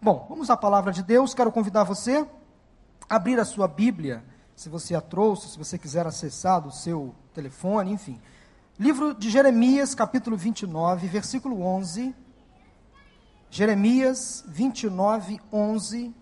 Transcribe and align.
Bom, 0.00 0.26
vamos 0.28 0.48
à 0.48 0.56
palavra 0.56 0.92
de 0.92 1.02
Deus. 1.02 1.34
Quero 1.34 1.50
convidar 1.50 1.82
você 1.82 2.24
a 3.10 3.16
abrir 3.16 3.40
a 3.40 3.44
sua 3.44 3.66
Bíblia, 3.66 4.22
se 4.54 4.68
você 4.68 4.94
a 4.94 5.00
trouxe, 5.00 5.48
se 5.48 5.58
você 5.58 5.76
quiser 5.76 6.06
acessar 6.06 6.60
do 6.60 6.70
seu 6.70 7.12
telefone, 7.34 7.90
enfim. 7.90 8.20
Livro 8.78 9.12
de 9.12 9.28
Jeremias, 9.28 9.96
capítulo 9.96 10.36
29, 10.36 11.08
versículo 11.08 11.62
11. 11.62 12.14
Jeremias 13.50 14.44
29, 14.46 15.40
11. 15.52 16.14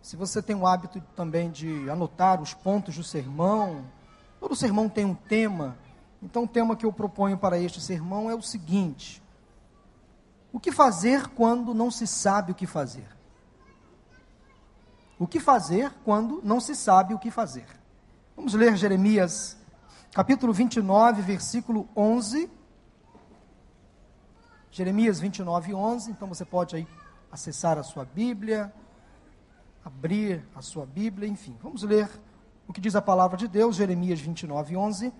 Se 0.00 0.14
você 0.14 0.40
tem 0.40 0.54
o 0.54 0.64
hábito 0.64 1.00
também 1.16 1.50
de 1.50 1.90
anotar 1.90 2.40
os 2.40 2.54
pontos 2.54 2.94
do 2.94 3.02
sermão, 3.02 3.84
todo 4.38 4.54
sermão 4.54 4.88
tem 4.88 5.04
um 5.04 5.14
tema. 5.14 5.76
Então, 6.22 6.44
o 6.44 6.48
tema 6.48 6.76
que 6.76 6.86
eu 6.86 6.92
proponho 6.92 7.36
para 7.36 7.58
este 7.58 7.80
sermão 7.80 8.30
é 8.30 8.34
o 8.36 8.42
seguinte: 8.42 9.20
o 10.52 10.58
que 10.58 10.72
fazer 10.72 11.28
quando 11.28 11.74
não 11.74 11.90
se 11.90 12.06
sabe 12.06 12.52
o 12.52 12.54
que 12.54 12.66
fazer? 12.66 13.06
O 15.18 15.26
que 15.26 15.40
fazer 15.40 15.92
quando 16.04 16.40
não 16.44 16.60
se 16.60 16.74
sabe 16.74 17.12
o 17.12 17.18
que 17.18 17.30
fazer? 17.30 17.66
Vamos 18.36 18.54
ler 18.54 18.76
Jeremias, 18.76 19.56
capítulo 20.12 20.52
29, 20.52 21.22
versículo 21.22 21.88
11. 21.96 22.48
Jeremias 24.70 25.18
29, 25.18 25.74
11. 25.74 26.10
Então 26.10 26.28
você 26.28 26.44
pode 26.44 26.76
aí 26.76 26.86
acessar 27.32 27.78
a 27.78 27.82
sua 27.82 28.04
Bíblia, 28.04 28.72
abrir 29.84 30.44
a 30.54 30.62
sua 30.62 30.86
Bíblia, 30.86 31.28
enfim. 31.28 31.56
Vamos 31.60 31.82
ler 31.82 32.08
o 32.66 32.72
que 32.72 32.80
diz 32.80 32.94
a 32.94 33.02
palavra 33.02 33.36
de 33.36 33.48
Deus, 33.48 33.76
Jeremias 33.76 34.20
29, 34.20 34.76
11. 34.76 35.12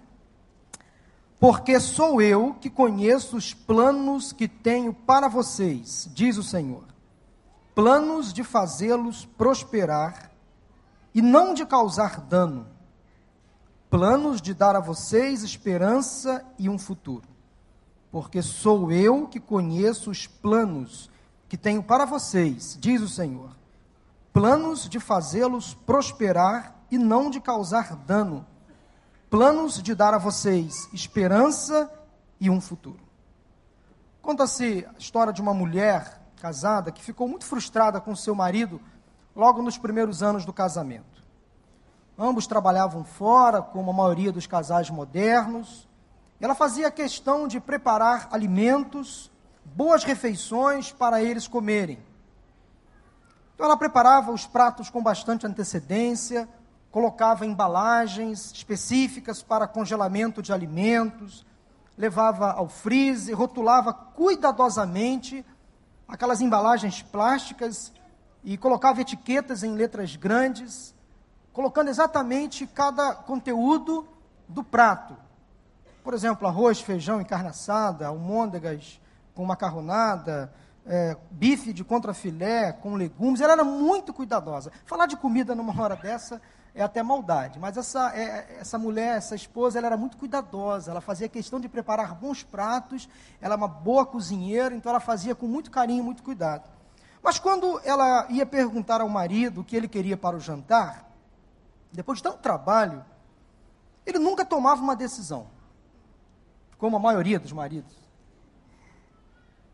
Porque 1.41 1.79
sou 1.79 2.21
eu 2.21 2.55
que 2.55 2.69
conheço 2.69 3.37
os 3.37 3.55
planos 3.55 4.33
que 4.33 4.49
tenho 4.49 4.93
para 4.93 5.29
vocês, 5.29 6.09
diz 6.13 6.37
o 6.37 6.43
Senhor. 6.43 6.85
Planos 7.75 8.33
de 8.33 8.43
fazê-los 8.43 9.25
prosperar 9.25 10.33
e 11.15 11.23
não 11.23 11.55
de 11.55 11.65
causar 11.65 12.21
dano. 12.21 12.67
Planos 13.89 14.43
de 14.43 14.53
dar 14.53 14.75
a 14.75 14.81
vocês 14.81 15.45
esperança 15.45 16.45
e 16.59 16.69
um 16.69 16.77
futuro. 16.77 17.29
Porque 18.11 18.43
sou 18.43 18.91
eu 18.91 19.29
que 19.29 19.39
conheço 19.39 20.11
os 20.11 20.27
planos 20.27 21.09
que 21.49 21.57
tenho 21.57 21.83
para 21.83 22.05
vocês, 22.05 22.77
diz 22.81 23.01
o 23.01 23.09
Senhor. 23.09 23.51
Planos 24.33 24.89
de 24.89 24.99
fazê-los 24.99 25.73
prosperar 25.73 26.77
e 26.91 26.99
não 26.99 27.31
de 27.31 27.41
causar 27.41 27.95
dano 27.95 28.45
planos 29.31 29.83
de 29.83 29.95
dar 29.95 30.15
a 30.15 30.19
vocês 30.19 30.89
esperança 30.93 31.91
e 32.41 32.49
um 32.49 32.61
futuro. 32.61 33.01
Conta-se 34.23 34.87
a 34.89 34.99
história 34.99 35.33
de 35.33 35.43
uma 35.43 35.53
mulher 35.53 36.23
casada 36.41 36.91
que 36.91 37.03
ficou 37.03 37.29
muito 37.29 37.45
frustrada 37.45 38.01
com 38.01 38.17
seu 38.17 38.35
marido 38.35 38.81
logo 39.37 39.61
nos 39.61 39.77
primeiros 39.77 40.23
anos 40.23 40.45
do 40.45 40.53
casamento. 40.53 41.23
Ambos 42.19 42.47
trabalhavam 42.47 43.05
fora, 43.05 43.63
como 43.63 43.91
a 43.91 43.95
maioria 43.95 44.33
dos 44.33 44.47
casais 44.47 44.91
modernos. 44.91 45.87
Ela 46.41 46.55
fazia 46.55 46.91
questão 46.91 47.47
de 47.47 47.61
preparar 47.61 48.29
alimentos, 48.33 49.31
boas 49.65 50.05
refeições 50.05 50.91
para 50.91 51.23
eles 51.23 51.47
comerem. 51.47 51.99
Então 53.55 53.67
ela 53.67 53.77
preparava 53.77 54.33
os 54.33 54.47
pratos 54.47 54.89
com 54.89 55.03
bastante 55.03 55.47
antecedência, 55.47 56.49
colocava 56.91 57.45
embalagens 57.45 58.53
específicas 58.53 59.43
para 59.43 59.69
congelamento 59.69 60.43
de 60.43 60.53
alimentos, 60.53 61.47
levava 61.97 62.53
ao 62.53 62.69
freezer, 62.69 63.37
rotulava 63.37 63.93
cuidadosamente 63.93 65.45
aquelas 66.07 66.41
embalagens 66.41 67.03
plásticas 67.03 67.93
e 68.43 68.57
colocava 68.57 69.01
etiquetas 69.01 69.63
em 69.63 69.75
letras 69.75 70.17
grandes, 70.17 70.95
colocando 71.53 71.89
exatamente 71.89 72.67
cada 72.67 73.15
conteúdo 73.15 74.09
do 74.49 74.65
prato. 74.65 75.17
Por 76.03 76.15
exemplo, 76.15 76.49
arroz, 76.49 76.81
feijão 76.81 77.21
e 77.21 77.25
carne 77.25 77.49
assada, 77.49 78.07
almôndegas 78.07 78.99
com 79.35 79.45
macarronada, 79.45 80.53
é, 80.87 81.17
bife 81.31 81.73
de 81.73 81.85
contrafilé 81.85 82.73
com 82.73 82.95
legumes. 82.95 83.41
Ela 83.41 83.53
era 83.53 83.65
muito 83.65 84.15
cuidadosa. 84.15 84.73
Falar 84.87 85.07
de 85.07 85.17
comida 85.17 85.55
numa 85.55 85.79
hora 85.79 85.97
dessa 85.97 86.41
é 86.75 86.83
até 86.83 87.03
maldade. 87.03 87.59
Mas 87.59 87.77
essa, 87.77 88.17
é, 88.17 88.59
essa 88.61 88.79
mulher, 88.79 89.17
essa 89.17 89.35
esposa, 89.35 89.79
ela 89.79 89.89
era 89.89 89.97
muito 89.97 90.17
cuidadosa. 90.17 90.91
Ela 90.91 91.01
fazia 91.01 91.29
questão 91.29 91.59
de 91.59 91.69
preparar 91.69 92.15
bons 92.15 92.43
pratos. 92.43 93.09
Ela 93.41 93.55
é 93.55 93.57
uma 93.57 93.69
boa 93.69 94.07
cozinheira, 94.07 94.75
então 94.75 94.91
ela 94.91 95.01
fazia 95.01 95.35
com 95.35 95.47
muito 95.47 95.71
carinho, 95.71 96.05
muito 96.05 96.23
cuidado. 96.23 96.69
Mas 97.23 97.39
quando 97.39 97.81
ela 97.85 98.27
ia 98.31 98.47
perguntar 98.47 99.01
ao 99.01 99.09
marido 99.09 99.61
o 99.61 99.65
que 99.65 99.77
ele 99.77 99.89
queria 99.89 100.17
para 100.17 100.37
o 100.37 100.41
jantar, 100.41 101.11
depois 101.93 102.19
de 102.19 102.23
tanto 102.23 102.39
trabalho, 102.39 103.05
ele 104.07 104.19
nunca 104.19 104.45
tomava 104.45 104.81
uma 104.81 104.97
decisão, 104.97 105.47
como 106.79 106.97
a 106.97 107.01
maioria 107.01 107.39
dos 107.39 107.53
maridos. 107.53 107.97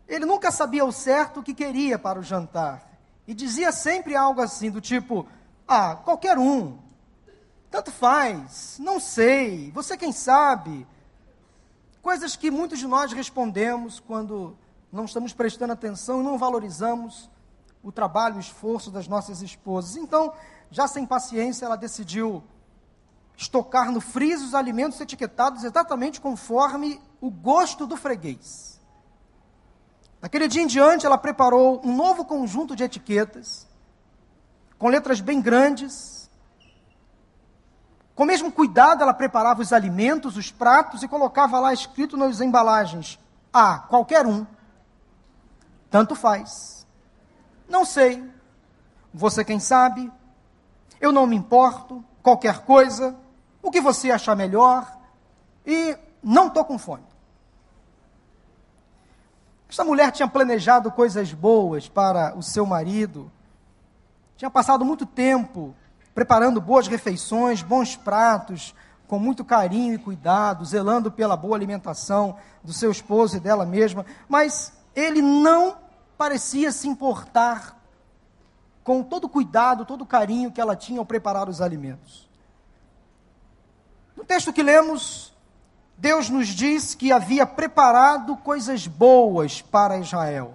Ele 0.09 0.27
nunca 0.27 0.51
sabia 0.51 0.83
ao 0.83 0.93
certo 0.93 1.41
o 1.41 1.43
que 1.43 1.55
queria 1.55 1.99
para 1.99 2.19
o 2.19 2.23
jantar. 2.23 2.91
E 3.27 3.35
dizia 3.35 3.73
sempre 3.73 4.15
algo 4.15 4.41
assim, 4.41 4.71
do 4.71 4.81
tipo: 4.81 5.27
Ah, 5.67 5.97
qualquer 5.97 6.39
um, 6.39 6.79
tanto 7.75 7.91
faz, 7.91 8.77
não 8.79 9.01
sei, 9.01 9.73
você 9.73 9.97
quem 9.97 10.13
sabe. 10.13 10.87
Coisas 12.01 12.37
que 12.37 12.49
muitos 12.49 12.79
de 12.79 12.87
nós 12.87 13.13
respondemos 13.13 13.99
quando 13.99 14.57
não 14.93 15.07
estamos 15.07 15.33
prestando 15.33 15.73
atenção 15.73 16.21
e 16.21 16.23
não 16.23 16.39
valorizamos 16.39 17.29
o 17.83 17.91
trabalho, 17.91 18.37
o 18.37 18.41
esforço 18.41 18.93
das 18.93 19.09
nossas 19.09 19.43
esposas. 19.43 19.97
Então, 19.97 20.33
já 20.71 20.87
sem 20.87 21.05
paciência, 21.05 21.65
ela 21.65 21.75
decidiu 21.75 22.45
estocar 23.37 23.91
no 23.91 24.01
friso 24.01 24.45
os 24.45 24.55
alimentos 24.55 25.01
etiquetados 25.01 25.65
exatamente 25.65 26.21
conforme 26.21 27.01
o 27.21 27.29
gosto 27.29 27.89
do 27.89 27.97
freguês. 27.97 28.81
Naquele 30.23 30.47
dia 30.47 30.63
em 30.63 30.69
diante, 30.69 31.07
ela 31.07 31.19
preparou 31.19 31.85
um 31.85 31.97
novo 31.97 32.25
conjunto 32.25 32.77
de 32.77 32.85
etiquetas, 32.85 33.67
com 34.79 34.87
letras 34.87 35.21
bem 35.21 35.43
grandes, 35.43 36.14
com 38.15 38.23
o 38.23 38.27
mesmo 38.27 38.53
cuidado, 38.53 39.03
ela 39.03 39.13
preparava 39.13 39.61
os 39.61 39.73
alimentos, 39.73 40.37
os 40.37 40.51
pratos 40.51 41.03
e 41.03 41.09
colocava 41.09 41.59
lá 41.59 41.73
escrito 41.73 42.17
nas 42.17 42.41
embalagens: 42.41 43.19
Ah, 43.53 43.79
qualquer 43.89 44.27
um. 44.27 44.47
Tanto 45.91 46.15
faz. 46.15 46.87
Não 47.69 47.85
sei. 47.85 48.23
Você 49.13 49.45
quem 49.45 49.59
sabe? 49.59 50.11
Eu 51.01 51.11
não 51.11 51.27
me 51.27 51.37
importo. 51.37 52.05
Qualquer 52.23 52.61
coisa. 52.61 53.17
O 53.61 53.71
que 53.71 53.81
você 53.81 54.11
achar 54.11 54.37
melhor. 54.37 54.97
E 55.67 55.97
não 56.23 56.49
estou 56.49 56.65
com 56.65 56.79
fome. 56.79 57.05
Esta 59.69 59.85
mulher 59.85 60.13
tinha 60.13 60.29
planejado 60.29 60.91
coisas 60.93 61.33
boas 61.33 61.89
para 61.89 62.37
o 62.37 62.43
seu 62.43 62.65
marido. 62.65 63.31
Tinha 64.37 64.51
passado 64.51 64.85
muito 64.85 65.05
tempo 65.05 65.75
preparando 66.15 66.61
boas 66.61 66.87
refeições, 66.87 67.63
bons 67.63 67.97
pratos, 67.97 68.75
com 69.07 69.19
muito 69.19 69.45
carinho 69.45 69.95
e 69.95 69.99
cuidado, 69.99 70.65
zelando 70.65 71.11
pela 71.11 71.37
boa 71.37 71.57
alimentação 71.57 72.37
do 72.63 72.73
seu 72.73 72.91
esposo 72.91 73.37
e 73.37 73.41
dela 73.41 73.67
mesma, 73.67 74.07
mas 74.29 74.73
ele 74.95 75.21
não 75.21 75.77
parecia 76.17 76.71
se 76.71 76.89
importar 76.89 77.77
com 78.83 79.03
todo 79.03 79.25
o 79.25 79.29
cuidado, 79.29 79.85
todo 79.85 80.03
o 80.03 80.07
carinho 80.07 80.53
que 80.53 80.61
ela 80.61 80.77
tinha 80.77 81.01
ao 81.01 81.07
preparar 81.07 81.49
os 81.49 81.61
alimentos. 81.61 82.29
No 84.17 84.25
texto 84.25 84.53
que 84.53 84.63
lemos, 84.63 85.35
Deus 85.99 86.31
nos 86.31 86.49
diz 86.49 86.95
que 86.95 87.13
havia 87.13 87.45
preparado 87.45 88.37
coisas 88.37 88.87
boas 88.87 89.61
para 89.61 89.99
Israel. 89.99 90.55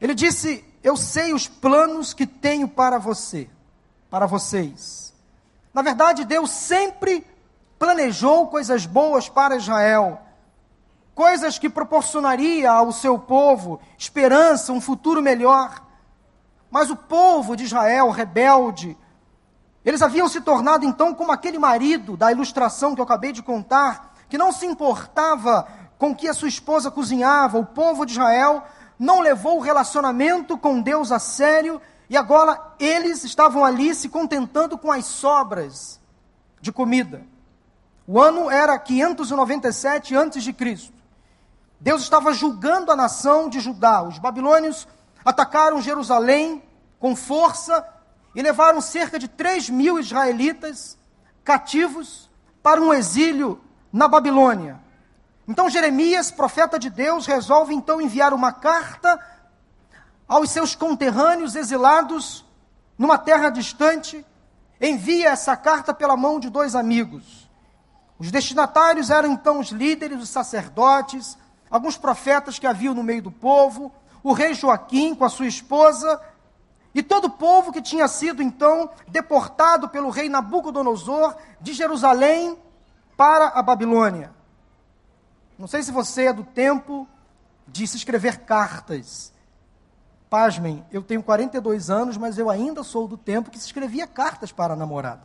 Ele 0.00 0.14
disse: 0.14 0.64
Eu 0.82 0.96
sei 0.96 1.32
os 1.32 1.48
planos 1.48 2.12
que 2.12 2.26
tenho 2.26 2.68
para 2.68 2.98
você 2.98 3.48
para 4.12 4.26
vocês. 4.26 5.14
Na 5.72 5.80
verdade, 5.80 6.26
Deus 6.26 6.50
sempre 6.50 7.26
planejou 7.78 8.48
coisas 8.48 8.84
boas 8.84 9.26
para 9.30 9.56
Israel, 9.56 10.20
coisas 11.14 11.58
que 11.58 11.70
proporcionaria 11.70 12.70
ao 12.70 12.92
seu 12.92 13.18
povo 13.18 13.80
esperança, 13.96 14.70
um 14.70 14.82
futuro 14.82 15.22
melhor. 15.22 15.82
Mas 16.70 16.90
o 16.90 16.96
povo 16.96 17.56
de 17.56 17.64
Israel, 17.64 18.10
rebelde, 18.10 18.98
eles 19.82 20.02
haviam 20.02 20.28
se 20.28 20.42
tornado 20.42 20.84
então 20.84 21.14
como 21.14 21.32
aquele 21.32 21.58
marido 21.58 22.14
da 22.14 22.30
ilustração 22.30 22.94
que 22.94 23.00
eu 23.00 23.06
acabei 23.06 23.32
de 23.32 23.42
contar, 23.42 24.14
que 24.28 24.36
não 24.36 24.52
se 24.52 24.66
importava 24.66 25.66
com 25.98 26.10
o 26.10 26.14
que 26.14 26.28
a 26.28 26.34
sua 26.34 26.48
esposa 26.48 26.90
cozinhava. 26.90 27.58
O 27.58 27.64
povo 27.64 28.04
de 28.04 28.12
Israel 28.12 28.62
não 28.98 29.20
levou 29.20 29.56
o 29.56 29.62
relacionamento 29.62 30.58
com 30.58 30.82
Deus 30.82 31.10
a 31.10 31.18
sério 31.18 31.80
e 32.12 32.16
agora 32.18 32.60
eles 32.78 33.24
estavam 33.24 33.64
ali 33.64 33.94
se 33.94 34.06
contentando 34.06 34.76
com 34.76 34.92
as 34.92 35.06
sobras 35.06 35.98
de 36.60 36.70
comida. 36.70 37.22
O 38.06 38.20
ano 38.20 38.50
era 38.50 38.78
597 38.78 40.14
a.C. 40.14 40.92
Deus 41.80 42.02
estava 42.02 42.34
julgando 42.34 42.92
a 42.92 42.96
nação 42.96 43.48
de 43.48 43.60
Judá. 43.60 44.02
Os 44.02 44.18
babilônios 44.18 44.86
atacaram 45.24 45.80
Jerusalém 45.80 46.62
com 47.00 47.16
força 47.16 47.82
e 48.34 48.42
levaram 48.42 48.82
cerca 48.82 49.18
de 49.18 49.26
3 49.26 49.70
mil 49.70 49.98
israelitas 49.98 50.98
cativos 51.42 52.28
para 52.62 52.78
um 52.78 52.92
exílio 52.92 53.58
na 53.90 54.06
Babilônia. 54.06 54.78
Então 55.48 55.70
Jeremias, 55.70 56.30
profeta 56.30 56.78
de 56.78 56.90
Deus, 56.90 57.24
resolve 57.24 57.72
então 57.72 58.02
enviar 58.02 58.34
uma 58.34 58.52
carta 58.52 59.18
aos 60.26 60.50
seus 60.50 60.74
conterrâneos 60.74 61.54
exilados 61.54 62.44
numa 62.96 63.18
terra 63.18 63.50
distante. 63.50 64.24
Envia 64.80 65.30
essa 65.30 65.56
carta 65.56 65.94
pela 65.94 66.16
mão 66.16 66.40
de 66.40 66.50
dois 66.50 66.74
amigos. 66.74 67.48
Os 68.18 68.30
destinatários 68.30 69.10
eram 69.10 69.32
então 69.32 69.58
os 69.58 69.68
líderes, 69.68 70.22
os 70.22 70.28
sacerdotes, 70.28 71.36
alguns 71.70 71.96
profetas 71.96 72.58
que 72.58 72.66
haviam 72.66 72.94
no 72.94 73.02
meio 73.02 73.22
do 73.22 73.32
povo, 73.32 73.92
o 74.22 74.32
rei 74.32 74.54
Joaquim 74.54 75.14
com 75.14 75.24
a 75.24 75.28
sua 75.28 75.46
esposa 75.46 76.20
e 76.94 77.02
todo 77.02 77.24
o 77.24 77.30
povo 77.30 77.72
que 77.72 77.80
tinha 77.80 78.06
sido 78.06 78.42
então 78.42 78.90
deportado 79.08 79.88
pelo 79.88 80.10
rei 80.10 80.28
Nabucodonosor 80.28 81.34
de 81.60 81.72
Jerusalém 81.72 82.56
para 83.16 83.48
a 83.48 83.62
Babilônia. 83.62 84.30
Não 85.58 85.66
sei 85.66 85.82
se 85.82 85.90
você 85.90 86.26
é 86.26 86.32
do 86.32 86.44
tempo 86.44 87.08
de 87.66 87.86
se 87.86 87.96
escrever 87.96 88.40
cartas. 88.40 89.31
Pasmem, 90.32 90.82
eu 90.90 91.02
tenho 91.02 91.22
42 91.22 91.90
anos, 91.90 92.16
mas 92.16 92.38
eu 92.38 92.48
ainda 92.48 92.82
sou 92.82 93.06
do 93.06 93.18
tempo 93.18 93.50
que 93.50 93.58
se 93.58 93.66
escrevia 93.66 94.06
cartas 94.06 94.50
para 94.50 94.72
a 94.72 94.76
namorada. 94.76 95.24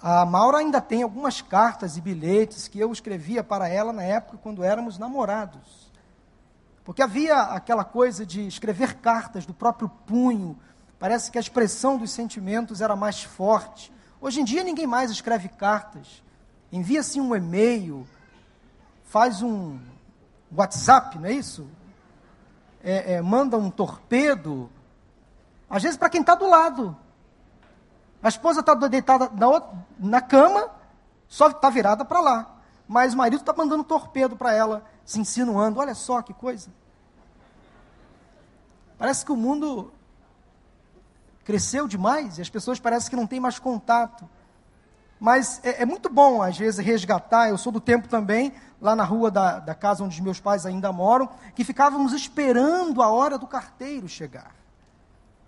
A 0.00 0.24
Maura 0.24 0.58
ainda 0.58 0.80
tem 0.80 1.02
algumas 1.02 1.42
cartas 1.42 1.96
e 1.96 2.00
bilhetes 2.00 2.68
que 2.68 2.78
eu 2.78 2.92
escrevia 2.92 3.42
para 3.42 3.68
ela 3.68 3.92
na 3.92 4.04
época 4.04 4.38
quando 4.40 4.62
éramos 4.62 4.96
namorados. 4.96 5.90
Porque 6.84 7.02
havia 7.02 7.36
aquela 7.40 7.82
coisa 7.82 8.24
de 8.24 8.46
escrever 8.46 8.94
cartas 8.94 9.44
do 9.44 9.52
próprio 9.52 9.88
punho, 9.88 10.56
parece 11.00 11.32
que 11.32 11.38
a 11.38 11.40
expressão 11.40 11.98
dos 11.98 12.12
sentimentos 12.12 12.80
era 12.80 12.94
mais 12.94 13.24
forte. 13.24 13.92
Hoje 14.20 14.40
em 14.40 14.44
dia 14.44 14.62
ninguém 14.62 14.86
mais 14.86 15.10
escreve 15.10 15.48
cartas 15.48 16.22
envia-se 16.72 17.20
um 17.20 17.36
e-mail, 17.36 18.08
faz 19.04 19.42
um 19.42 19.78
WhatsApp, 20.56 21.18
não 21.18 21.26
é 21.26 21.32
isso? 21.32 21.68
É, 22.82 23.14
é, 23.14 23.22
manda 23.22 23.56
um 23.56 23.70
torpedo, 23.70 24.68
às 25.70 25.82
vezes 25.82 25.96
para 25.96 26.10
quem 26.10 26.20
está 26.20 26.34
do 26.34 26.48
lado. 26.48 26.96
A 28.22 28.28
esposa 28.28 28.60
está 28.60 28.74
deitada 28.74 29.30
na, 29.34 29.62
na 29.98 30.20
cama, 30.20 30.70
só 31.28 31.48
está 31.48 31.70
virada 31.70 32.04
para 32.04 32.20
lá. 32.20 32.56
Mas 32.86 33.14
o 33.14 33.16
marido 33.16 33.40
está 33.40 33.52
mandando 33.52 33.84
torpedo 33.84 34.36
para 34.36 34.52
ela, 34.52 34.84
se 35.04 35.20
insinuando. 35.20 35.80
Olha 35.80 35.94
só 35.94 36.20
que 36.22 36.34
coisa. 36.34 36.70
Parece 38.98 39.24
que 39.24 39.32
o 39.32 39.36
mundo 39.36 39.92
cresceu 41.44 41.88
demais 41.88 42.38
e 42.38 42.42
as 42.42 42.48
pessoas 42.48 42.78
parecem 42.78 43.10
que 43.10 43.16
não 43.16 43.26
têm 43.26 43.40
mais 43.40 43.58
contato. 43.58 44.28
Mas 45.18 45.60
é, 45.64 45.82
é, 45.82 45.86
muito 45.86 46.08
bom, 46.08 46.42
às 46.42 46.58
vezes, 46.58 46.84
resgatar. 46.84 47.48
Eu 47.48 47.58
sou 47.58 47.72
do 47.72 47.80
tempo 47.80 48.08
também, 48.08 48.52
lá 48.82 48.96
na 48.96 49.04
rua 49.04 49.30
da, 49.30 49.60
da 49.60 49.74
casa 49.76 50.02
onde 50.02 50.20
meus 50.20 50.40
pais 50.40 50.66
ainda 50.66 50.92
moram, 50.92 51.28
que 51.54 51.62
ficávamos 51.62 52.12
esperando 52.12 53.00
a 53.00 53.08
hora 53.08 53.38
do 53.38 53.46
carteiro 53.46 54.08
chegar. 54.08 54.56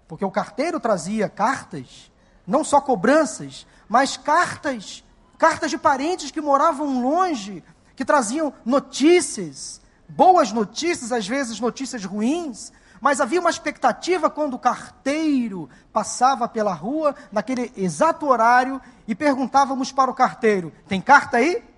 Porque 0.07 0.25
o 0.25 0.31
carteiro 0.31 0.79
trazia 0.79 1.29
cartas, 1.29 2.13
não 2.47 2.63
só 2.63 2.81
cobranças, 2.81 3.67
mas 3.89 4.17
cartas, 4.17 5.05
cartas 5.37 5.69
de 5.69 5.77
parentes 5.77 6.31
que 6.31 6.41
moravam 6.41 7.03
longe, 7.03 7.65
que 7.97 8.05
traziam 8.05 8.53
notícias, 8.65 9.81
boas 10.09 10.53
notícias, 10.53 11.11
às 11.11 11.27
vezes 11.27 11.59
notícias 11.59 12.05
ruins, 12.05 12.73
mas 13.01 13.21
havia 13.21 13.41
uma 13.41 13.51
expectativa 13.51 14.31
quando 14.31 14.55
o 14.55 14.59
carteiro 14.59 15.69
passava 15.93 16.49
pela 16.49 16.73
rua, 16.73 17.17
naquele 17.33 17.73
exato 17.77 18.27
horário, 18.27 18.81
e 19.09 19.15
perguntávamos 19.15 19.91
para 19.91 20.11
o 20.11 20.15
carteiro: 20.15 20.73
tem 20.87 21.01
carta 21.01 21.39
aí? 21.39 21.74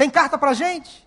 Tem 0.00 0.08
carta 0.08 0.38
para 0.38 0.52
a 0.52 0.54
gente? 0.54 1.06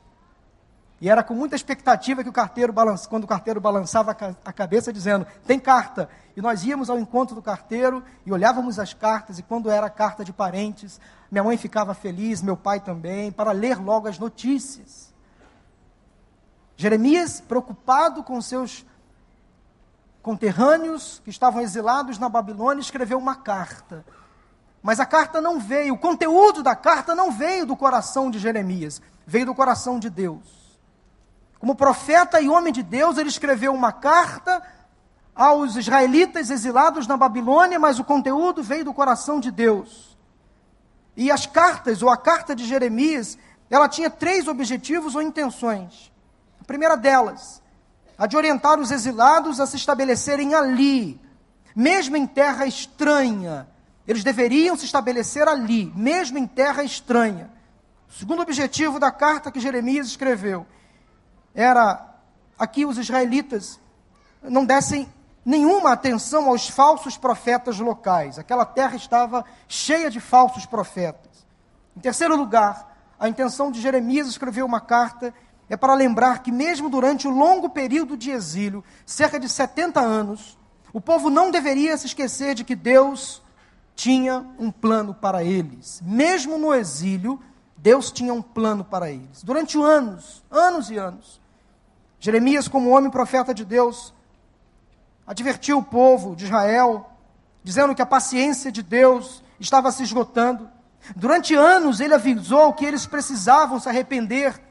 E 1.02 1.10
era 1.10 1.24
com 1.24 1.34
muita 1.34 1.56
expectativa 1.56 2.22
que 2.22 2.30
o 2.30 2.32
carteiro 2.32 2.72
balança, 2.72 3.10
quando 3.10 3.24
o 3.24 3.28
carteiro 3.28 3.60
balançava 3.60 4.16
a 4.46 4.54
cabeça 4.54 4.94
dizendo, 4.94 5.26
tem 5.48 5.60
carta. 5.60 6.08
E 6.38 6.42
nós 6.44 6.64
íamos 6.64 6.92
ao 6.92 7.00
encontro 7.00 7.34
do 7.34 7.42
carteiro 7.42 8.04
e 8.24 8.32
olhávamos 8.32 8.78
as 8.78 8.94
cartas, 8.94 9.40
e 9.40 9.42
quando 9.42 9.72
era 9.72 9.90
carta 9.90 10.24
de 10.24 10.32
parentes, 10.32 11.02
minha 11.32 11.44
mãe 11.44 11.58
ficava 11.58 11.96
feliz, 11.96 12.44
meu 12.44 12.56
pai 12.56 12.82
também, 12.82 13.32
para 13.32 13.52
ler 13.52 13.82
logo 13.82 14.08
as 14.08 14.20
notícias. 14.20 15.12
Jeremias, 16.78 17.42
preocupado 17.42 18.22
com 18.22 18.40
seus 18.40 18.86
conterrâneos 20.22 21.20
que 21.24 21.32
estavam 21.32 21.64
exilados 21.64 22.20
na 22.20 22.30
Babilônia, 22.30 22.82
escreveu 22.82 23.18
uma 23.18 23.38
carta. 23.38 24.06
Mas 24.84 25.00
a 25.00 25.06
carta 25.06 25.40
não 25.40 25.62
veio, 25.62 25.94
o 25.94 25.98
conteúdo 25.98 26.62
da 26.62 26.76
carta 26.76 27.16
não 27.16 27.32
veio 27.32 27.66
do 27.66 27.76
coração 27.76 28.30
de 28.30 28.38
Jeremias, 28.38 29.02
veio 29.26 29.46
do 29.46 29.56
coração 29.56 29.98
de 29.98 30.10
Deus. 30.10 30.78
Como 31.58 31.74
profeta 31.74 32.42
e 32.42 32.50
homem 32.50 32.74
de 32.74 32.84
Deus, 32.84 33.18
ele 33.18 33.30
escreveu 33.30 33.74
uma 33.74 33.94
carta 33.94 34.62
aos 35.34 35.78
israelitas 35.78 36.50
exilados 36.50 37.08
na 37.08 37.16
Babilônia, 37.16 37.80
mas 37.80 37.98
o 37.98 38.04
conteúdo 38.04 38.62
veio 38.62 38.84
do 38.84 38.94
coração 38.94 39.40
de 39.40 39.50
Deus. 39.50 40.18
E 41.16 41.32
as 41.32 41.46
cartas, 41.46 42.04
ou 42.04 42.10
a 42.10 42.18
carta 42.18 42.54
de 42.54 42.66
Jeremias, 42.66 43.38
ela 43.70 43.88
tinha 43.88 44.10
três 44.10 44.50
objetivos 44.50 45.16
ou 45.16 45.22
intenções. 45.22 46.12
A 46.60 46.66
primeira 46.66 46.98
delas, 46.98 47.62
a 48.18 48.28
de 48.28 48.36
orientar 48.36 48.80
os 48.80 48.92
exilados 48.92 49.60
a 49.60 49.66
se 49.66 49.78
estabelecerem 49.78 50.54
ali, 50.54 51.20
mesmo 51.74 52.18
em 52.18 52.28
terra 52.28 52.66
estranha. 52.66 53.68
Eles 54.08 54.24
deveriam 54.24 54.76
se 54.76 54.86
estabelecer 54.86 55.48
ali, 55.48 55.92
mesmo 55.96 56.38
em 56.38 56.48
terra 56.48 56.84
estranha. 56.84 57.50
O 58.10 58.14
segundo 58.14 58.42
objetivo 58.42 59.00
da 59.00 59.12
carta 59.12 59.52
que 59.52 59.60
Jeremias 59.60 60.08
escreveu 60.08 60.66
era 61.54 62.14
aqui 62.58 62.86
os 62.86 62.98
israelitas 62.98 63.80
não 64.42 64.66
dessem 64.66 65.08
nenhuma 65.46 65.92
atenção 65.92 66.48
aos 66.48 66.68
falsos 66.68 67.18
profetas 67.18 67.80
locais. 67.80 68.40
Aquela 68.40 68.66
terra 68.66 68.96
estava 68.96 69.46
cheia 69.68 70.10
de 70.10 70.20
falsos 70.20 70.66
profetas. 70.66 71.46
Em 71.96 72.00
terceiro 72.00 72.36
lugar, 72.36 72.94
a 73.20 73.30
intenção 73.30 73.72
de 73.72 73.82
Jeremias 73.82 74.28
escrever 74.28 74.64
uma 74.64 74.82
carta 74.82 75.34
é 75.70 75.78
para 75.78 75.94
lembrar 75.94 76.44
que, 76.44 76.52
mesmo 76.52 76.90
durante 76.90 77.28
o 77.28 77.32
longo 77.32 77.70
período 77.70 78.18
de 78.18 78.32
exílio, 78.32 78.84
cerca 79.06 79.40
de 79.40 79.48
70 79.48 80.00
anos, 80.00 80.58
o 80.92 81.00
povo 81.00 81.30
não 81.30 81.50
deveria 81.50 81.98
se 81.98 82.08
esquecer 82.08 82.54
de 82.54 82.64
que 82.64 82.76
Deus 82.76 83.42
tinha 83.96 84.46
um 84.58 84.72
plano 84.72 85.14
para 85.14 85.44
eles. 85.44 86.02
Mesmo 86.04 86.58
no 86.58 86.74
exílio, 86.74 87.40
Deus 87.78 88.12
tinha 88.12 88.34
um 88.34 88.42
plano 88.42 88.84
para 88.84 89.10
eles. 89.10 89.44
Durante 89.44 89.78
anos, 89.78 90.44
anos 90.50 90.90
e 90.90 90.98
anos, 90.98 91.42
Jeremias, 92.20 92.68
como 92.68 92.90
homem 92.90 93.12
profeta 93.12 93.54
de 93.54 93.66
Deus, 93.66 94.14
advertiu 95.28 95.78
o 95.80 95.84
povo 95.84 96.36
de 96.36 96.46
Israel, 96.46 97.10
dizendo 97.64 97.94
que 97.94 98.02
a 98.02 98.06
paciência 98.06 98.72
de 98.72 98.82
Deus 98.82 99.44
estava 99.60 99.92
se 99.92 100.04
esgotando. 100.04 100.70
Durante 101.16 101.54
anos, 101.54 102.00
ele 102.00 102.14
avisou 102.14 102.74
que 102.74 102.86
eles 102.86 103.06
precisavam 103.06 103.80
se 103.80 103.90
arrepender 103.90 104.62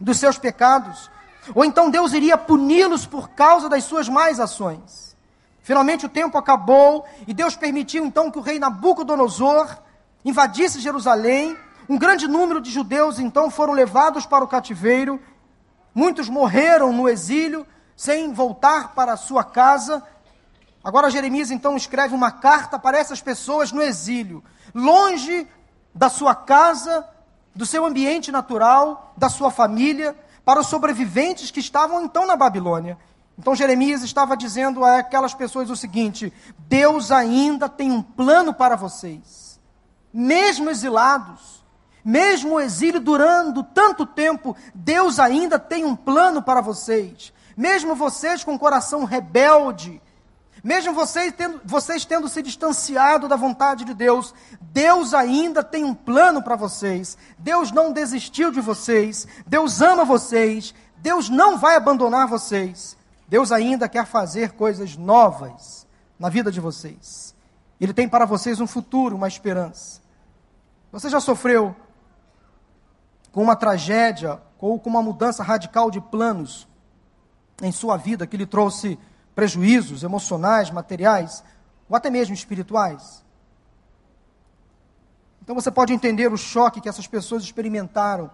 dos 0.00 0.18
seus 0.18 0.38
pecados, 0.38 1.10
ou 1.54 1.64
então 1.64 1.90
Deus 1.90 2.14
iria 2.14 2.38
puni-los 2.38 3.04
por 3.04 3.28
causa 3.30 3.68
das 3.68 3.84
suas 3.84 4.08
más 4.08 4.40
ações. 4.40 5.09
Finalmente 5.70 6.04
o 6.04 6.08
tempo 6.08 6.36
acabou 6.36 7.06
e 7.28 7.32
Deus 7.32 7.54
permitiu 7.54 8.04
então 8.04 8.28
que 8.28 8.40
o 8.40 8.42
rei 8.42 8.58
Nabucodonosor 8.58 9.78
invadisse 10.24 10.80
Jerusalém. 10.80 11.56
Um 11.88 11.96
grande 11.96 12.26
número 12.26 12.60
de 12.60 12.72
judeus 12.72 13.20
então 13.20 13.48
foram 13.52 13.72
levados 13.72 14.26
para 14.26 14.42
o 14.42 14.48
cativeiro. 14.48 15.20
Muitos 15.94 16.28
morreram 16.28 16.92
no 16.92 17.08
exílio 17.08 17.64
sem 17.96 18.32
voltar 18.32 18.96
para 18.96 19.12
a 19.12 19.16
sua 19.16 19.44
casa. 19.44 20.02
Agora 20.82 21.08
Jeremias 21.08 21.52
então 21.52 21.76
escreve 21.76 22.16
uma 22.16 22.32
carta 22.32 22.76
para 22.76 22.98
essas 22.98 23.20
pessoas 23.22 23.70
no 23.70 23.80
exílio, 23.80 24.42
longe 24.74 25.46
da 25.94 26.08
sua 26.08 26.34
casa, 26.34 27.08
do 27.54 27.64
seu 27.64 27.86
ambiente 27.86 28.32
natural, 28.32 29.14
da 29.16 29.28
sua 29.28 29.52
família, 29.52 30.18
para 30.44 30.58
os 30.58 30.66
sobreviventes 30.66 31.52
que 31.52 31.60
estavam 31.60 32.02
então 32.02 32.26
na 32.26 32.34
Babilônia. 32.34 32.98
Então 33.40 33.54
Jeremias 33.54 34.02
estava 34.02 34.36
dizendo 34.36 34.84
a 34.84 34.98
aquelas 34.98 35.32
pessoas 35.32 35.70
o 35.70 35.76
seguinte: 35.76 36.30
Deus 36.68 37.10
ainda 37.10 37.70
tem 37.70 37.90
um 37.90 38.02
plano 38.02 38.52
para 38.52 38.76
vocês. 38.76 39.58
Mesmo 40.12 40.68
exilados, 40.68 41.64
mesmo 42.04 42.56
o 42.56 42.60
exílio 42.60 43.00
durando 43.00 43.62
tanto 43.62 44.04
tempo, 44.04 44.54
Deus 44.74 45.18
ainda 45.18 45.58
tem 45.58 45.86
um 45.86 45.96
plano 45.96 46.42
para 46.42 46.60
vocês. 46.60 47.32
Mesmo 47.56 47.94
vocês 47.94 48.44
com 48.44 48.56
o 48.56 48.58
coração 48.58 49.04
rebelde, 49.04 50.02
mesmo 50.62 50.92
vocês 50.92 51.32
tendo, 51.34 51.62
vocês 51.64 52.04
tendo 52.04 52.28
se 52.28 52.42
distanciado 52.42 53.26
da 53.26 53.36
vontade 53.36 53.86
de 53.86 53.94
Deus, 53.94 54.34
Deus 54.60 55.14
ainda 55.14 55.64
tem 55.64 55.82
um 55.82 55.94
plano 55.94 56.42
para 56.42 56.56
vocês. 56.56 57.16
Deus 57.38 57.72
não 57.72 57.90
desistiu 57.90 58.50
de 58.50 58.60
vocês. 58.60 59.26
Deus 59.46 59.80
ama 59.80 60.04
vocês. 60.04 60.74
Deus 60.98 61.30
não 61.30 61.56
vai 61.56 61.76
abandonar 61.76 62.26
vocês. 62.26 62.99
Deus 63.30 63.52
ainda 63.52 63.88
quer 63.88 64.04
fazer 64.06 64.50
coisas 64.54 64.96
novas 64.96 65.86
na 66.18 66.28
vida 66.28 66.50
de 66.50 66.58
vocês. 66.58 67.32
Ele 67.80 67.94
tem 67.94 68.08
para 68.08 68.26
vocês 68.26 68.58
um 68.60 68.66
futuro, 68.66 69.14
uma 69.14 69.28
esperança. 69.28 70.00
Você 70.90 71.08
já 71.08 71.20
sofreu 71.20 71.76
com 73.30 73.40
uma 73.40 73.54
tragédia 73.54 74.42
ou 74.58 74.80
com 74.80 74.90
uma 74.90 75.00
mudança 75.00 75.44
radical 75.44 75.92
de 75.92 76.00
planos 76.00 76.66
em 77.62 77.70
sua 77.70 77.96
vida 77.96 78.26
que 78.26 78.36
lhe 78.36 78.46
trouxe 78.46 78.98
prejuízos 79.32 80.02
emocionais, 80.02 80.68
materiais 80.68 81.44
ou 81.88 81.94
até 81.94 82.10
mesmo 82.10 82.34
espirituais? 82.34 83.24
Então 85.40 85.54
você 85.54 85.70
pode 85.70 85.92
entender 85.92 86.32
o 86.32 86.36
choque 86.36 86.80
que 86.80 86.88
essas 86.88 87.06
pessoas 87.06 87.44
experimentaram, 87.44 88.28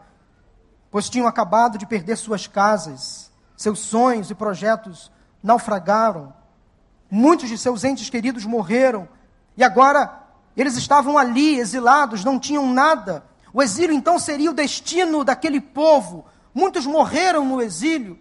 pois 0.91 1.11
tinham 1.11 1.27
acabado 1.27 1.77
de 1.77 1.85
perder 1.85 2.17
suas 2.17 2.47
casas, 2.47 3.31
seus 3.57 3.81
sonhos 3.81 4.31
e 4.31 4.35
projetos 4.35 5.11
naufragaram. 5.43 6.35
Muitos 7.11 7.49
de 7.49 7.57
seus 7.57 7.85
entes 7.85 8.11
queridos 8.11 8.45
morreram 8.45 9.09
e 9.57 9.65
agora 9.65 10.23
eles 10.57 10.77
estavam 10.77 11.17
ali, 11.17 11.59
exilados, 11.59 12.25
não 12.25 12.39
tinham 12.39 12.73
nada. 12.73 13.25
O 13.53 13.63
exílio 13.63 13.95
então 13.95 14.19
seria 14.19 14.51
o 14.51 14.55
destino 14.55 15.25
daquele 15.25 15.61
povo. 15.61 16.25
Muitos 16.55 16.87
morreram 16.87 17.45
no 17.45 17.63
exílio. 17.63 18.19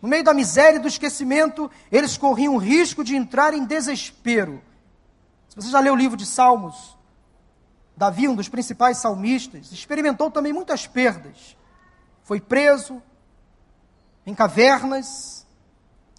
No 0.00 0.08
meio 0.08 0.24
da 0.24 0.34
miséria 0.34 0.76
e 0.76 0.80
do 0.80 0.88
esquecimento, 0.88 1.70
eles 1.90 2.18
corriam 2.18 2.54
o 2.54 2.58
risco 2.58 3.02
de 3.02 3.16
entrar 3.16 3.54
em 3.54 3.64
desespero. 3.64 4.62
Se 5.48 5.56
você 5.56 5.68
já 5.70 5.80
leu 5.80 5.94
o 5.94 5.96
livro 5.96 6.16
de 6.16 6.26
Salmos, 6.26 6.96
Davi, 7.96 8.28
um 8.28 8.34
dos 8.34 8.48
principais 8.48 8.98
salmistas, 8.98 9.70
experimentou 9.72 10.30
também 10.30 10.52
muitas 10.52 10.86
perdas. 10.86 11.56
Foi 12.22 12.40
preso 12.40 13.00
em 14.26 14.34
cavernas, 14.34 15.46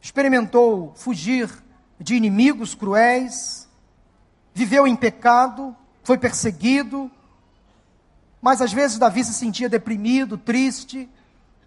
experimentou 0.02 0.94
fugir 0.96 1.50
de 2.00 2.16
inimigos 2.16 2.76
cruéis, 2.76 3.68
viveu 4.54 4.86
em 4.86 4.96
pecado, 4.96 5.76
foi 6.04 6.18
perseguido, 6.18 7.10
mas 8.42 8.62
às 8.62 8.72
vezes 8.72 9.00
Davi 9.00 9.24
se 9.24 9.34
sentia 9.34 9.68
deprimido, 9.68 10.38
triste, 10.38 11.10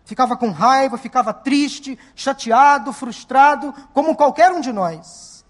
ficava 0.04 0.36
com 0.36 0.50
raiva, 0.50 0.96
ficava 0.96 1.34
triste, 1.34 1.98
chateado, 2.14 2.92
frustrado, 2.92 3.74
como 3.92 4.14
qualquer 4.14 4.52
um 4.52 4.60
de 4.60 4.72
nós. 4.72 5.44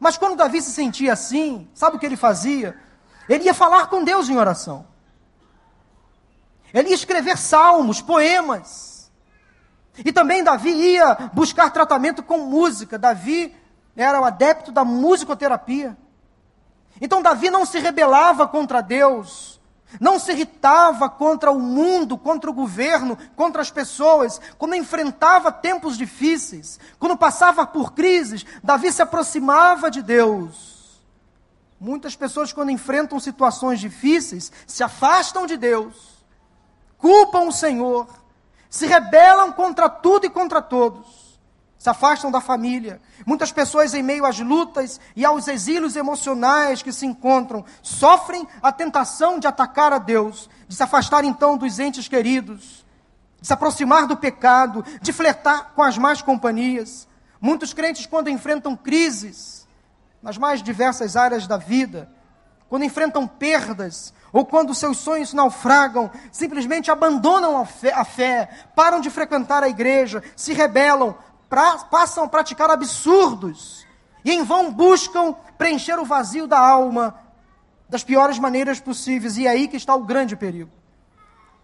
Mas 0.00 0.16
quando 0.16 0.36
Davi 0.36 0.62
se 0.62 0.70
sentia 0.70 1.12
assim, 1.12 1.68
sabe 1.74 1.96
o 1.96 1.98
que 1.98 2.06
ele 2.06 2.16
fazia? 2.16 2.78
Ele 3.28 3.44
ia 3.44 3.54
falar 3.54 3.88
com 3.88 4.04
Deus 4.04 4.28
em 4.28 4.36
oração. 4.36 4.86
Ele 6.72 6.90
ia 6.90 6.94
escrever 6.94 7.36
salmos, 7.36 8.00
poemas. 8.00 8.97
E 10.04 10.12
também 10.12 10.44
Davi 10.44 10.70
ia 10.70 11.30
buscar 11.32 11.70
tratamento 11.70 12.22
com 12.22 12.38
música. 12.38 12.98
Davi 12.98 13.54
era 13.96 14.20
o 14.20 14.24
adepto 14.24 14.70
da 14.70 14.84
musicoterapia. 14.84 15.96
Então 17.00 17.22
Davi 17.22 17.50
não 17.50 17.64
se 17.64 17.78
rebelava 17.78 18.46
contra 18.46 18.80
Deus, 18.80 19.60
não 20.00 20.18
se 20.18 20.32
irritava 20.32 21.08
contra 21.08 21.50
o 21.50 21.60
mundo, 21.60 22.18
contra 22.18 22.50
o 22.50 22.54
governo, 22.54 23.16
contra 23.36 23.62
as 23.62 23.70
pessoas. 23.70 24.40
Quando 24.58 24.74
enfrentava 24.74 25.50
tempos 25.50 25.96
difíceis, 25.96 26.78
quando 26.98 27.16
passava 27.16 27.66
por 27.66 27.92
crises, 27.92 28.44
Davi 28.62 28.92
se 28.92 29.02
aproximava 29.02 29.90
de 29.90 30.02
Deus. 30.02 30.76
Muitas 31.80 32.16
pessoas, 32.16 32.52
quando 32.52 32.70
enfrentam 32.70 33.20
situações 33.20 33.78
difíceis, 33.78 34.50
se 34.66 34.82
afastam 34.82 35.46
de 35.46 35.56
Deus, 35.56 36.24
culpam 36.98 37.46
o 37.46 37.52
Senhor, 37.52 38.08
se 38.68 38.86
rebelam 38.86 39.52
contra 39.52 39.88
tudo 39.88 40.26
e 40.26 40.30
contra 40.30 40.60
todos 40.60 41.28
se 41.78 41.88
afastam 41.88 42.30
da 42.30 42.40
família. 42.40 43.00
Muitas 43.24 43.52
pessoas, 43.52 43.94
em 43.94 44.02
meio 44.02 44.26
às 44.26 44.40
lutas 44.40 45.00
e 45.14 45.24
aos 45.24 45.46
exílios 45.46 45.94
emocionais 45.94 46.82
que 46.82 46.92
se 46.92 47.06
encontram, 47.06 47.64
sofrem 47.80 48.46
a 48.60 48.72
tentação 48.72 49.38
de 49.38 49.46
atacar 49.46 49.92
a 49.92 49.98
Deus, 49.98 50.50
de 50.66 50.74
se 50.74 50.82
afastar 50.82 51.24
então 51.24 51.56
dos 51.56 51.78
entes 51.78 52.08
queridos, 52.08 52.84
de 53.40 53.46
se 53.46 53.52
aproximar 53.52 54.08
do 54.08 54.16
pecado, 54.16 54.84
de 55.00 55.12
flertar 55.12 55.72
com 55.74 55.82
as 55.82 55.96
más 55.96 56.20
companhias. 56.20 57.06
Muitos 57.40 57.72
crentes, 57.72 58.06
quando 58.06 58.28
enfrentam 58.28 58.76
crises 58.76 59.68
nas 60.20 60.36
mais 60.36 60.60
diversas 60.60 61.16
áreas 61.16 61.46
da 61.46 61.56
vida, 61.56 62.10
quando 62.68 62.84
enfrentam 62.84 63.26
perdas, 63.26 64.12
ou 64.32 64.44
quando 64.44 64.74
seus 64.74 64.98
sonhos 64.98 65.32
naufragam, 65.32 66.10
simplesmente 66.30 66.90
abandonam 66.90 67.56
a 67.56 67.64
fé, 67.64 67.92
a 67.92 68.04
fé, 68.04 68.48
param 68.76 69.00
de 69.00 69.10
frequentar 69.10 69.62
a 69.62 69.68
igreja, 69.68 70.22
se 70.36 70.52
rebelam, 70.52 71.16
pra, 71.48 71.78
passam 71.78 72.24
a 72.24 72.28
praticar 72.28 72.70
absurdos 72.70 73.86
e 74.24 74.30
em 74.30 74.42
vão 74.42 74.70
buscam 74.72 75.34
preencher 75.56 75.98
o 75.98 76.04
vazio 76.04 76.46
da 76.46 76.58
alma 76.58 77.18
das 77.88 78.04
piores 78.04 78.38
maneiras 78.38 78.78
possíveis. 78.78 79.38
E 79.38 79.46
é 79.46 79.50
aí 79.50 79.66
que 79.66 79.76
está 79.76 79.94
o 79.94 80.04
grande 80.04 80.36
perigo. 80.36 80.70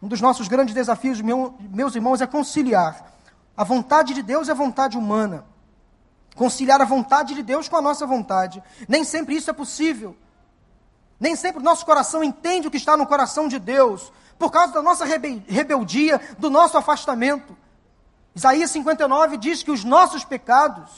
Um 0.01 0.09
dos 0.09 0.21
nossos 0.21 0.49
grandes 0.49 0.75
desafios, 0.75 1.21
meu, 1.21 1.55
meus 1.61 1.95
irmãos, 1.95 2.21
é 2.21 2.27
conciliar 2.27 3.13
a 3.57 3.65
vontade 3.65 4.15
de 4.15 4.23
Deus 4.23 4.49
e 4.49 4.51
a 4.51 4.55
vontade 4.55 4.97
humana. 4.97 5.45
Conciliar 6.35 6.81
a 6.81 6.85
vontade 6.85 7.35
de 7.35 7.43
Deus 7.43 7.69
com 7.69 7.77
a 7.77 7.83
nossa 7.83 8.07
vontade. 8.07 8.63
Nem 8.89 9.05
sempre 9.05 9.37
isso 9.37 9.51
é 9.51 9.53
possível. 9.53 10.17
Nem 11.19 11.37
sempre 11.37 11.61
o 11.61 11.65
nosso 11.65 11.87
coração 11.87 12.23
entende 12.23 12.69
o 12.69 12.71
que 12.71 12.77
está 12.77 12.97
no 12.97 13.07
coração 13.07 13.49
de 13.49 13.59
Deus, 13.59 14.13
por 14.39 14.51
causa 14.51 14.73
da 14.73 14.83
nossa 14.83 15.05
rebeldia, 15.05 16.21
do 16.39 16.51
nosso 16.51 16.77
afastamento. 16.77 17.57
Isaías 18.35 18.71
59 18.73 19.37
diz 19.37 19.63
que 19.63 19.71
os 19.71 19.85
nossos 19.85 20.25
pecados, 20.25 20.91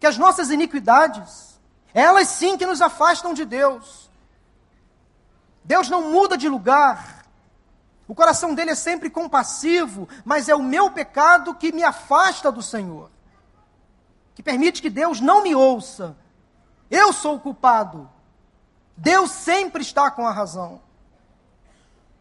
que 0.00 0.06
as 0.06 0.18
nossas 0.18 0.50
iniquidades, 0.50 1.60
elas 1.94 2.28
sim 2.28 2.58
que 2.58 2.66
nos 2.66 2.82
afastam 2.82 3.32
de 3.32 3.44
Deus. 3.44 4.10
Deus 5.64 5.88
não 5.88 6.10
muda 6.10 6.36
de 6.36 6.48
lugar. 6.48 7.24
O 8.08 8.14
coração 8.14 8.54
dele 8.54 8.70
é 8.72 8.74
sempre 8.74 9.08
compassivo, 9.08 10.08
mas 10.24 10.48
é 10.48 10.54
o 10.54 10.62
meu 10.62 10.90
pecado 10.90 11.54
que 11.54 11.72
me 11.72 11.82
afasta 11.82 12.52
do 12.52 12.62
Senhor. 12.62 13.10
Que 14.34 14.42
permite 14.42 14.82
que 14.82 14.90
Deus 14.90 15.20
não 15.20 15.42
me 15.42 15.54
ouça. 15.54 16.16
Eu 16.90 17.12
sou 17.12 17.36
o 17.36 17.40
culpado. 17.40 18.10
Deus 18.96 19.30
sempre 19.30 19.82
está 19.82 20.10
com 20.10 20.26
a 20.26 20.32
razão. 20.32 20.80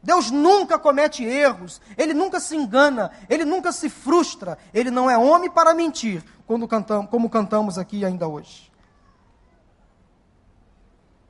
Deus 0.05 0.29
nunca 0.29 0.77
comete 0.77 1.23
erros, 1.23 1.81
ele 1.97 2.13
nunca 2.13 2.39
se 2.39 2.55
engana, 2.55 3.09
ele 3.27 3.43
nunca 3.43 3.71
se 3.71 3.89
frustra, 3.89 4.55
ele 4.71 4.91
não 4.91 5.09
é 5.09 5.17
homem 5.17 5.49
para 5.49 5.73
mentir, 5.73 6.23
quando 6.45 6.67
cantamos, 6.67 7.09
como 7.09 7.27
cantamos 7.27 7.79
aqui 7.79 8.05
ainda 8.05 8.27
hoje. 8.27 8.71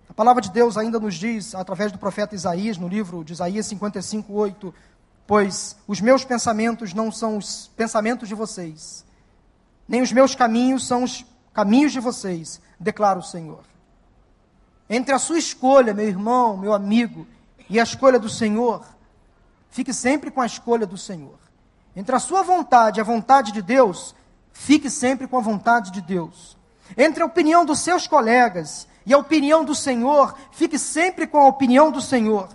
A 0.09 0.13
palavra 0.13 0.41
de 0.41 0.51
Deus 0.51 0.77
ainda 0.77 0.99
nos 0.99 1.15
diz, 1.15 1.55
através 1.55 1.89
do 1.91 1.97
profeta 1.97 2.35
Isaías, 2.35 2.77
no 2.77 2.89
livro 2.89 3.23
de 3.23 3.31
Isaías 3.31 3.65
55, 3.65 4.33
8, 4.33 4.73
pois 5.25 5.77
os 5.87 6.01
meus 6.01 6.25
pensamentos 6.25 6.93
não 6.93 7.11
são 7.13 7.37
os 7.37 7.71
pensamentos 7.77 8.27
de 8.27 8.35
vocês, 8.35 9.05
nem 9.87 10.01
os 10.01 10.11
meus 10.11 10.35
caminhos 10.35 10.85
são 10.85 11.03
os 11.03 11.25
caminhos 11.53 11.93
de 11.93 12.01
vocês, 12.01 12.59
declara 12.77 13.19
o 13.19 13.23
Senhor. 13.23 13.63
Entre 14.89 15.13
a 15.13 15.19
sua 15.19 15.39
escolha, 15.39 15.93
meu 15.93 16.07
irmão, 16.07 16.55
meu 16.57 16.73
amigo, 16.73 17.27
e 17.69 17.79
a 17.79 17.83
escolha 17.83 18.19
do 18.19 18.29
Senhor, 18.29 18.83
fique 19.69 19.93
sempre 19.93 20.29
com 20.29 20.41
a 20.41 20.45
escolha 20.45 20.85
do 20.85 20.97
Senhor. 20.97 21.39
Entre 21.95 22.15
a 22.15 22.19
sua 22.19 22.43
vontade 22.43 22.99
e 22.99 23.01
a 23.01 23.05
vontade 23.05 23.51
de 23.51 23.61
Deus, 23.61 24.13
fique 24.51 24.89
sempre 24.89 25.27
com 25.27 25.37
a 25.37 25.41
vontade 25.41 25.91
de 25.91 26.01
Deus. 26.01 26.55
Entre 26.95 27.23
a 27.23 27.25
opinião 27.25 27.65
dos 27.65 27.79
seus 27.79 28.05
colegas 28.05 28.87
e 29.05 29.13
a 29.13 29.17
opinião 29.17 29.65
do 29.65 29.73
Senhor, 29.73 30.35
fique 30.51 30.77
sempre 30.77 31.25
com 31.25 31.39
a 31.39 31.47
opinião 31.47 31.89
do 31.89 32.01
Senhor. 32.01 32.49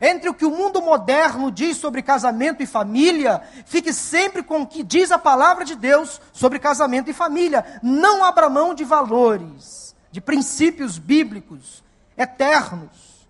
Entre 0.00 0.28
o 0.28 0.34
que 0.34 0.44
o 0.44 0.50
mundo 0.50 0.80
moderno 0.82 1.52
diz 1.52 1.76
sobre 1.76 2.02
casamento 2.02 2.62
e 2.62 2.66
família, 2.66 3.42
fique 3.66 3.92
sempre 3.92 4.42
com 4.42 4.62
o 4.62 4.66
que 4.66 4.82
diz 4.82 5.12
a 5.12 5.18
palavra 5.18 5.64
de 5.64 5.76
Deus 5.76 6.20
sobre 6.32 6.58
casamento 6.58 7.10
e 7.10 7.14
família. 7.14 7.80
Não 7.82 8.24
abra 8.24 8.48
mão 8.48 8.74
de 8.74 8.82
valores, 8.82 9.83
de 10.14 10.20
princípios 10.20 10.96
bíblicos 10.96 11.82
eternos. 12.16 13.26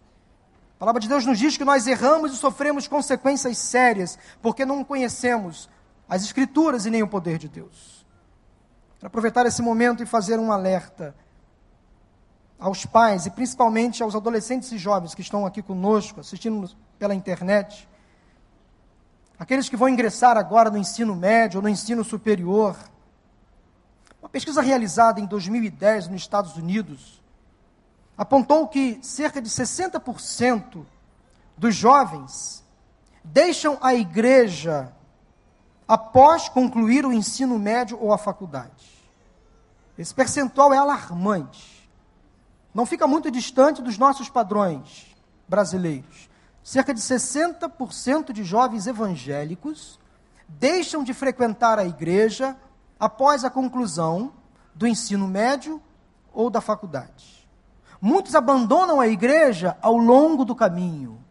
A 0.76 0.78
palavra 0.78 1.00
de 1.00 1.08
Deus 1.08 1.24
nos 1.24 1.38
diz 1.38 1.56
que 1.56 1.64
nós 1.64 1.86
erramos 1.86 2.30
e 2.30 2.36
sofremos 2.36 2.86
consequências 2.86 3.56
sérias, 3.56 4.18
porque 4.42 4.66
não 4.66 4.84
conhecemos 4.84 5.70
as 6.06 6.22
Escrituras 6.22 6.84
e 6.84 6.90
nem 6.90 7.02
o 7.02 7.08
poder 7.08 7.38
de 7.38 7.48
Deus. 7.48 8.04
Quero 8.98 9.06
aproveitar 9.06 9.46
esse 9.46 9.62
momento 9.62 10.02
e 10.02 10.06
fazer 10.06 10.38
um 10.38 10.52
alerta 10.52 11.14
aos 12.58 12.84
pais 12.84 13.24
e 13.24 13.30
principalmente 13.30 14.02
aos 14.02 14.14
adolescentes 14.14 14.70
e 14.70 14.76
jovens 14.76 15.14
que 15.14 15.22
estão 15.22 15.46
aqui 15.46 15.62
conosco, 15.62 16.20
assistindo 16.20 16.70
pela 16.98 17.14
internet, 17.14 17.88
aqueles 19.38 19.70
que 19.70 19.76
vão 19.76 19.88
ingressar 19.88 20.36
agora 20.36 20.70
no 20.70 20.76
ensino 20.76 21.16
médio 21.16 21.60
ou 21.60 21.62
no 21.62 21.68
ensino 21.70 22.04
superior. 22.04 22.76
Uma 24.24 24.30
pesquisa 24.30 24.62
realizada 24.62 25.20
em 25.20 25.26
2010 25.26 26.08
nos 26.08 26.22
Estados 26.22 26.56
Unidos 26.56 27.22
apontou 28.16 28.66
que 28.66 28.98
cerca 29.02 29.40
de 29.40 29.50
60% 29.50 30.86
dos 31.58 31.74
jovens 31.74 32.64
deixam 33.22 33.76
a 33.82 33.94
igreja 33.94 34.90
após 35.86 36.48
concluir 36.48 37.04
o 37.04 37.12
ensino 37.12 37.58
médio 37.58 37.98
ou 38.00 38.14
a 38.14 38.18
faculdade. 38.18 38.88
Esse 39.98 40.14
percentual 40.14 40.72
é 40.72 40.78
alarmante. 40.78 41.86
Não 42.72 42.86
fica 42.86 43.06
muito 43.06 43.30
distante 43.30 43.82
dos 43.82 43.98
nossos 43.98 44.30
padrões 44.30 45.14
brasileiros. 45.46 46.30
Cerca 46.62 46.94
de 46.94 47.00
60% 47.02 48.32
de 48.32 48.42
jovens 48.42 48.86
evangélicos 48.86 50.00
deixam 50.48 51.04
de 51.04 51.12
frequentar 51.12 51.78
a 51.78 51.84
igreja 51.84 52.56
após 53.04 53.44
a 53.44 53.50
conclusão 53.50 54.32
do 54.74 54.86
ensino 54.86 55.28
médio 55.28 55.78
ou 56.32 56.48
da 56.48 56.62
faculdade. 56.62 57.46
Muitos 58.00 58.34
abandonam 58.34 58.98
a 58.98 59.06
igreja 59.06 59.76
ao 59.82 59.98
longo 59.98 60.42
do 60.42 60.54
caminho. 60.54 61.22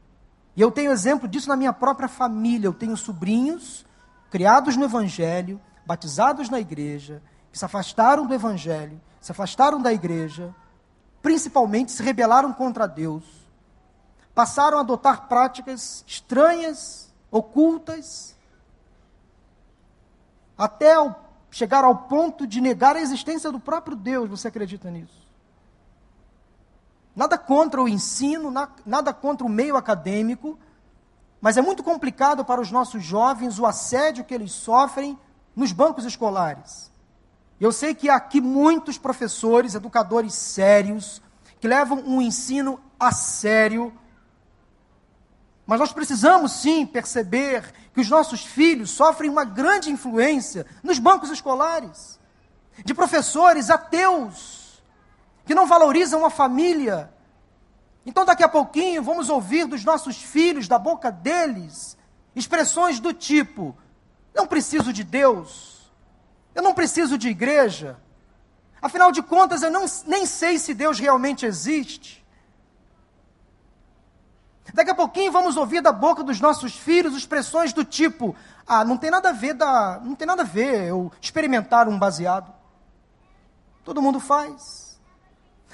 E 0.56 0.62
eu 0.62 0.70
tenho 0.70 0.92
exemplo 0.92 1.28
disso 1.28 1.50
na 1.50 1.56
minha 1.56 1.74
própria 1.74 2.08
família. 2.08 2.68
Eu 2.68 2.76
tenho 2.76 2.96
sobrinhos 2.96 3.84
criados 4.30 4.78
no 4.78 4.86
evangelho, 4.86 5.60
batizados 5.84 6.48
na 6.48 6.60
igreja, 6.60 7.24
que 7.52 7.58
se 7.58 7.66
afastaram 7.66 8.28
do 8.28 8.36
evangelho, 8.36 9.02
se 9.20 9.32
afastaram 9.32 9.82
da 9.82 9.92
igreja, 9.92 10.54
principalmente 11.24 11.92
se 11.92 12.04
rebelaram 12.04 12.54
contra 12.54 12.88
Deus, 12.88 13.24
passaram 14.36 14.78
a 14.78 14.82
adotar 14.82 15.28
práticas 15.28 16.04
estranhas, 16.06 17.12
ocultas, 17.32 18.36
até 20.56 20.94
ao 20.94 21.23
chegar 21.54 21.84
ao 21.84 21.96
ponto 21.96 22.48
de 22.48 22.60
negar 22.60 22.96
a 22.96 23.00
existência 23.00 23.52
do 23.52 23.60
próprio 23.60 23.96
Deus. 23.96 24.28
Você 24.28 24.48
acredita 24.48 24.90
nisso? 24.90 25.22
Nada 27.16 27.38
contra 27.38 27.80
o 27.80 27.88
ensino, 27.88 28.52
nada 28.84 29.14
contra 29.14 29.46
o 29.46 29.50
meio 29.50 29.78
acadêmico, 29.78 30.58
mas 31.40 31.56
é 31.56 31.62
muito 31.62 31.84
complicado 31.84 32.44
para 32.44 32.60
os 32.60 32.72
nossos 32.72 33.04
jovens 33.04 33.60
o 33.60 33.68
assédio 33.68 34.26
que 34.26 34.34
eles 34.34 34.52
sofrem 34.52 35.16
nos 35.56 35.72
bancos 35.72 36.06
escolares. 36.06 36.92
Eu 37.62 37.72
sei 37.72 37.94
que 37.94 38.10
há 38.10 38.16
aqui 38.16 38.42
muitos 38.42 38.98
professores, 38.98 39.76
educadores 39.76 40.34
sérios, 40.34 41.22
que 41.60 41.68
levam 41.68 42.00
um 42.00 42.20
ensino 42.20 42.80
a 43.00 43.12
sério, 43.12 43.94
mas 45.66 45.80
nós 45.80 45.94
precisamos 45.94 46.52
sim 46.52 46.86
perceber 46.86 47.74
que 47.94 48.02
os 48.02 48.10
nossos 48.10 48.44
filhos 48.44 48.90
sofrem 48.90 49.30
uma 49.30 49.46
grande 49.46 49.90
influência 49.90 50.66
nos 50.82 51.00
bancos 51.00 51.30
escolares, 51.30 52.20
de 52.84 52.94
professores 52.94 53.70
ateus, 53.70 54.84
que 55.46 55.56
não 55.56 55.66
valorizam 55.66 56.26
a 56.26 56.30
família. 56.30 57.14
Então, 58.06 58.26
daqui 58.26 58.44
a 58.44 58.50
pouquinho, 58.50 59.04
vamos 59.04 59.30
ouvir 59.30 59.66
dos 59.66 59.86
nossos 59.86 60.18
filhos, 60.18 60.68
da 60.68 60.78
boca 60.78 61.12
deles, 61.12 61.98
expressões 62.36 63.00
do 63.00 63.14
tipo: 63.14 63.78
não 64.34 64.46
preciso 64.46 64.92
de 64.92 65.04
Deus, 65.04 65.92
eu 66.54 66.62
não 66.62 66.74
preciso 66.74 67.18
de 67.18 67.30
igreja, 67.30 67.98
afinal 68.82 69.12
de 69.12 69.22
contas, 69.22 69.62
eu 69.62 69.72
não, 69.72 69.86
nem 70.06 70.26
sei 70.26 70.60
se 70.60 70.74
Deus 70.74 71.00
realmente 71.00 71.46
existe. 71.46 72.23
Daqui 74.72 74.92
a 74.92 74.96
pouquinho 74.96 75.32
vamos 75.32 75.58
ouvir 75.58 75.82
da 75.82 75.92
boca 75.92 76.24
dos 76.24 76.40
nossos 76.40 76.76
filhos 76.76 77.16
expressões 77.16 77.74
do 77.74 77.84
tipo: 77.84 78.36
"Ah, 78.66 78.86
não 78.86 78.98
tem 78.98 79.12
nada 79.12 79.30
a 79.30 79.34
ver 79.34 79.54
da, 79.54 80.00
não 80.04 80.16
tem 80.16 80.26
nada 80.26 80.44
a 80.44 80.46
ver 80.46 80.88
eu 80.88 81.12
experimentar 81.20 81.88
um 81.88 82.00
baseado. 82.00 82.54
Todo 83.84 84.02
mundo 84.02 84.20
faz." 84.20 84.84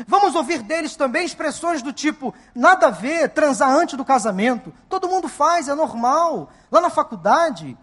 Vamos 0.08 0.34
ouvir 0.34 0.64
deles 0.64 0.96
também 0.96 1.26
expressões 1.26 1.82
do 1.82 1.94
tipo: 1.94 2.34
"Nada 2.56 2.88
a 2.88 2.92
ver 2.92 3.30
transar 3.30 3.70
antes 3.70 3.96
do 3.96 4.06
casamento. 4.06 4.74
Todo 4.88 5.10
mundo 5.10 5.28
faz, 5.28 5.68
é 5.68 5.76
normal. 5.76 6.50
Lá 6.72 6.82
na 6.82 6.90
faculdade, 6.90 7.78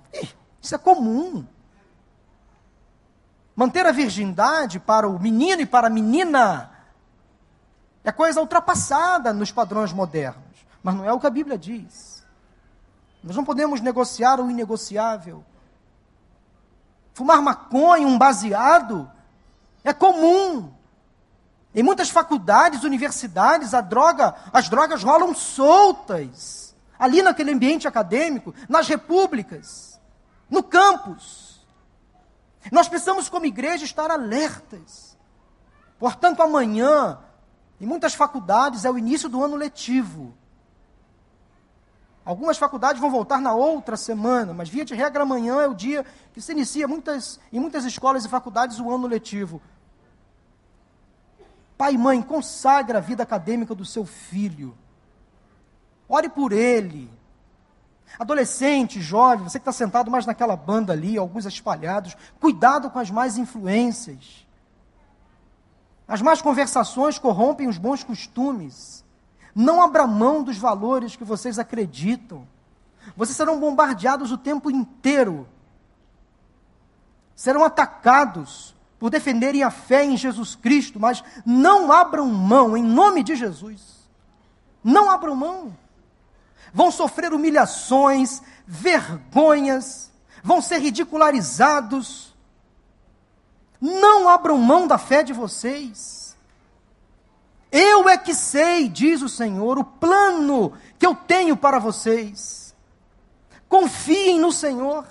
isso 0.61 0.75
é 0.75 0.79
comum." 0.79 1.47
Manter 3.55 3.87
a 3.87 3.93
virgindade 3.93 4.79
para 4.79 5.09
o 5.09 5.19
menino 5.19 5.63
e 5.63 5.67
para 5.67 5.87
a 5.87 5.91
menina 5.91 6.71
é 8.05 8.13
coisa 8.13 8.41
ultrapassada 8.41 9.33
nos 9.33 9.51
padrões 9.51 9.93
modernos. 9.93 10.46
Mas 10.87 10.95
não 10.95 11.05
é 11.05 11.13
o 11.13 11.19
que 11.19 11.27
a 11.27 11.31
Bíblia 11.31 11.59
diz. 11.59 12.25
Nós 13.21 13.35
não 13.35 13.45
podemos 13.45 13.81
negociar 13.81 14.39
o 14.39 14.49
inegociável. 14.49 15.45
Fumar 17.13 17.43
maconha, 17.43 18.07
um 18.07 18.17
baseado, 18.17 19.11
é 19.83 19.93
comum. 19.93 20.73
Em 21.75 21.83
muitas 21.83 22.09
faculdades, 22.09 22.85
universidades, 22.85 23.75
a 23.75 23.81
droga, 23.81 24.37
as 24.53 24.69
drogas 24.69 25.03
rolam 25.03 25.35
soltas. 25.35 26.77
Ali 26.97 27.21
naquele 27.21 27.51
ambiente 27.51 27.89
acadêmico, 27.89 28.55
nas 28.69 28.87
repúblicas, 28.87 30.01
no 30.49 30.63
campus. 30.63 31.67
Nós 32.71 32.89
precisamos, 32.89 33.29
como 33.29 33.45
igreja, 33.45 33.85
estar 33.85 34.09
alertas. 34.09 35.19
Portanto, 35.99 36.45
amanhã, 36.45 37.19
em 37.81 37.87
muitas 37.87 38.15
faculdades, 38.15 38.85
é 38.85 38.91
o 38.91 38.97
início 38.97 39.29
do 39.29 39.43
ano 39.43 39.57
letivo. 39.57 40.33
Algumas 42.27 42.59
faculdades 42.59 43.01
vão 43.01 43.09
voltar 43.09 43.41
na 43.41 43.55
outra 43.55 43.97
semana, 43.97 44.53
mas 44.53 44.69
via 44.69 44.85
de 44.85 44.97
regra 44.97 45.23
amanhã 45.23 45.61
é 45.63 45.69
o 45.69 45.75
dia 45.75 46.05
que 46.35 46.41
se 46.41 46.51
inicia 46.51 46.89
muitas, 46.89 47.39
em 47.53 47.61
muitas 47.61 47.85
escolas 47.85 48.25
e 48.25 48.29
faculdades 48.29 48.81
o 48.81 48.93
ano 48.93 49.07
letivo. 49.07 49.63
Pai 51.79 51.95
e 51.95 51.99
mãe, 51.99 52.21
consagra 52.21 52.99
a 52.99 53.01
vida 53.01 53.23
acadêmica 53.23 53.77
do 53.77 53.85
seu 53.85 54.05
filho. 54.05 54.77
Ore 56.09 56.29
por 56.29 56.53
ele. 56.53 57.09
Adolescente, 58.19 59.01
jovem, 59.01 59.45
você 59.45 59.61
que 59.61 59.63
está 59.63 59.73
sentado 59.73 60.11
mais 60.11 60.27
naquela 60.27 60.57
banda 60.57 60.93
ali, 60.93 61.17
alguns 61.17 61.47
espalhados, 61.47 62.17
cuidado 62.41 62.91
com 62.91 62.99
as 62.99 63.09
más 63.09 63.39
influências. 63.39 64.45
As 66.09 66.21
más 66.21 66.43
conversações 66.43 67.21
corrompem 67.21 67.69
os 67.69 67.79
bons 67.79 68.03
costumes. 68.03 69.06
Não 69.59 69.81
abra 69.81 70.07
mão 70.07 70.43
dos 70.43 70.59
valores 70.59 71.17
que 71.17 71.25
vocês 71.25 71.59
acreditam. 71.59 72.47
Vocês 73.17 73.35
serão 73.35 73.59
bombardeados 73.59 74.31
o 74.31 74.37
tempo 74.37 74.71
inteiro. 74.71 75.49
Serão 77.35 77.65
atacados 77.65 78.75
por 78.99 79.09
defenderem 79.09 79.63
a 79.63 79.71
fé 79.71 80.05
em 80.05 80.15
Jesus 80.15 80.55
Cristo, 80.55 81.01
mas 81.01 81.25
não 81.47 81.91
abram 81.91 82.27
mão 82.27 82.77
em 82.77 82.83
nome 82.83 83.23
de 83.23 83.35
Jesus. 83.35 84.07
Não 84.85 85.11
abram 85.11 85.35
mão. 85.35 85.75
Vão 86.75 86.91
sofrer 86.91 87.33
humilhações, 87.33 88.43
vergonhas, 88.67 90.13
vão 90.45 90.61
ser 90.61 90.81
ridicularizados. 90.81 92.37
Não 93.81 94.29
abram 94.29 94.59
mão 94.59 94.87
da 94.87 94.99
fé 94.99 95.23
de 95.23 95.33
vocês. 95.33 96.26
Eu 97.71 98.09
é 98.09 98.17
que 98.17 98.35
sei, 98.35 98.89
diz 98.89 99.23
o 99.23 99.29
Senhor, 99.29 99.79
o 99.79 99.85
plano 99.85 100.73
que 100.99 101.07
eu 101.07 101.15
tenho 101.15 101.57
para 101.57 101.79
vocês. 101.79 102.75
Confiem 103.69 104.39
no 104.39 104.53
Senhor. 104.53 105.07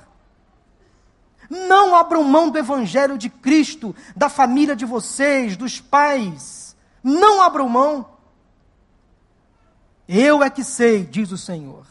Não 1.49 1.95
abram 1.95 2.23
mão 2.23 2.49
do 2.49 2.57
Evangelho 2.57 3.17
de 3.17 3.29
Cristo, 3.29 3.95
da 4.15 4.29
família 4.29 4.75
de 4.75 4.85
vocês, 4.85 5.55
dos 5.55 5.79
pais. 5.79 6.75
Não 7.03 7.41
abram 7.41 7.69
mão. 7.69 8.09
Eu 10.07 10.41
é 10.43 10.49
que 10.49 10.63
sei, 10.63 11.03
diz 11.03 11.31
o 11.31 11.37
Senhor, 11.37 11.85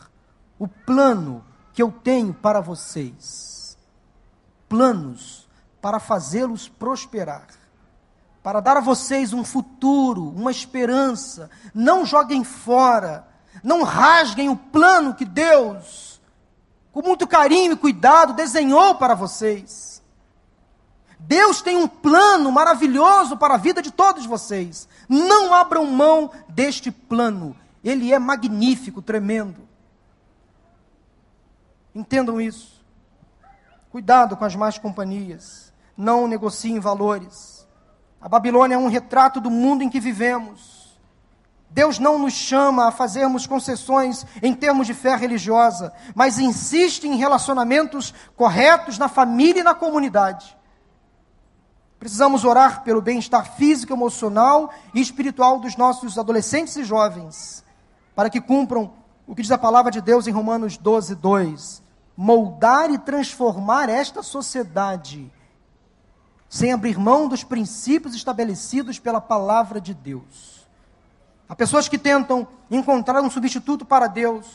o 0.59 0.66
plano 0.66 1.44
que 1.72 1.83
eu 1.83 1.92
tenho 1.92 2.33
para 2.33 2.61
vocês. 2.61 3.77
Planos 4.68 5.48
para 5.81 6.00
fazê-los 6.00 6.68
prosperar 6.68 7.46
para 8.44 8.61
dar 8.61 8.76
a 8.76 8.80
vocês 8.80 9.33
um 9.33 9.42
futuro, 9.42 10.28
uma 10.28 10.50
esperança. 10.50 11.48
Não 11.72 12.04
joguem 12.04 12.44
fora, 12.44 13.26
não 13.62 13.83
rasguem 13.83 14.50
o 14.50 14.57
plano 14.57 15.14
que 15.14 15.24
Deus, 15.24 16.20
com 16.92 17.00
muito 17.00 17.26
carinho 17.26 17.72
e 17.72 17.76
cuidado, 17.76 18.35
desenhou 18.35 18.96
para 18.96 19.14
vocês. 19.14 20.02
Deus 21.18 21.62
tem 21.62 21.78
um 21.78 21.88
plano 21.88 22.52
maravilhoso 22.52 23.35
para 23.38 23.54
a 23.54 23.57
vida 23.57 23.80
de 23.80 23.90
todos 23.90 24.26
vocês. 24.26 24.87
Não 25.09 25.54
abram 25.54 25.87
mão 25.87 26.30
deste 26.46 26.90
plano. 26.90 27.57
Ele 27.83 28.12
é 28.12 28.18
magnífico, 28.18 29.00
tremendo. 29.00 29.66
Entendam 31.94 32.38
isso. 32.38 32.85
Cuidado 33.90 34.37
com 34.37 34.44
as 34.44 34.54
más 34.54 34.76
companhias. 34.76 35.72
Não 35.96 36.28
negociem 36.28 36.78
valores. 36.78 37.53
A 38.24 38.28
Babilônia 38.28 38.76
é 38.76 38.78
um 38.78 38.88
retrato 38.88 39.38
do 39.38 39.50
mundo 39.50 39.84
em 39.84 39.90
que 39.90 40.00
vivemos. 40.00 40.98
Deus 41.68 41.98
não 41.98 42.18
nos 42.18 42.32
chama 42.32 42.88
a 42.88 42.90
fazermos 42.90 43.46
concessões 43.46 44.24
em 44.42 44.54
termos 44.54 44.87
de 44.87 44.94
fé 44.94 45.14
religiosa, 45.14 45.92
mas 46.14 46.38
insiste 46.38 47.04
em 47.04 47.16
relacionamentos 47.16 48.14
corretos 48.34 48.96
na 48.96 49.08
família 49.08 49.60
e 49.60 49.62
na 49.62 49.74
comunidade. 49.74 50.56
Precisamos 51.98 52.46
orar 52.46 52.82
pelo 52.82 53.02
bem-estar 53.02 53.56
físico, 53.56 53.92
emocional 53.92 54.72
e 54.94 55.02
espiritual 55.02 55.60
dos 55.60 55.76
nossos 55.76 56.18
adolescentes 56.18 56.76
e 56.76 56.82
jovens, 56.82 57.62
para 58.14 58.30
que 58.30 58.40
cumpram 58.40 58.90
o 59.26 59.34
que 59.34 59.42
diz 59.42 59.50
a 59.50 59.58
palavra 59.58 59.90
de 59.92 60.00
Deus 60.00 60.26
em 60.26 60.32
Romanos 60.32 60.78
12, 60.78 61.14
2. 61.14 61.82
moldar 62.16 62.90
e 62.90 62.96
transformar 62.96 63.90
esta 63.90 64.22
sociedade 64.22 65.30
sem 66.54 66.72
abrir 66.72 66.96
mão 66.96 67.26
dos 67.26 67.42
princípios 67.42 68.14
estabelecidos 68.14 69.00
pela 69.00 69.20
palavra 69.20 69.80
de 69.80 69.92
Deus. 69.92 70.64
Há 71.48 71.56
pessoas 71.56 71.88
que 71.88 71.98
tentam 71.98 72.46
encontrar 72.70 73.20
um 73.22 73.28
substituto 73.28 73.84
para 73.84 74.06
Deus, 74.06 74.46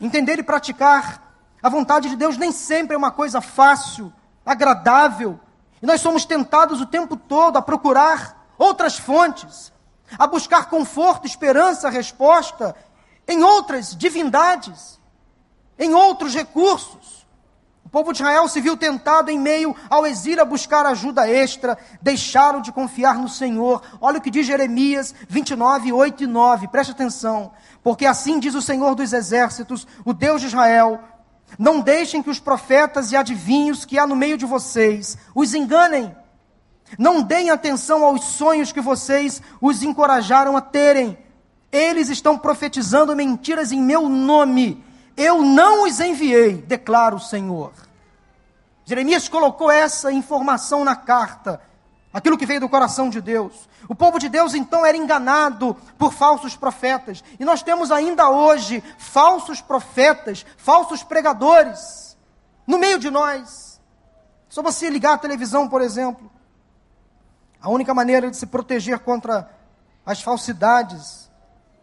entender 0.00 0.40
e 0.40 0.42
praticar 0.42 1.32
a 1.62 1.68
vontade 1.68 2.08
de 2.08 2.16
Deus 2.16 2.36
nem 2.36 2.50
sempre 2.50 2.96
é 2.96 2.98
uma 2.98 3.12
coisa 3.12 3.40
fácil, 3.40 4.12
agradável, 4.44 5.38
e 5.80 5.86
nós 5.86 6.00
somos 6.00 6.24
tentados 6.24 6.80
o 6.80 6.86
tempo 6.86 7.16
todo 7.16 7.56
a 7.58 7.62
procurar 7.62 8.52
outras 8.58 8.98
fontes, 8.98 9.72
a 10.18 10.26
buscar 10.26 10.68
conforto, 10.68 11.28
esperança, 11.28 11.88
resposta 11.90 12.74
em 13.28 13.44
outras 13.44 13.94
divindades, 13.94 14.98
em 15.78 15.94
outros 15.94 16.34
recursos. 16.34 17.19
O 17.90 17.92
povo 17.92 18.12
de 18.12 18.22
Israel 18.22 18.46
se 18.46 18.60
viu 18.60 18.76
tentado 18.76 19.32
em 19.32 19.38
meio 19.38 19.74
ao 19.90 20.06
exílio 20.06 20.40
a 20.40 20.44
buscar 20.44 20.86
ajuda 20.86 21.28
extra, 21.28 21.76
deixaram 22.00 22.60
de 22.60 22.70
confiar 22.70 23.18
no 23.18 23.28
Senhor. 23.28 23.82
Olha 24.00 24.18
o 24.18 24.20
que 24.20 24.30
diz 24.30 24.46
Jeremias 24.46 25.12
29, 25.28 25.92
8 25.92 26.22
e 26.22 26.26
9, 26.28 26.68
preste 26.68 26.92
atenção. 26.92 27.50
Porque 27.82 28.06
assim 28.06 28.38
diz 28.38 28.54
o 28.54 28.62
Senhor 28.62 28.94
dos 28.94 29.12
Exércitos, 29.12 29.88
o 30.04 30.12
Deus 30.12 30.40
de 30.40 30.46
Israel: 30.46 31.00
Não 31.58 31.80
deixem 31.80 32.22
que 32.22 32.30
os 32.30 32.38
profetas 32.38 33.10
e 33.10 33.16
adivinhos 33.16 33.84
que 33.84 33.98
há 33.98 34.06
no 34.06 34.14
meio 34.14 34.38
de 34.38 34.46
vocês 34.46 35.18
os 35.34 35.52
enganem. 35.52 36.14
Não 36.96 37.20
deem 37.20 37.50
atenção 37.50 38.04
aos 38.04 38.24
sonhos 38.24 38.70
que 38.70 38.80
vocês 38.80 39.42
os 39.60 39.82
encorajaram 39.82 40.56
a 40.56 40.60
terem. 40.60 41.18
Eles 41.72 42.08
estão 42.08 42.38
profetizando 42.38 43.16
mentiras 43.16 43.72
em 43.72 43.82
meu 43.82 44.08
nome 44.08 44.80
eu 45.16 45.42
não 45.42 45.84
os 45.84 46.00
enviei, 46.00 46.54
declara 46.54 47.14
o 47.14 47.20
Senhor. 47.20 47.72
Jeremias 48.84 49.28
colocou 49.28 49.70
essa 49.70 50.10
informação 50.10 50.84
na 50.84 50.96
carta, 50.96 51.60
aquilo 52.12 52.36
que 52.36 52.46
veio 52.46 52.60
do 52.60 52.68
coração 52.68 53.08
de 53.08 53.20
Deus. 53.20 53.68
O 53.88 53.94
povo 53.94 54.18
de 54.18 54.28
Deus 54.28 54.54
então 54.54 54.84
era 54.84 54.96
enganado 54.96 55.76
por 55.96 56.12
falsos 56.12 56.56
profetas, 56.56 57.22
e 57.38 57.44
nós 57.44 57.62
temos 57.62 57.90
ainda 57.90 58.28
hoje 58.28 58.82
falsos 58.98 59.60
profetas, 59.60 60.44
falsos 60.56 61.02
pregadores 61.02 62.16
no 62.66 62.78
meio 62.78 62.98
de 62.98 63.10
nós. 63.10 63.80
Só 64.48 64.62
você 64.62 64.90
ligar 64.90 65.14
a 65.14 65.18
televisão, 65.18 65.68
por 65.68 65.80
exemplo. 65.80 66.30
A 67.62 67.68
única 67.70 67.94
maneira 67.94 68.30
de 68.30 68.36
se 68.36 68.46
proteger 68.46 68.98
contra 68.98 69.48
as 70.04 70.20
falsidades 70.22 71.30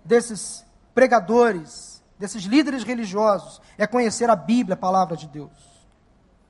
desses 0.04 0.66
pregadores 0.94 1.97
desses 2.18 2.44
líderes 2.44 2.84
religiosos, 2.84 3.62
é 3.78 3.86
conhecer 3.86 4.30
a 4.30 4.36
Bíblia, 4.36 4.74
a 4.74 4.78
palavra 4.78 5.16
de 5.16 5.28
Deus. 5.28 5.52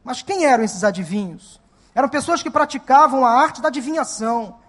Mas 0.04 0.22
quem 0.22 0.46
eram 0.46 0.64
esses 0.64 0.84
adivinhos? 0.84 1.60
Eram 1.94 2.08
pessoas 2.08 2.42
que 2.42 2.50
praticavam 2.50 3.26
a 3.26 3.32
arte 3.32 3.62
da 3.62 3.68
adivinhação, 3.68 4.60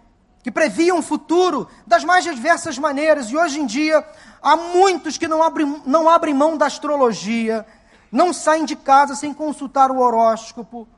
que 0.43 0.51
previam 0.51 0.99
o 0.99 1.03
futuro 1.03 1.69
das 1.87 2.03
mais 2.03 2.25
diversas 2.25 2.79
maneiras, 2.79 3.31
e 3.31 3.37
hoje 3.37 3.61
em 3.61 3.67
dia 3.67 4.05
há 4.43 4.57
muitos 4.57 5.19
que 5.19 5.29
não 5.29 5.43
abrem, 5.43 5.83
não 5.85 6.09
abrem 6.09 6.35
mão 6.35 6.57
da 6.57 6.67
astrologia, 6.67 7.67
não 8.11 8.33
saem 8.33 8.65
de 8.65 8.75
casa 8.75 9.15
sem 9.15 9.35
consultar 9.35 9.91
o 9.91 9.99
horóscopo, 9.99 10.89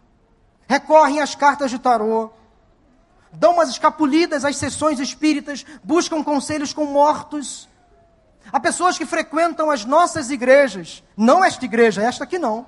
recorrem 0.69 1.21
às 1.21 1.35
cartas 1.35 1.71
de 1.71 1.79
tarô, 1.79 2.31
dão 3.33 3.53
umas 3.55 3.71
escapulidas 3.71 4.45
às 4.45 4.57
sessões 4.57 5.01
espíritas, 5.01 5.67
buscam 5.83 6.23
conselhos 6.23 6.73
com 6.73 6.85
mortos, 6.85 7.69
Há 8.53 8.59
pessoas 8.59 8.99
que 8.99 9.07
frequentam 9.07 9.71
as 9.71 9.85
nossas 9.85 10.31
igrejas, 10.31 11.03
não 11.17 11.45
esta 11.45 11.65
igreja, 11.65 12.03
esta 12.03 12.25
aqui 12.25 12.39
não. 12.39 12.67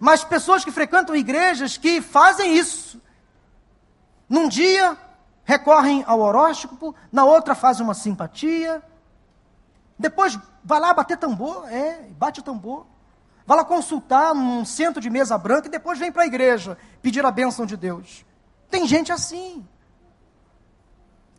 Mas 0.00 0.24
pessoas 0.24 0.64
que 0.64 0.70
frequentam 0.70 1.14
igrejas 1.16 1.76
que 1.76 2.00
fazem 2.00 2.56
isso. 2.56 3.00
Num 4.28 4.48
dia 4.48 4.96
recorrem 5.44 6.04
ao 6.06 6.20
horóscopo, 6.20 6.94
na 7.10 7.24
outra 7.24 7.54
fazem 7.54 7.84
uma 7.84 7.94
simpatia. 7.94 8.82
Depois 9.98 10.38
vai 10.64 10.80
lá 10.80 10.94
bater 10.94 11.18
tambor, 11.18 11.68
é, 11.70 12.08
bate 12.16 12.40
o 12.40 12.42
tambor. 12.42 12.86
Vai 13.44 13.56
lá 13.56 13.64
consultar 13.64 14.34
num 14.34 14.64
centro 14.64 15.00
de 15.00 15.10
mesa 15.10 15.36
branca 15.36 15.66
e 15.66 15.70
depois 15.70 15.98
vem 15.98 16.12
para 16.12 16.22
a 16.22 16.26
igreja 16.26 16.78
pedir 17.02 17.24
a 17.26 17.30
bênção 17.30 17.66
de 17.66 17.76
Deus. 17.76 18.24
Tem 18.70 18.86
gente 18.86 19.12
assim 19.12 19.66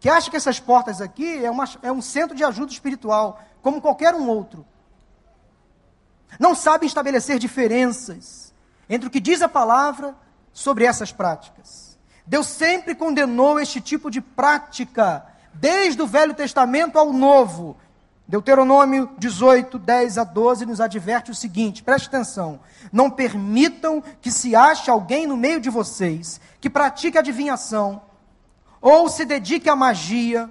que 0.04 0.10
acha 0.10 0.30
que 0.30 0.36
essas 0.36 0.60
portas 0.60 1.00
aqui 1.00 1.46
é, 1.46 1.50
uma, 1.50 1.64
é 1.82 1.90
um 1.90 2.02
centro 2.02 2.36
de 2.36 2.44
ajuda 2.44 2.74
espiritual, 2.74 3.42
como 3.62 3.80
qualquer 3.80 4.14
um 4.14 4.28
outro. 4.28 4.66
Não 6.38 6.54
sabem 6.54 6.88
estabelecer 6.88 7.40
diferenças 7.40 8.54
entre 8.90 9.08
o 9.08 9.10
que 9.10 9.22
diz 9.22 9.42
a 9.42 9.48
palavra 9.48 10.14
sobre 10.52 10.84
essas 10.84 11.14
práticas. 11.14 11.98
Deus 12.28 12.48
sempre 12.48 12.94
condenou 12.94 13.58
este 13.62 13.80
tipo 13.80 14.12
de 14.12 14.20
prática, 14.20 15.26
desde 15.54 16.02
o 16.02 16.08
Velho 16.08 16.34
Testamento 16.34 17.00
ao 17.00 17.14
Novo. 17.14 17.78
Deuteronômio 18.28 19.10
18, 19.18 19.80
10 19.80 20.18
a 20.18 20.26
12 20.26 20.66
nos 20.66 20.82
adverte 20.82 21.32
o 21.32 21.36
seguinte: 21.36 21.82
preste 21.82 22.10
atenção. 22.10 22.60
Não 22.92 23.10
permitam 23.10 24.04
que 24.22 24.32
se 24.32 24.54
ache 24.54 24.92
alguém 24.92 25.26
no 25.26 25.38
meio 25.38 25.62
de 25.62 25.70
vocês 25.70 26.42
que 26.60 26.70
pratique 26.70 27.18
adivinhação 27.18 28.02
ou 28.84 29.08
se 29.08 29.24
dedique 29.24 29.70
à 29.70 29.76
magia, 29.78 30.50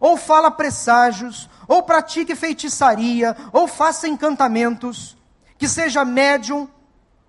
ou 0.00 0.16
fala 0.16 0.50
presságios, 0.50 1.48
ou 1.68 1.82
pratique 1.82 2.34
feitiçaria, 2.34 3.36
ou 3.52 3.68
faça 3.68 4.08
encantamentos, 4.08 5.14
que 5.58 5.68
seja 5.68 6.02
médium, 6.02 6.66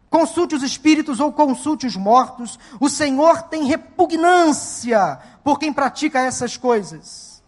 consulte 0.09 0.55
os 0.55 0.63
espíritos 0.63 1.19
ou 1.19 1.33
consulte 1.33 1.85
os 1.85 1.97
mortos. 1.97 2.57
O 2.79 2.87
Senhor 2.87 3.41
tem 3.43 3.65
repugnância 3.65 5.19
por 5.43 5.59
quem 5.59 5.73
pratica 5.73 6.21
essas 6.21 6.55
coisas. 6.55 7.43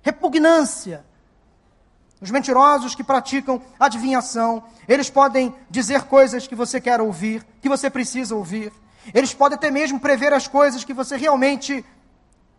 Repugnância. 0.00 1.04
Os 2.18 2.30
mentirosos 2.30 2.94
que 2.94 3.04
praticam 3.04 3.60
adivinhação, 3.78 4.62
eles 4.88 5.10
podem 5.10 5.54
dizer 5.68 6.04
coisas 6.04 6.46
que 6.46 6.54
você 6.54 6.80
quer 6.80 6.98
ouvir, 6.98 7.44
que 7.60 7.68
você 7.68 7.90
precisa 7.90 8.34
ouvir. 8.34 8.72
Eles 9.12 9.34
podem 9.34 9.56
até 9.56 9.70
mesmo 9.70 10.00
prever 10.00 10.32
as 10.32 10.48
coisas 10.48 10.82
que 10.82 10.94
você 10.94 11.16
realmente 11.16 11.84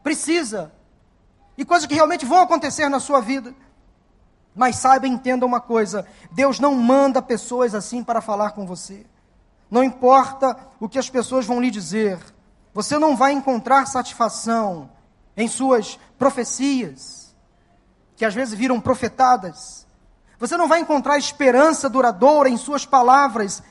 precisa, 0.04 0.72
e 1.58 1.64
coisas 1.64 1.88
que 1.88 1.96
realmente 1.96 2.26
vão 2.26 2.40
acontecer 2.42 2.90
na 2.90 3.00
sua 3.00 3.22
vida. 3.22 3.54
Mas 4.56 4.76
saiba 4.76 5.08
e 5.08 5.10
entenda 5.10 5.46
uma 5.46 5.62
coisa: 5.62 6.06
Deus 6.32 6.60
não 6.60 6.76
manda 6.76 7.22
pessoas 7.22 7.74
assim 7.74 8.04
para 8.04 8.22
falar 8.22 8.52
com 8.52 8.66
você. 8.66 9.06
Não 9.70 9.84
importa 9.84 10.56
o 10.80 10.88
que 10.88 11.00
as 11.00 11.10
pessoas 11.10 11.46
vão 11.48 11.60
lhe 11.60 11.72
dizer, 11.72 12.20
você 12.74 12.98
não 12.98 13.16
vai 13.16 13.32
encontrar 13.32 13.88
satisfação 13.88 14.90
em 15.36 15.48
suas 15.48 16.00
profecias, 16.18 17.36
que 18.16 18.26
às 18.26 18.34
vezes 18.34 18.54
viram 18.54 18.80
profetadas. 18.80 19.88
Você 20.40 20.58
não 20.58 20.68
vai 20.68 20.80
encontrar 20.80 21.18
esperança 21.18 21.90
duradoura 21.90 22.50
em 22.50 22.58
suas 22.58 22.86
palavras. 22.86 23.64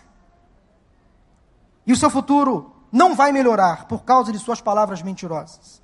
E 1.86 1.92
o 1.92 1.96
seu 1.96 2.08
futuro 2.08 2.74
não 2.90 3.14
vai 3.14 3.30
melhorar 3.32 3.86
por 3.86 4.04
causa 4.04 4.32
de 4.32 4.38
suas 4.38 4.60
palavras 4.60 5.02
mentirosas. 5.02 5.81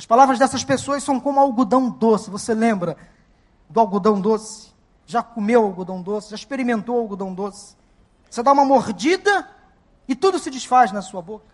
As 0.00 0.06
palavras 0.06 0.38
dessas 0.38 0.64
pessoas 0.64 1.02
são 1.02 1.20
como 1.20 1.38
algodão 1.38 1.90
doce. 1.90 2.30
Você 2.30 2.54
lembra 2.54 2.96
do 3.68 3.78
algodão 3.78 4.18
doce? 4.18 4.72
Já 5.04 5.22
comeu 5.22 5.62
algodão 5.62 6.00
doce? 6.00 6.30
Já 6.30 6.36
experimentou 6.36 6.98
algodão 6.98 7.34
doce? 7.34 7.76
Você 8.30 8.42
dá 8.42 8.50
uma 8.50 8.64
mordida 8.64 9.46
e 10.08 10.14
tudo 10.14 10.38
se 10.38 10.50
desfaz 10.50 10.90
na 10.90 11.02
sua 11.02 11.20
boca. 11.20 11.44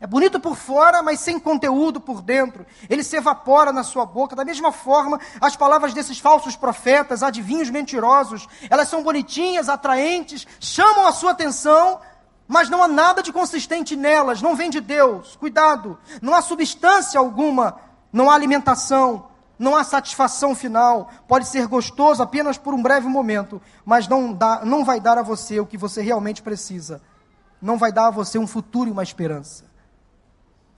É 0.00 0.06
bonito 0.06 0.40
por 0.40 0.56
fora, 0.56 1.02
mas 1.02 1.20
sem 1.20 1.38
conteúdo 1.38 2.00
por 2.00 2.22
dentro. 2.22 2.64
Ele 2.88 3.04
se 3.04 3.14
evapora 3.16 3.74
na 3.74 3.84
sua 3.84 4.06
boca. 4.06 4.34
Da 4.34 4.42
mesma 4.42 4.72
forma, 4.72 5.20
as 5.38 5.54
palavras 5.54 5.92
desses 5.92 6.18
falsos 6.18 6.56
profetas, 6.56 7.22
adivinhos 7.22 7.68
mentirosos, 7.68 8.48
elas 8.70 8.88
são 8.88 9.02
bonitinhas, 9.02 9.68
atraentes, 9.68 10.46
chamam 10.58 11.06
a 11.06 11.12
sua 11.12 11.32
atenção, 11.32 12.00
mas 12.50 12.68
não 12.68 12.82
há 12.82 12.88
nada 12.88 13.22
de 13.22 13.32
consistente 13.32 13.94
nelas, 13.94 14.42
não 14.42 14.56
vem 14.56 14.68
de 14.68 14.80
Deus. 14.80 15.36
Cuidado, 15.36 15.96
não 16.20 16.34
há 16.34 16.42
substância 16.42 17.20
alguma, 17.20 17.76
não 18.12 18.28
há 18.28 18.34
alimentação, 18.34 19.28
não 19.56 19.76
há 19.76 19.84
satisfação 19.84 20.52
final. 20.52 21.12
Pode 21.28 21.46
ser 21.46 21.68
gostoso 21.68 22.20
apenas 22.20 22.58
por 22.58 22.74
um 22.74 22.82
breve 22.82 23.06
momento, 23.06 23.62
mas 23.84 24.08
não, 24.08 24.32
dá, 24.32 24.64
não 24.64 24.84
vai 24.84 24.98
dar 24.98 25.16
a 25.16 25.22
você 25.22 25.60
o 25.60 25.66
que 25.66 25.78
você 25.78 26.02
realmente 26.02 26.42
precisa. 26.42 27.00
Não 27.62 27.78
vai 27.78 27.92
dar 27.92 28.08
a 28.08 28.10
você 28.10 28.36
um 28.36 28.48
futuro 28.48 28.88
e 28.88 28.92
uma 28.92 29.04
esperança. 29.04 29.64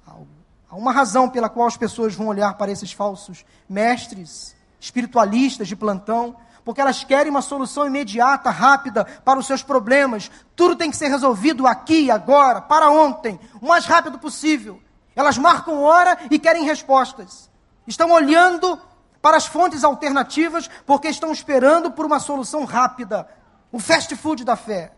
Há 0.07 0.77
uma 0.77 0.93
razão 0.93 1.27
pela 1.27 1.49
qual 1.49 1.67
as 1.67 1.77
pessoas 1.79 2.15
vão 2.15 2.27
olhar 2.27 2.53
para 2.59 2.71
esses 2.71 2.93
falsos 2.93 3.47
mestres, 3.67 4.55
espiritualistas 4.79 5.69
de 5.69 5.77
plantão, 5.77 6.37
porque 6.65 6.81
elas 6.81 7.03
querem 7.05 7.31
uma 7.31 7.43
solução 7.43 7.87
imediata, 7.87 8.51
rápida 8.51 9.05
para 9.25 9.39
os 9.39 9.47
seus 9.47 9.63
problemas. 9.63 10.31
Tudo 10.55 10.77
tem 10.77 10.91
que 10.91 10.97
ser 10.97 11.09
resolvido 11.09 11.67
aqui, 11.67 12.11
agora, 12.11 12.61
para 12.61 12.91
ontem, 12.91 13.39
o 13.61 13.67
mais 13.67 13.85
rápido 13.85 14.19
possível. 14.19 14.81
Elas 15.15 15.37
marcam 15.37 15.83
hora 15.83 16.19
e 16.31 16.39
querem 16.39 16.65
respostas. 16.65 17.51
Estão 17.87 18.13
olhando 18.13 18.81
para 19.21 19.37
as 19.37 19.47
fontes 19.47 19.85
alternativas 19.85 20.69
porque 20.87 21.09
estão 21.09 21.33
esperando 21.33 21.91
por 21.91 22.07
uma 22.07 22.19
solução 22.19 22.65
rápida. 22.65 23.29
O 23.71 23.79
fast 23.79 24.15
food 24.17 24.45
da 24.45 24.57
fé. 24.57 24.93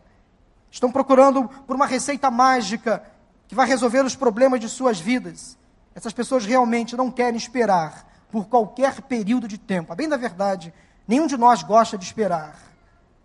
estão 0.71 0.91
procurando 0.91 1.49
por 1.67 1.77
uma 1.77 1.87
receita 1.87 2.31
mágica 2.31 3.03
que 3.47 3.55
vai 3.55 3.67
resolver 3.67 4.05
os 4.05 4.17
problemas 4.17 4.61
de 4.61 4.69
suas 4.69 4.99
vidas. 4.99 5.57
Essas 5.95 6.13
pessoas 6.13 6.45
realmente 6.45 6.97
não 6.97 7.11
querem 7.11 7.37
esperar 7.37 8.05
por 8.31 8.47
qualquer 8.47 9.01
período 9.03 9.47
de 9.47 9.57
tempo. 9.57 9.93
A 9.93 9.97
bem 9.97 10.09
da 10.09 10.17
verdade, 10.17 10.75
nenhum 11.07 11.27
de 11.27 11.37
nós 11.37 11.63
gosta 11.63 11.97
de 11.99 12.05
esperar. 12.05 12.55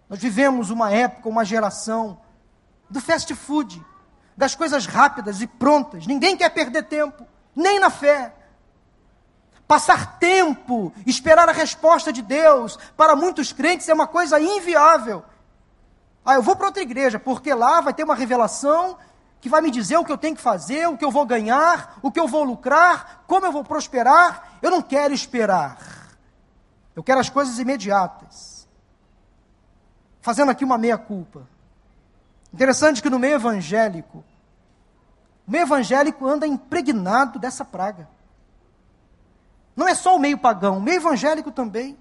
Nós 0.09 0.19
vivemos 0.19 0.69
uma 0.69 0.91
época, 0.91 1.29
uma 1.29 1.45
geração 1.45 2.19
do 2.89 2.99
fast 2.99 3.33
food, 3.35 3.83
das 4.35 4.55
coisas 4.55 4.85
rápidas 4.85 5.41
e 5.41 5.47
prontas. 5.47 6.07
Ninguém 6.07 6.35
quer 6.35 6.49
perder 6.49 6.83
tempo, 6.83 7.27
nem 7.55 7.79
na 7.79 7.89
fé. 7.89 8.33
Passar 9.67 10.17
tempo, 10.17 10.91
esperar 11.05 11.47
a 11.47 11.51
resposta 11.51 12.11
de 12.11 12.23
Deus, 12.23 12.77
para 12.97 13.15
muitos 13.15 13.53
crentes 13.53 13.87
é 13.87 13.93
uma 13.93 14.07
coisa 14.07 14.39
inviável. 14.39 15.23
Ah, 16.25 16.35
eu 16.35 16.41
vou 16.41 16.55
para 16.55 16.67
outra 16.67 16.81
igreja, 16.81 17.19
porque 17.19 17.53
lá 17.53 17.79
vai 17.81 17.93
ter 17.93 18.03
uma 18.03 18.15
revelação 18.15 18.97
que 19.39 19.47
vai 19.47 19.61
me 19.61 19.71
dizer 19.71 19.97
o 19.97 20.03
que 20.03 20.11
eu 20.11 20.17
tenho 20.17 20.35
que 20.35 20.41
fazer, 20.41 20.87
o 20.87 20.97
que 20.97 21.05
eu 21.05 21.11
vou 21.11 21.25
ganhar, 21.25 21.97
o 22.01 22.11
que 22.11 22.19
eu 22.19 22.27
vou 22.27 22.43
lucrar, 22.43 23.23
como 23.27 23.45
eu 23.45 23.51
vou 23.51 23.63
prosperar. 23.63 24.57
Eu 24.61 24.71
não 24.71 24.81
quero 24.81 25.13
esperar. 25.13 25.77
Eu 26.99 27.03
quero 27.03 27.21
as 27.21 27.29
coisas 27.29 27.57
imediatas. 27.59 28.67
Fazendo 30.19 30.51
aqui 30.51 30.65
uma 30.65 30.77
meia-culpa. 30.77 31.47
Interessante 32.53 33.01
que 33.01 33.09
no 33.09 33.17
meio 33.17 33.35
evangélico, 33.35 34.21
o 35.47 35.51
meio 35.51 35.61
evangélico 35.61 36.27
anda 36.27 36.45
impregnado 36.45 37.39
dessa 37.39 37.63
praga. 37.63 38.09
Não 39.77 39.87
é 39.87 39.95
só 39.95 40.13
o 40.13 40.19
meio 40.19 40.37
pagão, 40.37 40.77
o 40.77 40.81
meio 40.81 40.97
evangélico 40.97 41.53
também. 41.53 41.97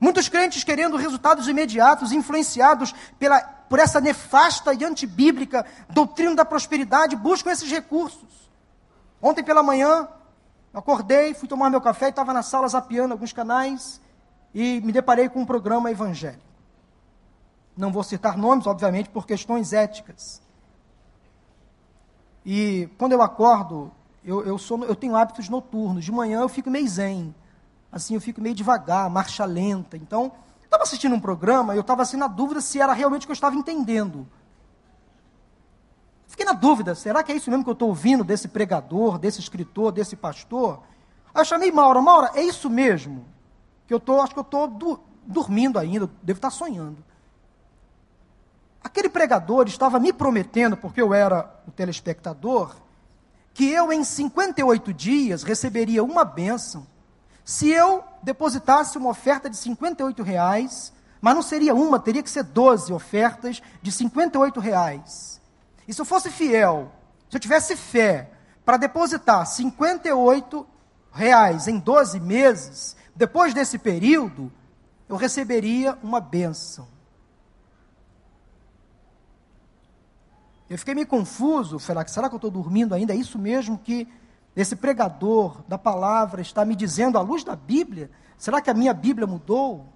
Muitos 0.00 0.30
crentes 0.30 0.64
querendo 0.64 0.96
resultados 0.96 1.46
imediatos, 1.46 2.10
influenciados 2.10 2.94
pela, 3.18 3.42
por 3.42 3.78
essa 3.78 4.00
nefasta 4.00 4.72
e 4.72 4.82
antibíblica 4.82 5.66
doutrina 5.90 6.34
da 6.34 6.44
prosperidade, 6.46 7.14
buscam 7.16 7.50
esses 7.50 7.70
recursos. 7.70 8.50
Ontem 9.20 9.44
pela 9.44 9.62
manhã, 9.62 10.08
acordei, 10.72 11.34
fui 11.34 11.46
tomar 11.46 11.68
meu 11.68 11.82
café 11.82 12.06
e 12.06 12.08
estava 12.08 12.32
na 12.32 12.42
sala 12.42 12.66
zapeando 12.66 13.12
alguns 13.12 13.34
canais 13.34 14.00
e 14.54 14.80
me 14.80 14.92
deparei 14.92 15.28
com 15.28 15.40
um 15.40 15.46
programa 15.46 15.90
evangélico. 15.90 16.42
Não 17.76 17.92
vou 17.92 18.02
citar 18.02 18.36
nomes, 18.36 18.66
obviamente, 18.66 19.08
por 19.08 19.26
questões 19.26 19.72
éticas. 19.72 20.42
E 22.44 22.88
quando 22.98 23.12
eu 23.12 23.22
acordo, 23.22 23.92
eu, 24.24 24.44
eu, 24.44 24.58
sou, 24.58 24.84
eu 24.84 24.96
tenho 24.96 25.14
hábitos 25.14 25.48
noturnos. 25.48 26.04
De 26.04 26.10
manhã 26.10 26.40
eu 26.40 26.48
fico 26.48 26.70
meio 26.70 26.88
zen 26.88 27.34
assim, 27.90 28.14
eu 28.14 28.20
fico 28.20 28.40
meio 28.40 28.54
devagar, 28.54 29.08
marcha 29.10 29.44
lenta. 29.44 29.96
Então, 29.96 30.32
estava 30.64 30.82
assistindo 30.82 31.14
um 31.14 31.20
programa 31.20 31.74
e 31.74 31.78
eu 31.78 31.82
estava 31.82 32.02
assim 32.02 32.16
na 32.16 32.28
dúvida 32.28 32.60
se 32.60 32.80
era 32.80 32.92
realmente 32.92 33.22
o 33.22 33.26
que 33.26 33.32
eu 33.32 33.34
estava 33.34 33.56
entendendo. 33.56 34.26
Fiquei 36.26 36.44
na 36.44 36.52
dúvida, 36.52 36.94
será 36.94 37.22
que 37.22 37.32
é 37.32 37.36
isso 37.36 37.50
mesmo 37.50 37.64
que 37.64 37.70
eu 37.70 37.74
estou 37.74 37.88
ouvindo 37.88 38.22
desse 38.22 38.48
pregador, 38.48 39.18
desse 39.18 39.40
escritor, 39.40 39.90
desse 39.90 40.14
pastor? 40.14 40.82
Aí 41.34 41.40
eu 41.40 41.44
chamei 41.44 41.72
Maura, 41.72 42.00
Maura, 42.02 42.30
é 42.34 42.42
isso 42.42 42.68
mesmo? 42.68 43.26
Que 43.88 43.94
eu 43.94 43.98
tô, 43.98 44.20
acho 44.20 44.32
que 44.32 44.38
eu 44.38 44.42
estou 44.42 44.68
do, 44.68 45.00
dormindo 45.26 45.76
ainda, 45.78 46.08
devo 46.22 46.38
estar 46.38 46.50
sonhando. 46.50 46.98
Aquele 48.84 49.08
pregador 49.08 49.66
estava 49.66 49.98
me 49.98 50.12
prometendo, 50.12 50.76
porque 50.76 51.02
eu 51.02 51.12
era 51.12 51.52
o 51.66 51.72
telespectador, 51.72 52.76
que 53.52 53.68
eu 53.68 53.92
em 53.92 54.04
58 54.04 54.94
dias 54.94 55.42
receberia 55.42 56.04
uma 56.04 56.24
bênção 56.24 56.86
se 57.48 57.70
eu 57.70 58.04
depositasse 58.22 58.98
uma 58.98 59.08
oferta 59.08 59.48
de 59.48 59.56
58 59.56 60.22
reais, 60.22 60.92
mas 61.18 61.34
não 61.34 61.40
seria 61.40 61.74
uma, 61.74 61.98
teria 61.98 62.22
que 62.22 62.30
ser 62.30 62.42
12 62.42 62.92
ofertas 62.92 63.62
de 63.80 63.90
58 63.90 64.60
reais. 64.60 65.40
E 65.88 65.94
se 65.94 65.98
eu 65.98 66.04
fosse 66.04 66.30
fiel, 66.30 66.92
se 67.30 67.38
eu 67.38 67.40
tivesse 67.40 67.74
fé 67.74 68.30
para 68.66 68.76
depositar 68.76 69.46
58 69.46 70.66
reais 71.10 71.66
em 71.68 71.78
12 71.78 72.20
meses, 72.20 72.94
depois 73.18 73.52
desse 73.52 73.78
período, 73.78 74.52
eu 75.08 75.16
receberia 75.16 75.98
uma 76.04 76.20
bênção. 76.20 76.86
Eu 80.70 80.78
fiquei 80.78 80.94
meio 80.94 81.08
confuso, 81.08 81.80
será 81.80 82.04
que 82.04 82.12
será 82.12 82.28
que 82.28 82.36
eu 82.36 82.38
estou 82.38 82.50
dormindo 82.50 82.94
ainda? 82.94 83.12
É 83.12 83.16
isso 83.16 83.36
mesmo 83.36 83.76
que 83.76 84.06
esse 84.54 84.76
pregador 84.76 85.62
da 85.66 85.76
palavra 85.76 86.40
está 86.40 86.64
me 86.64 86.76
dizendo 86.76 87.18
à 87.18 87.20
luz 87.20 87.42
da 87.42 87.56
Bíblia? 87.56 88.08
Será 88.36 88.60
que 88.60 88.70
a 88.70 88.74
minha 88.74 88.94
Bíblia 88.94 89.26
mudou? 89.26 89.92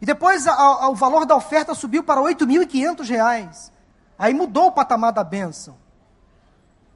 E 0.00 0.04
depois 0.04 0.48
a, 0.48 0.52
a, 0.52 0.88
o 0.88 0.96
valor 0.96 1.24
da 1.24 1.36
oferta 1.36 1.76
subiu 1.76 2.02
para 2.02 2.20
R$ 2.20 2.34
8.500. 2.34 3.70
Aí 4.18 4.34
mudou 4.34 4.66
o 4.66 4.72
patamar 4.72 5.12
da 5.12 5.22
bênção. 5.22 5.76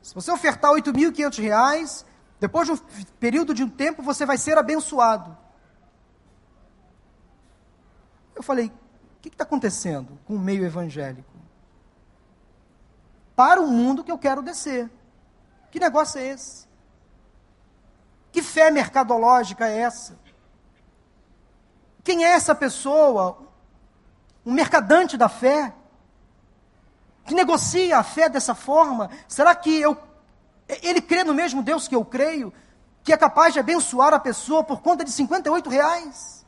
Se 0.02 0.12
você 0.12 0.32
ofertar 0.32 0.72
R$ 0.72 0.82
8.500, 0.82 2.04
depois 2.40 2.66
de 2.66 2.72
um 2.72 2.78
período 3.18 3.52
de 3.52 3.64
um 3.64 3.68
tempo, 3.68 4.02
você 4.02 4.24
vai 4.24 4.38
ser 4.38 4.56
abençoado. 4.56 5.36
Eu 8.34 8.42
falei, 8.42 8.66
o 8.66 9.20
que 9.20 9.28
está 9.28 9.42
acontecendo 9.42 10.18
com 10.24 10.34
o 10.34 10.38
meio 10.38 10.64
evangélico? 10.64 11.28
Para 13.34 13.60
o 13.60 13.66
mundo 13.66 14.04
que 14.04 14.12
eu 14.12 14.18
quero 14.18 14.42
descer. 14.42 14.90
Que 15.70 15.80
negócio 15.80 16.20
é 16.20 16.28
esse? 16.28 16.66
Que 18.30 18.42
fé 18.42 18.70
mercadológica 18.70 19.66
é 19.66 19.78
essa? 19.78 20.18
Quem 22.04 22.24
é 22.24 22.28
essa 22.28 22.54
pessoa? 22.54 23.38
Um 24.46 24.52
mercadante 24.52 25.16
da 25.16 25.28
fé? 25.28 25.74
Que 27.24 27.34
negocia 27.34 27.98
a 27.98 28.02
fé 28.02 28.28
dessa 28.28 28.54
forma? 28.54 29.10
Será 29.26 29.54
que 29.54 29.78
eu, 29.80 29.96
ele 30.68 31.00
crê 31.00 31.24
no 31.24 31.34
mesmo 31.34 31.62
Deus 31.62 31.88
que 31.88 31.94
eu 31.94 32.04
creio? 32.04 32.52
Que 33.02 33.12
é 33.12 33.16
capaz 33.16 33.54
de 33.54 33.60
abençoar 33.60 34.12
a 34.12 34.18
pessoa 34.18 34.62
por 34.62 34.80
conta 34.82 35.04
de 35.04 35.10
58 35.10 35.70
reais? 35.70 36.46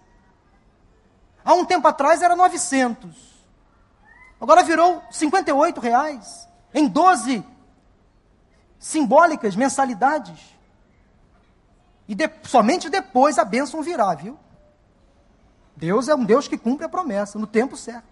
Há 1.45 1.55
um 1.55 1.65
tempo 1.65 1.89
atrás 1.89 2.23
era 2.23 2.37
900. 2.37 3.31
Agora 4.41 4.63
virou 4.63 5.03
58 5.11 5.81
reais. 5.81 6.49
Em 6.73 6.87
12 6.87 7.45
simbólicas, 8.79 9.57
mensalidades. 9.57 10.41
E 12.09 12.15
de, 12.15 12.29
somente 12.43 12.89
depois 12.89 13.39
a 13.39 13.45
bênção 13.45 13.83
virá, 13.83 14.15
viu? 14.15 14.39
Deus 15.77 16.09
é 16.09 16.15
um 16.15 16.25
Deus 16.25 16.49
que 16.49 16.59
cumpre 16.59 16.85
a 16.85 16.89
promessa, 16.89 17.39
no 17.39 17.47
tempo 17.47 17.77
certo. 17.77 18.09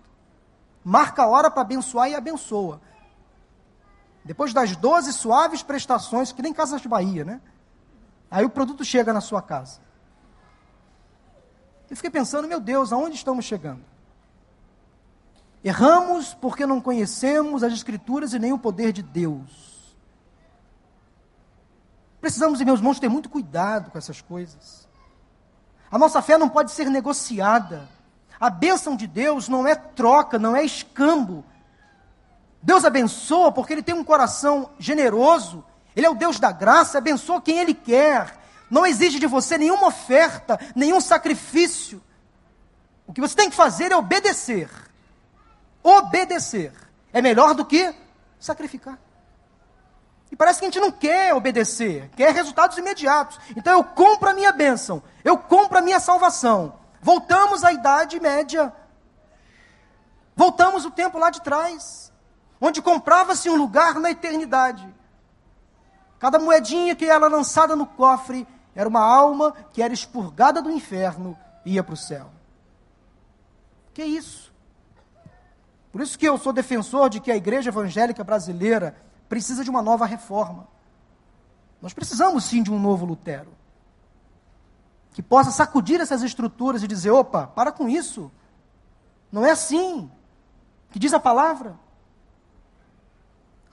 Marca 0.85 1.23
a 1.23 1.27
hora 1.27 1.51
para 1.51 1.62
abençoar 1.62 2.09
e 2.09 2.14
abençoa. 2.14 2.81
Depois 4.24 4.52
das 4.52 4.76
12 4.76 5.12
suaves 5.12 5.62
prestações, 5.62 6.33
que 6.33 6.42
nem 6.42 6.52
Casas 6.52 6.81
de 6.81 6.88
Bahia, 6.88 7.24
né? 7.24 7.40
Aí 8.31 8.44
o 8.44 8.50
produto 8.50 8.85
chega 8.85 9.12
na 9.12 9.20
sua 9.20 9.40
casa. 9.40 9.81
Eu 11.88 11.96
fiquei 11.96 12.11
pensando, 12.11 12.46
meu 12.46 12.61
Deus, 12.61 12.92
aonde 12.92 13.16
estamos 13.16 13.44
chegando? 13.44 13.83
Erramos 15.64 16.35
porque 16.35 16.66
não 16.66 16.81
conhecemos 16.81 17.62
as 17.62 17.72
Escrituras 17.72 18.33
e 18.33 18.38
nem 18.38 18.52
o 18.52 18.59
poder 18.59 18.92
de 18.92 19.02
Deus. 19.02 19.96
Precisamos, 22.20 22.61
meus 22.61 22.81
irmãos, 22.81 23.00
ter 23.00 23.09
muito 23.09 23.28
cuidado 23.28 23.90
com 23.90 23.98
essas 23.98 24.20
coisas. 24.20 24.88
A 25.90 25.98
nossa 25.98 26.20
fé 26.20 26.37
não 26.37 26.48
pode 26.48 26.70
ser 26.70 26.90
negociada. 26.90 27.88
A 28.38 28.50
bênção 28.50 28.94
de 28.96 29.07
Deus 29.07 29.48
não 29.48 29.66
é 29.66 29.74
troca, 29.74 30.38
não 30.38 30.54
é 30.54 30.64
escambo. 30.64 31.44
Deus 32.62 32.85
abençoa 32.85 33.53
porque 33.53 33.73
Ele 33.73 33.83
tem 33.83 33.94
um 33.94 34.05
coração 34.05 34.71
generoso. 34.79 35.64
Ele 35.94 36.07
é 36.07 36.11
o 36.11 36.14
Deus 36.14 36.38
da 36.38 36.53
graça, 36.53 36.99
abençoa 36.99 37.40
quem 37.40 37.59
Ele 37.59 37.75
quer. 37.75 38.37
Não 38.71 38.87
exige 38.87 39.18
de 39.18 39.27
você 39.27 39.57
nenhuma 39.57 39.87
oferta, 39.87 40.59
nenhum 40.75 41.01
sacrifício. 41.01 42.03
O 43.07 43.12
que 43.12 43.21
você 43.21 43.35
tem 43.35 43.49
que 43.49 43.57
fazer 43.57 43.90
é 43.90 43.97
obedecer. 43.97 44.71
Obedecer 45.83 46.73
é 47.12 47.23
melhor 47.23 47.55
do 47.55 47.64
que 47.64 47.94
sacrificar. 48.38 48.99
E 50.31 50.37
parece 50.37 50.59
que 50.59 50.66
a 50.66 50.68
gente 50.68 50.81
não 50.81 50.92
quer 50.92 51.35
obedecer, 51.35 52.11
quer 52.14 52.35
resultados 52.35 52.77
imediatos. 52.77 53.38
Então 53.57 53.73
eu 53.73 53.83
compro 53.83 54.29
a 54.29 54.35
minha 54.35 54.53
bênção, 54.53 55.03
eu 55.25 55.38
compro 55.38 55.79
a 55.79 55.81
minha 55.81 55.99
salvação. 55.99 56.79
Voltamos 57.01 57.64
à 57.64 57.73
Idade 57.73 58.21
Média. 58.21 58.73
Voltamos 60.37 60.85
o 60.85 60.90
tempo 60.90 61.18
lá 61.18 61.31
de 61.31 61.40
trás, 61.40 62.08
onde 62.61 62.83
comprava-se 62.83 63.49
um 63.49 63.57
lugar 63.57 63.94
na 63.97 64.11
eternidade. 64.11 64.92
Cada 66.18 66.38
moedinha 66.38 66.97
que 66.97 67.05
era 67.05 67.29
lançada 67.29 67.77
no 67.77 67.87
cofre 67.87 68.47
era 68.75 68.88
uma 68.88 69.01
alma 69.01 69.53
que 69.73 69.83
era 69.83 69.92
expurgada 69.92 70.61
do 70.61 70.71
inferno 70.71 71.37
e 71.64 71.75
ia 71.75 71.85
para 71.85 71.94
o 71.94 71.97
céu. 71.97 72.31
Que 73.94 74.05
isso? 74.05 74.53
Por 75.90 76.01
isso 76.01 76.18
que 76.18 76.29
eu 76.29 76.38
sou 76.38 76.53
defensor 76.53 77.09
de 77.09 77.21
que 77.21 77.31
a 77.31 77.37
igreja 77.37 77.71
evangélica 77.71 78.23
brasileira 78.23 78.97
precisa 79.29 79.64
de 79.64 79.71
uma 79.71 79.83
nova 79.83 80.07
reforma. 80.07 80.68
Nós 81.81 81.92
precisamos 81.92 82.44
sim 82.44 82.62
de 82.62 82.73
um 82.73 82.79
novo 82.79 83.05
Lutero. 83.05 83.53
Que 85.12 85.23
possa 85.23 85.51
sacudir 85.51 86.01
essas 86.01 86.23
estruturas 86.23 86.83
e 86.83 86.88
dizer: 86.88 87.11
opa, 87.11 87.47
para 87.47 87.73
com 87.73 87.88
isso. 87.88 88.31
Não 89.33 89.44
é 89.44 89.51
assim. 89.51 90.11
Que 90.90 90.99
diz 90.99 91.12
a 91.12 91.21
palavra. 91.21 91.77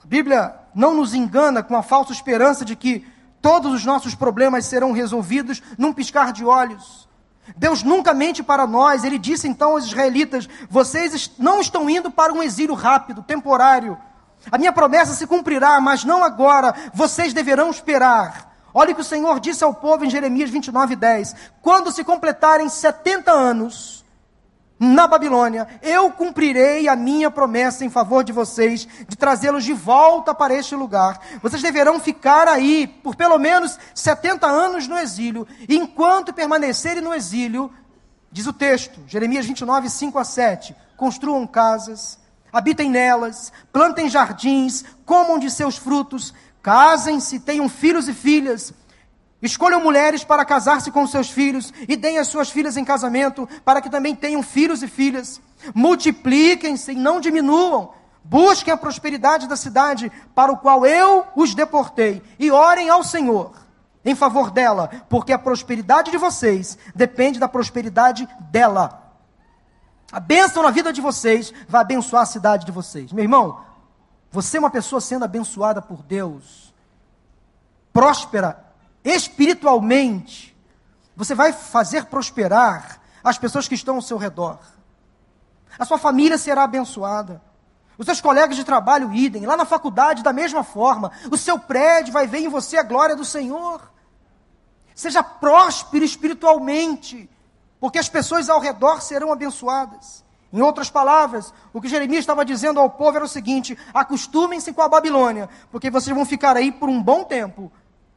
Bíblia 0.06 0.54
não 0.72 0.94
nos 0.94 1.14
engana 1.14 1.64
com 1.64 1.74
a 1.74 1.82
falsa 1.82 2.12
esperança 2.12 2.64
de 2.64 2.76
que 2.76 3.04
todos 3.42 3.72
os 3.72 3.84
nossos 3.84 4.14
problemas 4.14 4.64
serão 4.64 4.92
resolvidos 4.92 5.60
num 5.76 5.92
piscar 5.92 6.32
de 6.32 6.44
olhos. 6.44 7.08
Deus 7.56 7.82
nunca 7.82 8.14
mente 8.14 8.40
para 8.40 8.68
nós. 8.68 9.02
Ele 9.02 9.18
disse 9.18 9.48
então 9.48 9.72
aos 9.72 9.84
israelitas: 9.84 10.48
Vocês 10.70 11.32
não 11.38 11.60
estão 11.60 11.90
indo 11.90 12.08
para 12.08 12.32
um 12.32 12.40
exílio 12.40 12.74
rápido, 12.74 13.22
temporário. 13.22 13.98
A 14.50 14.56
minha 14.58 14.72
promessa 14.72 15.12
se 15.12 15.26
cumprirá, 15.26 15.80
mas 15.80 16.04
não 16.04 16.22
agora. 16.22 16.72
Vocês 16.94 17.32
deverão 17.32 17.68
esperar. 17.68 18.54
Olha 18.72 18.92
o 18.92 18.94
que 18.94 19.00
o 19.00 19.04
Senhor 19.04 19.40
disse 19.40 19.64
ao 19.64 19.74
povo 19.74 20.04
em 20.04 20.10
Jeremias 20.10 20.50
29, 20.50 20.94
10. 20.94 21.34
Quando 21.60 21.90
se 21.90 22.04
completarem 22.04 22.68
70 22.68 23.32
anos 23.32 23.95
na 24.78 25.06
Babilônia, 25.06 25.66
eu 25.82 26.10
cumprirei 26.10 26.86
a 26.86 26.94
minha 26.94 27.30
promessa 27.30 27.84
em 27.84 27.90
favor 27.90 28.22
de 28.22 28.32
vocês, 28.32 28.86
de 29.08 29.16
trazê-los 29.16 29.64
de 29.64 29.72
volta 29.72 30.34
para 30.34 30.54
este 30.54 30.74
lugar. 30.74 31.18
Vocês 31.42 31.62
deverão 31.62 31.98
ficar 31.98 32.46
aí 32.46 32.86
por 32.86 33.16
pelo 33.16 33.38
menos 33.38 33.78
70 33.94 34.46
anos 34.46 34.86
no 34.86 34.98
exílio. 34.98 35.46
Enquanto 35.68 36.34
permanecerem 36.34 37.02
no 37.02 37.14
exílio, 37.14 37.72
diz 38.30 38.46
o 38.46 38.52
texto, 38.52 39.00
Jeremias 39.06 39.46
29, 39.46 39.88
5 39.88 40.18
a 40.18 40.24
7, 40.24 40.76
construam 40.96 41.46
casas, 41.46 42.18
habitem 42.52 42.90
nelas, 42.90 43.52
plantem 43.72 44.10
jardins, 44.10 44.84
comam 45.04 45.38
de 45.38 45.50
seus 45.50 45.78
frutos, 45.78 46.34
Casem-se, 46.66 47.38
tenham 47.38 47.68
filhos 47.68 48.08
e 48.08 48.12
filhas. 48.12 48.74
Escolham 49.46 49.80
mulheres 49.80 50.24
para 50.24 50.44
casar-se 50.44 50.90
com 50.90 51.06
seus 51.06 51.30
filhos 51.30 51.72
e 51.88 51.94
deem 51.94 52.18
as 52.18 52.26
suas 52.26 52.50
filhas 52.50 52.76
em 52.76 52.84
casamento, 52.84 53.48
para 53.64 53.80
que 53.80 53.88
também 53.88 54.12
tenham 54.12 54.42
filhos 54.42 54.82
e 54.82 54.88
filhas. 54.88 55.40
Multipliquem-se 55.72 56.90
e 56.90 56.96
não 56.96 57.20
diminuam. 57.20 57.92
Busquem 58.24 58.74
a 58.74 58.76
prosperidade 58.76 59.46
da 59.46 59.54
cidade 59.54 60.10
para 60.34 60.50
o 60.50 60.56
qual 60.56 60.84
eu 60.84 61.24
os 61.36 61.54
deportei 61.54 62.20
e 62.40 62.50
orem 62.50 62.90
ao 62.90 63.04
Senhor 63.04 63.52
em 64.04 64.16
favor 64.16 64.50
dela, 64.50 64.90
porque 65.08 65.32
a 65.32 65.38
prosperidade 65.38 66.10
de 66.10 66.18
vocês 66.18 66.76
depende 66.92 67.38
da 67.38 67.46
prosperidade 67.46 68.28
dela. 68.50 69.14
A 70.10 70.18
bênção 70.18 70.64
na 70.64 70.72
vida 70.72 70.92
de 70.92 71.00
vocês 71.00 71.54
vai 71.68 71.82
abençoar 71.82 72.22
a 72.22 72.26
cidade 72.26 72.66
de 72.66 72.72
vocês. 72.72 73.12
Meu 73.12 73.22
irmão, 73.22 73.60
você 74.32 74.56
é 74.56 74.60
uma 74.60 74.70
pessoa 74.70 75.00
sendo 75.00 75.24
abençoada 75.24 75.80
por 75.80 76.02
Deus, 76.02 76.74
próspera 77.92 78.65
espiritualmente, 79.14 80.56
você 81.14 81.34
vai 81.34 81.52
fazer 81.52 82.06
prosperar 82.06 83.00
as 83.22 83.38
pessoas 83.38 83.68
que 83.68 83.74
estão 83.74 83.96
ao 83.96 84.02
seu 84.02 84.16
redor. 84.16 84.58
A 85.78 85.84
sua 85.84 85.98
família 85.98 86.36
será 86.36 86.64
abençoada. 86.64 87.40
Os 87.96 88.04
seus 88.04 88.20
colegas 88.20 88.56
de 88.56 88.64
trabalho, 88.64 89.14
idem. 89.14 89.46
Lá 89.46 89.56
na 89.56 89.64
faculdade, 89.64 90.22
da 90.22 90.32
mesma 90.32 90.62
forma. 90.62 91.12
O 91.30 91.36
seu 91.36 91.58
prédio 91.58 92.12
vai 92.12 92.26
ver 92.26 92.38
em 92.38 92.48
você 92.48 92.76
a 92.76 92.82
glória 92.82 93.16
do 93.16 93.24
Senhor. 93.24 93.80
Seja 94.94 95.22
próspero 95.22 96.04
espiritualmente, 96.04 97.28
porque 97.78 97.98
as 97.98 98.08
pessoas 98.08 98.48
ao 98.48 98.60
redor 98.60 99.00
serão 99.00 99.32
abençoadas. 99.32 100.24
Em 100.52 100.60
outras 100.60 100.88
palavras, 100.88 101.52
o 101.72 101.80
que 101.80 101.88
Jeremias 101.88 102.20
estava 102.20 102.44
dizendo 102.44 102.80
ao 102.80 102.88
povo 102.88 103.16
era 103.16 103.24
o 103.24 103.28
seguinte: 103.28 103.78
acostumem-se 103.92 104.72
com 104.72 104.82
a 104.82 104.88
Babilônia, 104.88 105.48
porque 105.70 105.90
vocês 105.90 106.14
vão 106.14 106.24
ficar 106.24 106.56
aí 106.56 106.72
por 106.72 106.88
um 106.88 107.02
bom 107.02 107.24
tempo. 107.24 107.70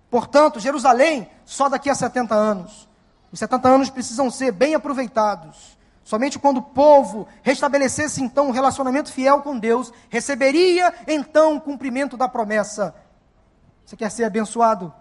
Portanto, 0.10 0.60
Jerusalém, 0.60 1.30
só 1.45 1.69
daqui 1.69 1.89
a 1.89 1.95
70 1.95 2.34
anos. 2.34 2.88
Os 3.32 3.39
70 3.39 3.67
anos 3.67 3.89
precisam 3.89 4.30
ser 4.32 4.52
bem 4.52 4.74
aproveitados. 4.74 5.78
Somente 6.04 6.39
quando 6.39 6.58
o 6.58 6.63
povo 6.63 7.28
restabelecesse 7.43 8.24
então 8.24 8.48
um 8.48 8.52
relacionamento 8.52 9.13
fiel 9.13 9.41
com 9.41 9.60
Deus, 9.60 9.93
receberia 10.10 10.91
então 11.08 11.58
o 11.58 11.62
cumprimento 11.62 12.17
da 12.17 12.28
promessa. 12.28 12.95
Você 13.86 13.95
quer 13.95 14.10
ser 14.10 14.24
abençoado? 14.24 14.91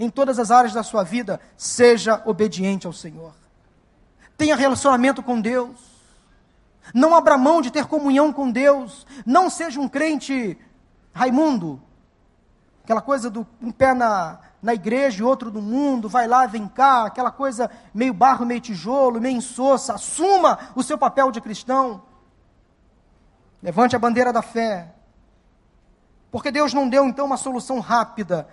Em 0.00 0.10
todas 0.10 0.38
as 0.38 0.50
áreas 0.50 0.72
da 0.72 0.82
sua 0.82 1.04
vida, 1.04 1.40
seja 1.56 2.22
obediente 2.24 2.86
ao 2.86 2.92
Senhor. 2.92 3.32
Tenha 4.36 4.56
relacionamento 4.56 5.22
com 5.22 5.40
Deus. 5.40 5.76
Não 6.94 7.14
abra 7.14 7.36
mão 7.36 7.60
de 7.60 7.70
ter 7.70 7.86
comunhão 7.86 8.32
com 8.32 8.50
Deus. 8.50 9.06
Não 9.26 9.50
seja 9.50 9.80
um 9.80 9.88
crente 9.88 10.56
Raimundo. 11.18 11.82
Aquela 12.88 13.02
coisa 13.02 13.28
do 13.28 13.46
um 13.60 13.70
pé 13.70 13.92
na, 13.92 14.38
na 14.62 14.72
igreja 14.72 15.20
e 15.20 15.22
outro 15.22 15.52
no 15.52 15.60
mundo, 15.60 16.08
vai 16.08 16.26
lá, 16.26 16.46
vem 16.46 16.66
cá, 16.66 17.04
aquela 17.04 17.30
coisa 17.30 17.70
meio 17.92 18.14
barro, 18.14 18.46
meio 18.46 18.62
tijolo, 18.62 19.20
meio 19.20 19.36
insossa. 19.36 19.92
Assuma 19.92 20.58
o 20.74 20.82
seu 20.82 20.96
papel 20.96 21.30
de 21.30 21.38
cristão. 21.38 22.00
Levante 23.62 23.94
a 23.94 23.98
bandeira 23.98 24.32
da 24.32 24.40
fé. 24.40 24.94
Porque 26.30 26.50
Deus 26.50 26.72
não 26.72 26.88
deu 26.88 27.04
então 27.04 27.26
uma 27.26 27.36
solução 27.36 27.78
rápida 27.78 28.48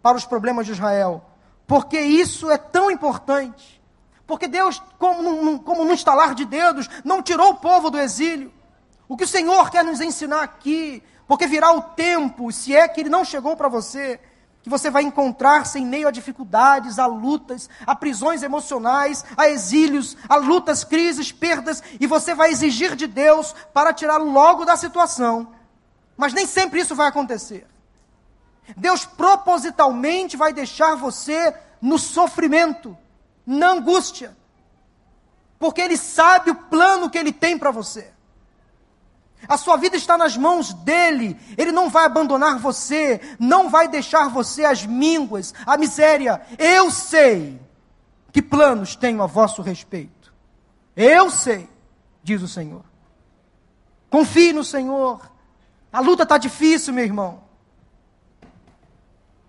para 0.00 0.16
os 0.16 0.24
problemas 0.24 0.66
de 0.66 0.70
Israel. 0.70 1.24
Porque 1.66 1.98
isso 2.00 2.52
é 2.52 2.56
tão 2.56 2.92
importante. 2.92 3.82
Porque 4.24 4.46
Deus, 4.46 4.80
como 5.00 5.20
num, 5.20 5.58
como 5.58 5.84
num 5.84 5.94
estalar 5.94 6.36
de 6.36 6.44
dedos, 6.44 6.88
não 7.04 7.20
tirou 7.20 7.50
o 7.50 7.56
povo 7.56 7.90
do 7.90 7.98
exílio. 7.98 8.54
O 9.08 9.16
que 9.16 9.24
o 9.24 9.28
Senhor 9.28 9.68
quer 9.68 9.82
nos 9.82 10.00
ensinar 10.00 10.42
aqui, 10.42 11.02
porque 11.26 11.46
virá 11.46 11.72
o 11.72 11.82
tempo, 11.82 12.52
se 12.52 12.74
é 12.74 12.86
que 12.86 13.00
ele 13.00 13.08
não 13.08 13.24
chegou 13.24 13.56
para 13.56 13.68
você, 13.68 14.20
que 14.64 14.70
você 14.70 14.88
vai 14.88 15.02
encontrar-se 15.02 15.78
em 15.78 15.84
meio 15.84 16.08
a 16.08 16.10
dificuldades, 16.10 16.98
a 16.98 17.04
lutas, 17.04 17.68
a 17.86 17.94
prisões 17.94 18.42
emocionais, 18.42 19.22
a 19.36 19.46
exílios, 19.46 20.16
a 20.26 20.36
lutas, 20.36 20.82
crises, 20.84 21.30
perdas, 21.30 21.82
e 22.00 22.06
você 22.06 22.34
vai 22.34 22.50
exigir 22.50 22.96
de 22.96 23.06
Deus 23.06 23.54
para 23.74 23.92
tirá-lo 23.92 24.32
logo 24.32 24.64
da 24.64 24.74
situação. 24.74 25.52
Mas 26.16 26.32
nem 26.32 26.46
sempre 26.46 26.80
isso 26.80 26.94
vai 26.94 27.08
acontecer. 27.08 27.66
Deus 28.74 29.04
propositalmente 29.04 30.34
vai 30.34 30.54
deixar 30.54 30.94
você 30.94 31.54
no 31.78 31.98
sofrimento 31.98 32.96
na 33.46 33.72
angústia, 33.72 34.34
porque 35.58 35.82
Ele 35.82 35.98
sabe 35.98 36.50
o 36.50 36.54
plano 36.54 37.10
que 37.10 37.18
Ele 37.18 37.32
tem 37.32 37.58
para 37.58 37.70
você. 37.70 38.13
A 39.48 39.56
sua 39.56 39.76
vida 39.76 39.96
está 39.96 40.16
nas 40.16 40.36
mãos 40.36 40.72
dele. 40.72 41.38
Ele 41.56 41.72
não 41.72 41.90
vai 41.90 42.04
abandonar 42.04 42.58
você, 42.58 43.20
não 43.38 43.68
vai 43.68 43.88
deixar 43.88 44.28
você 44.28 44.64
as 44.64 44.84
mínguas, 44.84 45.54
a 45.66 45.76
miséria. 45.76 46.40
Eu 46.58 46.90
sei 46.90 47.60
que 48.32 48.42
planos 48.42 48.96
tenho 48.96 49.22
a 49.22 49.26
vosso 49.26 49.62
respeito. 49.62 50.32
Eu 50.96 51.30
sei, 51.30 51.68
diz 52.22 52.42
o 52.42 52.48
Senhor. 52.48 52.84
Confie 54.10 54.52
no 54.52 54.64
Senhor. 54.64 55.20
A 55.92 56.00
luta 56.00 56.22
está 56.24 56.38
difícil, 56.38 56.92
meu 56.94 57.04
irmão. 57.04 57.42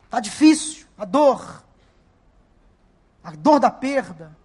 Está 0.05 0.19
difícil, 0.19 0.86
a 0.97 1.05
dor 1.05 1.65
a 3.25 3.31
dor 3.31 3.60
da 3.60 3.71
perda, 3.71 4.38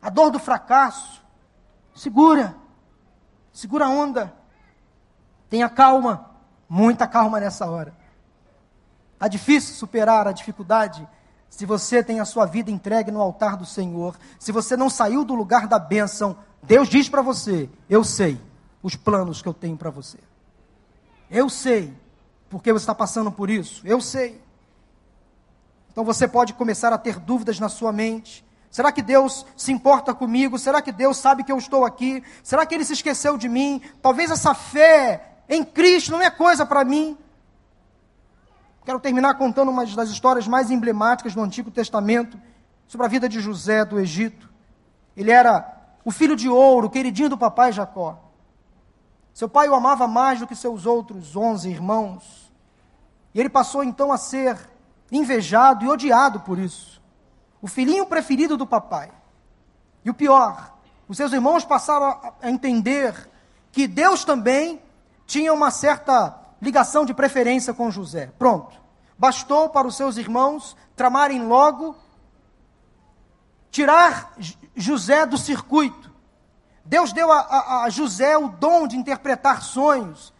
a 0.00 0.08
dor 0.08 0.30
do 0.30 0.38
fracasso. 0.38 1.20
Segura, 1.96 2.56
segura 3.52 3.86
a 3.86 3.88
onda, 3.88 4.32
tenha 5.50 5.68
calma, 5.68 6.30
muita 6.68 7.06
calma 7.06 7.38
nessa 7.38 7.68
hora. 7.68 7.92
Está 9.14 9.28
difícil 9.28 9.74
superar 9.74 10.26
a 10.26 10.32
dificuldade 10.32 11.06
se 11.50 11.66
você 11.66 12.02
tem 12.02 12.20
a 12.20 12.24
sua 12.24 12.46
vida 12.46 12.70
entregue 12.70 13.10
no 13.10 13.20
altar 13.20 13.56
do 13.56 13.66
Senhor, 13.66 14.16
se 14.38 14.52
você 14.52 14.76
não 14.76 14.88
saiu 14.88 15.24
do 15.24 15.34
lugar 15.34 15.66
da 15.66 15.78
bênção, 15.78 16.38
Deus 16.62 16.88
diz 16.88 17.08
para 17.08 17.20
você: 17.20 17.68
Eu 17.88 18.04
sei 18.04 18.40
os 18.82 18.94
planos 18.94 19.42
que 19.42 19.48
eu 19.48 19.52
tenho 19.52 19.76
para 19.76 19.90
você. 19.90 20.18
Eu 21.28 21.50
sei 21.50 21.92
porque 22.48 22.72
você 22.72 22.84
está 22.84 22.94
passando 22.94 23.30
por 23.32 23.50
isso. 23.50 23.82
Eu 23.84 24.00
sei. 24.00 24.40
Então 25.90 26.04
você 26.04 26.26
pode 26.26 26.54
começar 26.54 26.92
a 26.92 26.98
ter 26.98 27.18
dúvidas 27.18 27.58
na 27.58 27.68
sua 27.68 27.92
mente. 27.92 28.44
Será 28.70 28.92
que 28.92 29.02
Deus 29.02 29.44
se 29.56 29.72
importa 29.72 30.14
comigo? 30.14 30.56
Será 30.56 30.80
que 30.80 30.92
Deus 30.92 31.16
sabe 31.16 31.42
que 31.42 31.50
eu 31.50 31.58
estou 31.58 31.84
aqui? 31.84 32.22
Será 32.44 32.64
que 32.64 32.72
Ele 32.72 32.84
se 32.84 32.92
esqueceu 32.92 33.36
de 33.36 33.48
mim? 33.48 33.82
Talvez 34.00 34.30
essa 34.30 34.54
fé 34.54 35.29
em 35.50 35.64
Cristo 35.64 36.12
não 36.12 36.22
é 36.22 36.30
coisa 36.30 36.64
para 36.64 36.84
mim. 36.84 37.18
Quero 38.84 39.00
terminar 39.00 39.34
contando 39.34 39.70
uma 39.70 39.84
das 39.84 40.08
histórias 40.08 40.46
mais 40.46 40.70
emblemáticas 40.70 41.34
do 41.34 41.42
Antigo 41.42 41.72
Testamento 41.72 42.40
sobre 42.86 43.04
a 43.04 43.08
vida 43.08 43.28
de 43.28 43.40
José 43.40 43.84
do 43.84 43.98
Egito. 43.98 44.48
Ele 45.16 45.32
era 45.32 45.76
o 46.04 46.12
filho 46.12 46.36
de 46.36 46.48
ouro, 46.48 46.88
queridinho 46.88 47.28
do 47.28 47.36
papai 47.36 47.72
Jacó. 47.72 48.18
Seu 49.34 49.48
pai 49.48 49.68
o 49.68 49.74
amava 49.74 50.06
mais 50.06 50.38
do 50.38 50.46
que 50.46 50.54
seus 50.54 50.86
outros 50.86 51.34
onze 51.34 51.68
irmãos. 51.68 52.52
E 53.34 53.40
ele 53.40 53.48
passou 53.48 53.82
então 53.82 54.12
a 54.12 54.16
ser 54.16 54.56
invejado 55.10 55.84
e 55.84 55.88
odiado 55.88 56.40
por 56.40 56.58
isso. 56.58 57.02
O 57.60 57.66
filhinho 57.66 58.06
preferido 58.06 58.56
do 58.56 58.66
papai. 58.66 59.10
E 60.04 60.10
o 60.10 60.14
pior, 60.14 60.76
os 61.08 61.16
seus 61.16 61.32
irmãos 61.32 61.64
passaram 61.64 62.34
a 62.40 62.48
entender 62.48 63.28
que 63.72 63.88
Deus 63.88 64.24
também 64.24 64.80
tinha 65.30 65.54
uma 65.54 65.70
certa 65.70 66.36
ligação 66.60 67.04
de 67.04 67.14
preferência 67.14 67.72
com 67.72 67.88
José. 67.88 68.32
Pronto. 68.36 68.76
Bastou 69.16 69.68
para 69.68 69.86
os 69.86 69.96
seus 69.96 70.16
irmãos 70.16 70.76
tramarem 70.96 71.46
logo 71.46 71.94
tirar 73.70 74.34
José 74.74 75.24
do 75.24 75.38
circuito. 75.38 76.10
Deus 76.84 77.12
deu 77.12 77.30
a, 77.30 77.38
a, 77.42 77.84
a 77.84 77.90
José 77.90 78.36
o 78.36 78.48
dom 78.48 78.88
de 78.88 78.96
interpretar 78.96 79.62
sonhos. 79.62 80.34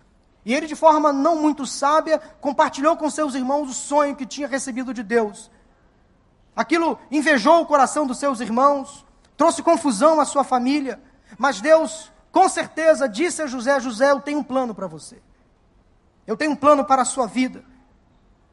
E 0.44 0.52
ele, 0.52 0.66
de 0.66 0.74
forma 0.74 1.12
não 1.12 1.36
muito 1.36 1.64
sábia, 1.66 2.18
compartilhou 2.40 2.96
com 2.96 3.08
seus 3.08 3.36
irmãos 3.36 3.70
o 3.70 3.72
sonho 3.72 4.16
que 4.16 4.26
tinha 4.26 4.48
recebido 4.48 4.92
de 4.92 5.04
Deus. 5.04 5.52
Aquilo 6.56 6.98
invejou 7.12 7.60
o 7.60 7.66
coração 7.66 8.08
dos 8.08 8.18
seus 8.18 8.40
irmãos, 8.40 9.06
trouxe 9.36 9.62
confusão 9.62 10.18
à 10.18 10.24
sua 10.24 10.42
família, 10.42 11.00
mas 11.38 11.60
Deus, 11.60 12.10
com 12.32 12.48
certeza, 12.48 13.08
disse 13.08 13.42
a 13.42 13.46
José: 13.46 13.80
José, 13.80 14.10
eu 14.10 14.20
tenho 14.20 14.38
um 14.38 14.44
plano 14.44 14.74
para 14.74 14.86
você. 14.86 15.20
Eu 16.26 16.36
tenho 16.36 16.52
um 16.52 16.56
plano 16.56 16.84
para 16.84 17.02
a 17.02 17.04
sua 17.04 17.26
vida. 17.26 17.64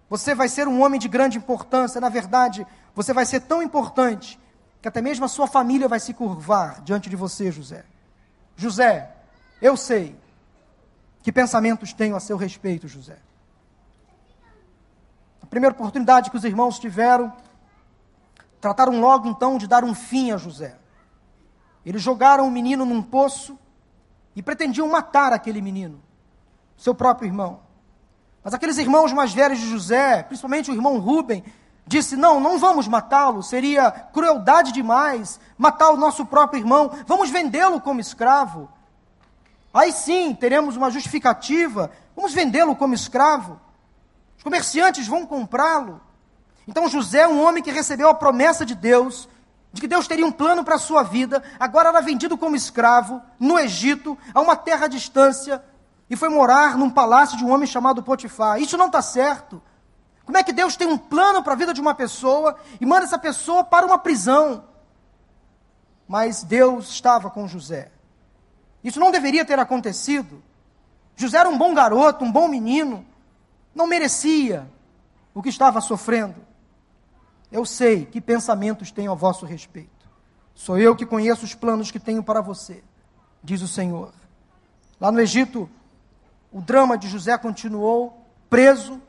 Você 0.09 0.33
vai 0.33 0.47
ser 0.47 0.67
um 0.67 0.81
homem 0.81 0.99
de 0.99 1.07
grande 1.07 1.37
importância. 1.37 2.01
Na 2.01 2.09
verdade, 2.09 2.65
você 2.95 3.13
vai 3.13 3.25
ser 3.25 3.41
tão 3.41 3.61
importante 3.61 4.39
que 4.81 4.87
até 4.87 5.01
mesmo 5.01 5.25
a 5.25 5.27
sua 5.27 5.47
família 5.47 5.87
vai 5.87 5.99
se 5.99 6.13
curvar 6.13 6.81
diante 6.81 7.09
de 7.09 7.15
você, 7.15 7.51
José. 7.51 7.83
José, 8.55 9.13
eu 9.61 9.75
sei 9.75 10.15
que 11.21 11.31
pensamentos 11.31 11.93
tenho 11.93 12.15
a 12.15 12.19
seu 12.19 12.37
respeito, 12.37 12.87
José. 12.87 13.17
A 15.41 15.45
primeira 15.45 15.75
oportunidade 15.75 16.31
que 16.31 16.37
os 16.37 16.43
irmãos 16.43 16.79
tiveram, 16.79 17.31
trataram 18.59 18.99
logo 18.99 19.29
então 19.29 19.57
de 19.57 19.67
dar 19.67 19.83
um 19.83 19.93
fim 19.93 20.31
a 20.31 20.37
José. 20.37 20.77
Eles 21.85 22.01
jogaram 22.01 22.47
o 22.47 22.51
menino 22.51 22.85
num 22.85 23.01
poço 23.01 23.57
e 24.37 24.43
pretendiam 24.43 24.87
matar 24.87 25.33
aquele 25.33 25.63
menino, 25.63 25.99
seu 26.77 26.93
próprio 26.93 27.27
irmão. 27.27 27.59
Mas 28.43 28.53
aqueles 28.53 28.77
irmãos 28.77 29.11
mais 29.11 29.33
velhos 29.33 29.57
de 29.57 29.67
José, 29.67 30.21
principalmente 30.21 30.69
o 30.69 30.75
irmão 30.75 30.99
Rubem, 30.99 31.43
disse: 31.87 32.15
Não, 32.15 32.39
não 32.39 32.59
vamos 32.59 32.87
matá-lo, 32.87 33.41
seria 33.41 33.89
crueldade 33.89 34.71
demais 34.71 35.39
matar 35.57 35.89
o 35.89 35.97
nosso 35.97 36.23
próprio 36.23 36.59
irmão, 36.59 36.91
vamos 37.07 37.31
vendê-lo 37.31 37.81
como 37.81 37.99
escravo. 37.99 38.69
Aí 39.73 39.91
sim 39.91 40.35
teremos 40.35 40.77
uma 40.77 40.91
justificativa, 40.91 41.89
vamos 42.15 42.31
vendê-lo 42.31 42.75
como 42.75 42.93
escravo. 42.93 43.59
Os 44.37 44.43
comerciantes 44.43 45.07
vão 45.07 45.25
comprá-lo. 45.25 45.99
Então 46.67 46.87
José 46.87 47.21
é 47.21 47.27
um 47.27 47.43
homem 47.43 47.63
que 47.63 47.71
recebeu 47.71 48.07
a 48.07 48.13
promessa 48.13 48.63
de 48.63 48.75
Deus, 48.75 49.27
de 49.71 49.81
que 49.81 49.87
Deus 49.87 50.07
teria 50.07 50.25
um 50.25 50.31
plano 50.31 50.63
para 50.63 50.75
a 50.75 50.79
sua 50.79 51.03
vida, 51.03 51.43
agora 51.59 51.89
era 51.89 52.01
vendido 52.01 52.37
como 52.37 52.55
escravo 52.55 53.21
no 53.39 53.59
Egito, 53.59 54.17
a 54.33 54.41
uma 54.41 54.55
terra 54.55 54.87
distância, 54.87 55.63
e 56.09 56.15
foi 56.15 56.29
morar 56.29 56.77
num 56.77 56.89
palácio 56.89 57.37
de 57.37 57.43
um 57.43 57.51
homem 57.51 57.67
chamado 57.67 58.01
Potifar. 58.01 58.61
Isso 58.61 58.77
não 58.77 58.87
está 58.87 59.01
certo. 59.01 59.61
Como 60.25 60.37
é 60.37 60.43
que 60.43 60.53
Deus 60.53 60.75
tem 60.75 60.87
um 60.87 60.97
plano 60.97 61.43
para 61.43 61.53
a 61.53 61.55
vida 61.55 61.73
de 61.73 61.81
uma 61.81 61.93
pessoa 61.93 62.57
e 62.79 62.85
manda 62.85 63.05
essa 63.05 63.19
pessoa 63.19 63.63
para 63.63 63.85
uma 63.85 63.97
prisão? 63.97 64.63
Mas 66.07 66.43
Deus 66.43 66.89
estava 66.89 67.29
com 67.29 67.47
José. 67.47 67.91
Isso 68.83 68.99
não 68.99 69.11
deveria 69.11 69.43
ter 69.43 69.59
acontecido. 69.59 70.41
José 71.15 71.37
era 71.37 71.49
um 71.49 71.57
bom 71.57 71.73
garoto, 71.73 72.23
um 72.23 72.31
bom 72.31 72.47
menino, 72.47 73.05
não 73.75 73.85
merecia 73.85 74.69
o 75.33 75.41
que 75.41 75.49
estava 75.49 75.81
sofrendo. 75.81 76.46
Eu 77.51 77.65
sei 77.65 78.05
que 78.05 78.19
pensamentos 78.19 78.91
tenho 78.91 79.11
a 79.11 79.15
vosso 79.15 79.45
respeito. 79.45 80.09
Sou 80.53 80.77
eu 80.77 80.95
que 80.95 81.05
conheço 81.05 81.45
os 81.45 81.53
planos 81.53 81.91
que 81.91 81.99
tenho 81.99 82.23
para 82.23 82.41
você, 82.41 82.83
diz 83.43 83.61
o 83.61 83.67
Senhor. 83.67 84.11
Lá 84.99 85.11
no 85.11 85.19
Egito, 85.21 85.69
o 86.51 86.61
drama 86.61 86.97
de 86.97 87.07
José 87.07 87.37
continuou 87.37 88.25
preso. 88.49 89.01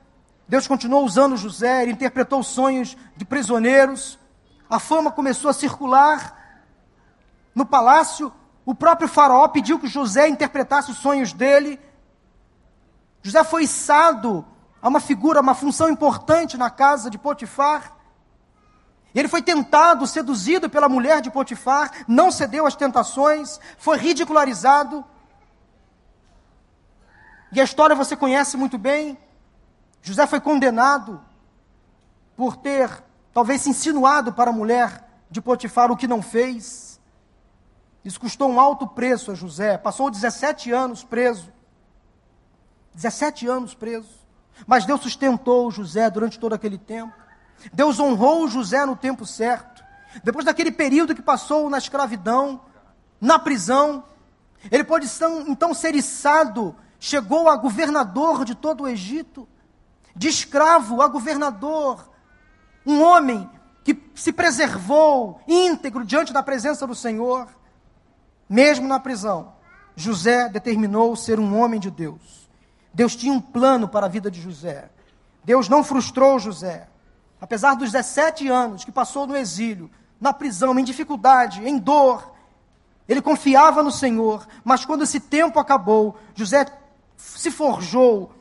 Deus 0.46 0.66
continuou 0.66 1.04
usando 1.04 1.36
José, 1.36 1.82
ele 1.82 1.92
interpretou 1.92 2.42
sonhos 2.42 2.96
de 3.16 3.24
prisioneiros. 3.24 4.18
A 4.68 4.78
fama 4.78 5.10
começou 5.10 5.50
a 5.50 5.54
circular 5.54 6.62
no 7.54 7.64
palácio. 7.64 8.32
O 8.64 8.74
próprio 8.74 9.08
Faraó 9.08 9.48
pediu 9.48 9.78
que 9.78 9.88
José 9.88 10.28
interpretasse 10.28 10.90
os 10.90 10.98
sonhos 10.98 11.32
dele. 11.32 11.80
José 13.22 13.42
foi 13.42 13.64
içado 13.64 14.44
a 14.80 14.88
uma 14.88 15.00
figura, 15.00 15.40
uma 15.40 15.54
função 15.54 15.88
importante 15.88 16.56
na 16.56 16.70
casa 16.70 17.08
de 17.08 17.18
Potifar. 17.18 17.97
Ele 19.14 19.28
foi 19.28 19.42
tentado, 19.42 20.06
seduzido 20.06 20.68
pela 20.68 20.88
mulher 20.88 21.20
de 21.20 21.30
Potifar, 21.30 22.04
não 22.06 22.30
cedeu 22.30 22.66
às 22.66 22.76
tentações, 22.76 23.58
foi 23.78 23.96
ridicularizado. 23.96 25.04
E 27.50 27.60
a 27.60 27.64
história 27.64 27.96
você 27.96 28.14
conhece 28.16 28.56
muito 28.56 28.76
bem. 28.76 29.18
José 30.02 30.26
foi 30.26 30.40
condenado 30.40 31.20
por 32.36 32.56
ter, 32.56 33.02
talvez, 33.32 33.66
insinuado 33.66 34.32
para 34.32 34.50
a 34.50 34.52
mulher 34.52 35.04
de 35.30 35.40
Potifar 35.40 35.90
o 35.90 35.96
que 35.96 36.06
não 36.06 36.22
fez. 36.22 37.00
Isso 38.04 38.20
custou 38.20 38.48
um 38.50 38.60
alto 38.60 38.86
preço 38.86 39.30
a 39.30 39.34
José. 39.34 39.76
Passou 39.76 40.10
17 40.10 40.70
anos 40.70 41.02
preso. 41.02 41.52
17 42.94 43.46
anos 43.46 43.74
preso. 43.74 44.08
Mas 44.66 44.84
Deus 44.84 45.00
sustentou 45.00 45.70
José 45.70 46.08
durante 46.10 46.38
todo 46.38 46.54
aquele 46.54 46.78
tempo. 46.78 47.27
Deus 47.72 47.98
honrou 47.98 48.48
José 48.48 48.84
no 48.84 48.96
tempo 48.96 49.26
certo. 49.26 49.84
Depois 50.22 50.44
daquele 50.44 50.70
período 50.70 51.14
que 51.14 51.22
passou 51.22 51.68
na 51.68 51.78
escravidão, 51.78 52.60
na 53.20 53.38
prisão, 53.38 54.04
ele 54.70 54.84
pode 54.84 55.06
então 55.46 55.74
ser 55.74 55.94
içado 55.94 56.74
chegou 56.98 57.48
a 57.48 57.56
governador 57.56 58.44
de 58.44 58.54
todo 58.54 58.84
o 58.84 58.88
Egito, 58.88 59.48
de 60.14 60.28
escravo 60.28 61.00
a 61.00 61.08
governador, 61.08 62.10
um 62.84 63.02
homem 63.02 63.48
que 63.84 63.96
se 64.14 64.32
preservou 64.32 65.40
íntegro 65.46 66.04
diante 66.04 66.32
da 66.32 66.42
presença 66.42 66.86
do 66.86 66.94
Senhor, 66.94 67.48
mesmo 68.48 68.88
na 68.88 68.98
prisão. 68.98 69.54
José 69.94 70.48
determinou 70.48 71.14
ser 71.16 71.38
um 71.38 71.58
homem 71.58 71.80
de 71.80 71.90
Deus. 71.90 72.48
Deus 72.92 73.14
tinha 73.14 73.32
um 73.32 73.40
plano 73.40 73.88
para 73.88 74.06
a 74.06 74.08
vida 74.08 74.30
de 74.30 74.40
José. 74.40 74.90
Deus 75.44 75.68
não 75.68 75.84
frustrou 75.84 76.38
José. 76.38 76.88
Apesar 77.40 77.74
dos 77.74 77.92
17 77.92 78.48
anos 78.48 78.84
que 78.84 78.92
passou 78.92 79.26
no 79.26 79.36
exílio, 79.36 79.90
na 80.20 80.32
prisão, 80.32 80.78
em 80.78 80.84
dificuldade, 80.84 81.66
em 81.66 81.78
dor, 81.78 82.32
ele 83.08 83.22
confiava 83.22 83.82
no 83.82 83.90
Senhor, 83.90 84.46
mas 84.64 84.84
quando 84.84 85.04
esse 85.04 85.20
tempo 85.20 85.58
acabou, 85.58 86.18
José 86.34 86.66
se 87.16 87.50
forjou 87.50 88.32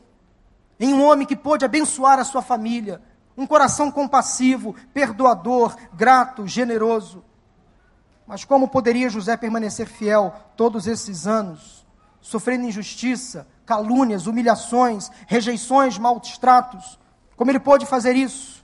em 0.78 0.92
um 0.92 1.02
homem 1.02 1.26
que 1.26 1.36
pôde 1.36 1.64
abençoar 1.64 2.18
a 2.18 2.24
sua 2.24 2.42
família, 2.42 3.00
um 3.36 3.46
coração 3.46 3.90
compassivo, 3.90 4.74
perdoador, 4.92 5.76
grato, 5.94 6.46
generoso. 6.46 7.24
Mas 8.26 8.44
como 8.44 8.68
poderia 8.68 9.08
José 9.08 9.36
permanecer 9.36 9.86
fiel 9.86 10.34
todos 10.56 10.86
esses 10.86 11.26
anos, 11.26 11.86
sofrendo 12.20 12.66
injustiça, 12.66 13.46
calúnias, 13.64 14.26
humilhações, 14.26 15.10
rejeições, 15.26 15.96
maus 15.98 16.36
tratos? 16.36 16.98
Como 17.36 17.50
ele 17.50 17.60
pôde 17.60 17.86
fazer 17.86 18.16
isso? 18.16 18.57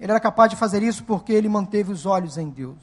Ele 0.00 0.10
era 0.10 0.18
capaz 0.18 0.50
de 0.50 0.56
fazer 0.56 0.82
isso 0.82 1.04
porque 1.04 1.32
ele 1.32 1.48
manteve 1.48 1.92
os 1.92 2.06
olhos 2.06 2.38
em 2.38 2.48
Deus. 2.48 2.78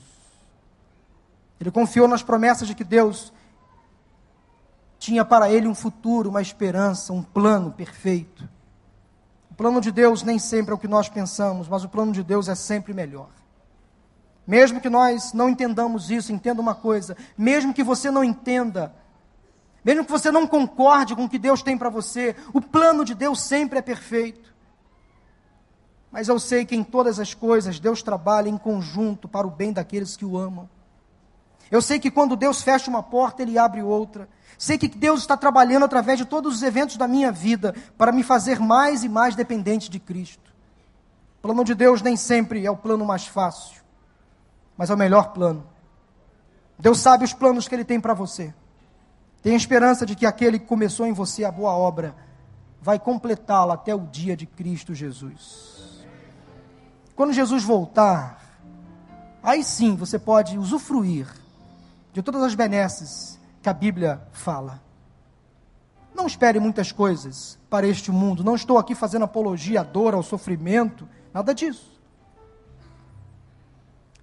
Ele 1.59 1.71
confiou 1.71 2.07
nas 2.07 2.21
promessas 2.21 2.67
de 2.67 2.75
que 2.75 2.83
Deus 2.83 3.33
tinha 4.99 5.25
para 5.25 5.49
ele 5.49 5.67
um 5.67 5.73
futuro, 5.73 6.29
uma 6.29 6.41
esperança, 6.41 7.11
um 7.11 7.23
plano 7.23 7.71
perfeito. 7.71 8.47
O 9.49 9.55
plano 9.55 9.81
de 9.81 9.91
Deus 9.91 10.21
nem 10.21 10.37
sempre 10.37 10.71
é 10.71 10.75
o 10.75 10.77
que 10.77 10.87
nós 10.87 11.09
pensamos, 11.09 11.67
mas 11.67 11.83
o 11.83 11.89
plano 11.89 12.11
de 12.11 12.23
Deus 12.23 12.47
é 12.47 12.53
sempre 12.53 12.93
melhor. 12.93 13.29
Mesmo 14.45 14.79
que 14.79 14.89
nós 14.89 15.33
não 15.33 15.49
entendamos 15.49 16.11
isso, 16.11 16.31
entenda 16.31 16.61
uma 16.61 16.75
coisa: 16.75 17.17
mesmo 17.35 17.73
que 17.73 17.83
você 17.83 18.11
não 18.11 18.23
entenda, 18.23 18.93
mesmo 19.83 20.05
que 20.05 20.11
você 20.11 20.31
não 20.31 20.45
concorde 20.45 21.15
com 21.15 21.25
o 21.25 21.29
que 21.29 21.39
Deus 21.39 21.63
tem 21.63 21.75
para 21.75 21.89
você, 21.89 22.35
o 22.53 22.61
plano 22.61 23.03
de 23.03 23.15
Deus 23.15 23.41
sempre 23.41 23.79
é 23.79 23.81
perfeito. 23.81 24.55
Mas 26.11 26.27
eu 26.27 26.39
sei 26.39 26.65
que 26.65 26.75
em 26.75 26.83
todas 26.83 27.19
as 27.19 27.33
coisas 27.33 27.79
Deus 27.79 28.01
trabalha 28.01 28.49
em 28.49 28.57
conjunto 28.57 29.27
para 29.27 29.45
o 29.45 29.51
bem 29.51 29.73
daqueles 29.73 30.15
que 30.15 30.25
o 30.25 30.37
amam. 30.37 30.69
Eu 31.69 31.81
sei 31.81 31.99
que 31.99 32.09
quando 32.09 32.35
Deus 32.35 32.61
fecha 32.61 32.89
uma 32.89 33.03
porta, 33.03 33.41
Ele 33.41 33.57
abre 33.57 33.81
outra. 33.81 34.29
Sei 34.57 34.77
que 34.77 34.87
Deus 34.87 35.21
está 35.21 35.35
trabalhando 35.35 35.83
através 35.83 36.17
de 36.17 36.25
todos 36.25 36.55
os 36.55 36.63
eventos 36.63 36.97
da 36.97 37.07
minha 37.07 37.31
vida 37.31 37.75
para 37.97 38.11
me 38.11 38.23
fazer 38.23 38.59
mais 38.59 39.03
e 39.03 39.09
mais 39.09 39.35
dependente 39.35 39.89
de 39.89 39.99
Cristo. 39.99 40.51
O 41.39 41.41
plano 41.41 41.63
de 41.63 41.75
Deus 41.75 42.01
nem 42.01 42.15
sempre 42.15 42.65
é 42.65 42.71
o 42.71 42.77
plano 42.77 43.05
mais 43.05 43.27
fácil, 43.27 43.81
mas 44.75 44.89
é 44.89 44.93
o 44.93 44.97
melhor 44.97 45.33
plano. 45.33 45.65
Deus 46.79 46.99
sabe 46.99 47.25
os 47.25 47.33
planos 47.33 47.67
que 47.67 47.75
Ele 47.75 47.85
tem 47.85 47.99
para 47.99 48.13
você. 48.13 48.53
Tenha 49.41 49.55
esperança 49.55 50.05
de 50.05 50.15
que 50.15 50.25
aquele 50.25 50.59
que 50.59 50.65
começou 50.65 51.05
em 51.05 51.13
você 51.13 51.43
a 51.43 51.51
boa 51.51 51.71
obra 51.71 52.15
vai 52.81 52.99
completá-la 52.99 53.75
até 53.75 53.93
o 53.93 53.99
dia 53.99 54.35
de 54.35 54.45
Cristo 54.45 54.93
Jesus. 54.93 55.76
Quando 57.17 57.33
Jesus 57.33 57.63
voltar, 57.63 58.39
aí 59.41 59.63
sim 59.63 59.95
você 59.95 60.19
pode 60.19 60.55
usufruir 60.55 61.27
de 62.13 62.21
todas 62.21 62.43
as 62.43 62.53
benesses 62.53 63.39
que 63.59 63.67
a 63.67 63.73
Bíblia 63.73 64.21
fala. 64.31 64.79
Não 66.13 66.27
espere 66.27 66.59
muitas 66.59 66.91
coisas 66.91 67.57
para 67.71 67.87
este 67.87 68.11
mundo. 68.11 68.43
Não 68.43 68.53
estou 68.53 68.77
aqui 68.77 68.93
fazendo 68.93 69.25
apologia 69.25 69.81
à 69.81 69.83
dor, 69.83 70.13
ao 70.13 70.21
sofrimento, 70.21 71.09
nada 71.33 71.55
disso. 71.55 71.99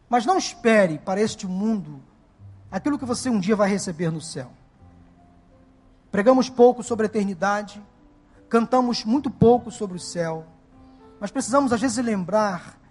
Mas 0.08 0.24
não 0.24 0.38
espere 0.38 0.96
para 0.96 1.20
este 1.20 1.48
mundo 1.48 2.00
aquilo 2.70 2.96
que 2.96 3.04
você 3.04 3.28
um 3.28 3.40
dia 3.40 3.56
vai 3.56 3.68
receber 3.68 4.12
no 4.12 4.20
céu. 4.20 4.52
Pregamos 6.12 6.48
pouco 6.48 6.80
sobre 6.80 7.06
a 7.06 7.08
eternidade, 7.08 7.82
cantamos 8.48 9.04
muito 9.04 9.28
pouco 9.28 9.72
sobre 9.72 9.96
o 9.96 10.00
céu, 10.00 10.46
mas 11.18 11.32
precisamos 11.32 11.72
às 11.72 11.80
vezes 11.80 12.04
lembrar 12.04 12.83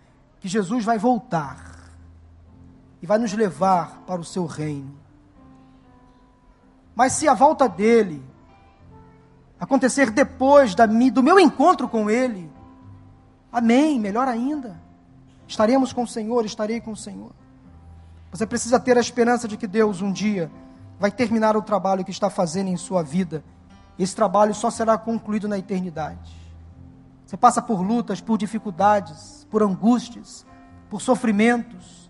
que 0.44 0.50
Jesus 0.50 0.84
vai 0.84 0.98
voltar 0.98 1.88
e 3.02 3.08
vai 3.08 3.18
nos 3.18 3.32
levar 3.32 4.04
para 4.06 4.20
o 4.20 4.26
seu 4.26 4.46
reino. 4.46 4.94
Mas 6.94 7.14
se 7.14 7.30
a 7.30 7.34
volta 7.34 7.70
dele 7.70 8.22
acontecer 9.58 10.12
depois 10.12 10.76
da, 10.76 10.86
do 10.86 11.24
meu 11.24 11.39
encontro 11.39 11.88
com 11.88 12.10
ele, 12.10 12.52
amém, 13.54 13.98
melhor 13.98 14.28
ainda. 14.28 14.78
Estaremos 15.48 15.94
com 15.94 16.04
o 16.04 16.08
Senhor, 16.08 16.44
estarei 16.44 16.82
com 16.82 16.91
o 16.91 16.98
Senhor. 16.98 17.32
Você 18.30 18.46
precisa 18.46 18.78
ter 18.78 18.98
a 18.98 19.02
esperança 19.02 19.48
de 19.48 19.56
que 19.56 19.66
Deus 19.66 20.02
um 20.02 20.12
dia 20.12 20.52
vai 21.00 21.10
terminar 21.10 21.56
o 21.56 21.62
trabalho 21.62 22.04
que 22.04 22.12
está 22.12 22.30
fazendo 22.30 22.68
em 22.68 22.76
sua 22.76 23.02
vida. 23.02 23.46
Esse 23.98 24.14
trabalho 24.14 24.54
só 24.54 24.70
será 24.70 24.98
concluído 24.98 25.48
na 25.48 25.58
eternidade. 25.58 26.36
Você 27.26 27.38
passa 27.38 27.62
por 27.62 27.82
lutas, 27.82 28.20
por 28.20 28.38
dificuldades, 28.38 29.43
por 29.54 29.62
angústias, 29.62 30.47
por 30.89 30.99
sofrimentos. 30.99 32.10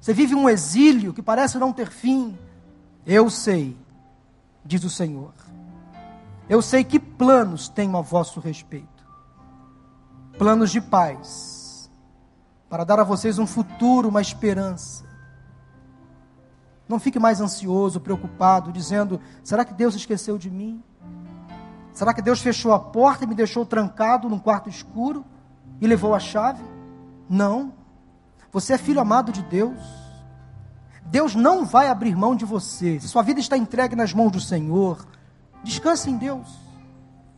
Você 0.00 0.12
vive 0.12 0.34
um 0.34 0.48
exílio 0.48 1.14
que 1.14 1.22
parece 1.22 1.56
não 1.56 1.72
ter 1.72 1.88
fim. 1.88 2.36
Eu 3.06 3.30
sei, 3.30 3.78
diz 4.64 4.82
o 4.82 4.90
Senhor. 4.90 5.32
Eu 6.48 6.60
sei 6.60 6.82
que 6.82 6.98
planos 6.98 7.68
tenho 7.68 7.96
a 7.96 8.00
vosso 8.00 8.40
respeito. 8.40 9.06
Planos 10.36 10.72
de 10.72 10.80
paz, 10.80 11.88
para 12.68 12.82
dar 12.82 12.98
a 12.98 13.04
vocês 13.04 13.38
um 13.38 13.46
futuro, 13.46 14.08
uma 14.08 14.20
esperança. 14.20 15.04
Não 16.88 16.98
fique 16.98 17.20
mais 17.20 17.40
ansioso, 17.40 18.00
preocupado, 18.00 18.72
dizendo: 18.72 19.20
será 19.44 19.64
que 19.64 19.72
Deus 19.72 19.94
esqueceu 19.94 20.36
de 20.36 20.50
mim? 20.50 20.82
Será 21.92 22.12
que 22.12 22.20
Deus 22.20 22.40
fechou 22.40 22.72
a 22.72 22.80
porta 22.80 23.22
e 23.22 23.28
me 23.28 23.34
deixou 23.36 23.64
trancado 23.64 24.28
num 24.28 24.40
quarto 24.40 24.68
escuro 24.68 25.24
e 25.80 25.86
levou 25.86 26.14
a 26.14 26.20
chave? 26.20 26.62
Não. 27.28 27.72
Você 28.52 28.74
é 28.74 28.78
filho 28.78 29.00
amado 29.00 29.32
de 29.32 29.42
Deus. 29.42 29.78
Deus 31.06 31.34
não 31.34 31.64
vai 31.64 31.88
abrir 31.88 32.16
mão 32.16 32.34
de 32.34 32.44
você. 32.44 32.98
Se 33.00 33.08
sua 33.08 33.22
vida 33.22 33.40
está 33.40 33.56
entregue 33.56 33.94
nas 33.94 34.12
mãos 34.12 34.32
do 34.32 34.40
Senhor, 34.40 35.06
descanse 35.62 36.10
em 36.10 36.16
Deus. 36.16 36.48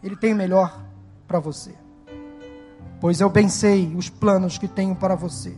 Ele 0.03 0.17
tem 0.17 0.33
o 0.33 0.37
melhor 0.37 0.85
para 1.27 1.41
você. 1.41 1.75
Pois 3.01 3.21
eu 3.21 3.29
bem 3.29 3.49
sei 3.49 3.95
os 3.95 4.09
planos 4.09 4.59
que 4.59 4.69
tenho 4.69 4.95
para 4.95 5.15
você. 5.15 5.57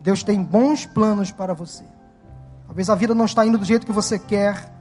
Deus 0.00 0.22
tem 0.22 0.42
bons 0.42 0.86
planos 0.86 1.30
para 1.30 1.54
você. 1.54 1.84
Talvez 2.66 2.88
a 2.88 2.94
vida 2.94 3.14
não 3.14 3.24
está 3.24 3.44
indo 3.44 3.58
do 3.58 3.64
jeito 3.64 3.86
que 3.86 3.92
você 3.92 4.18
quer. 4.18 4.72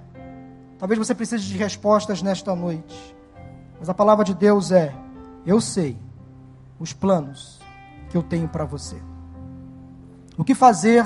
Talvez 0.78 0.98
você 0.98 1.16
precise 1.16 1.46
de 1.46 1.58
respostas 1.58 2.22
nesta 2.22 2.56
noite. 2.56 3.16
Mas 3.80 3.90
a 3.90 3.94
palavra 3.94 4.24
de 4.24 4.34
Deus 4.34 4.72
é: 4.72 4.94
eu 5.46 5.60
sei 5.60 5.98
os 6.80 6.94
planos 6.94 7.60
que 8.10 8.18
eu 8.18 8.24
tenho 8.24 8.48
para 8.48 8.66
você. 8.66 8.98
O 10.38 10.44
que 10.44 10.56
fazer 10.56 11.06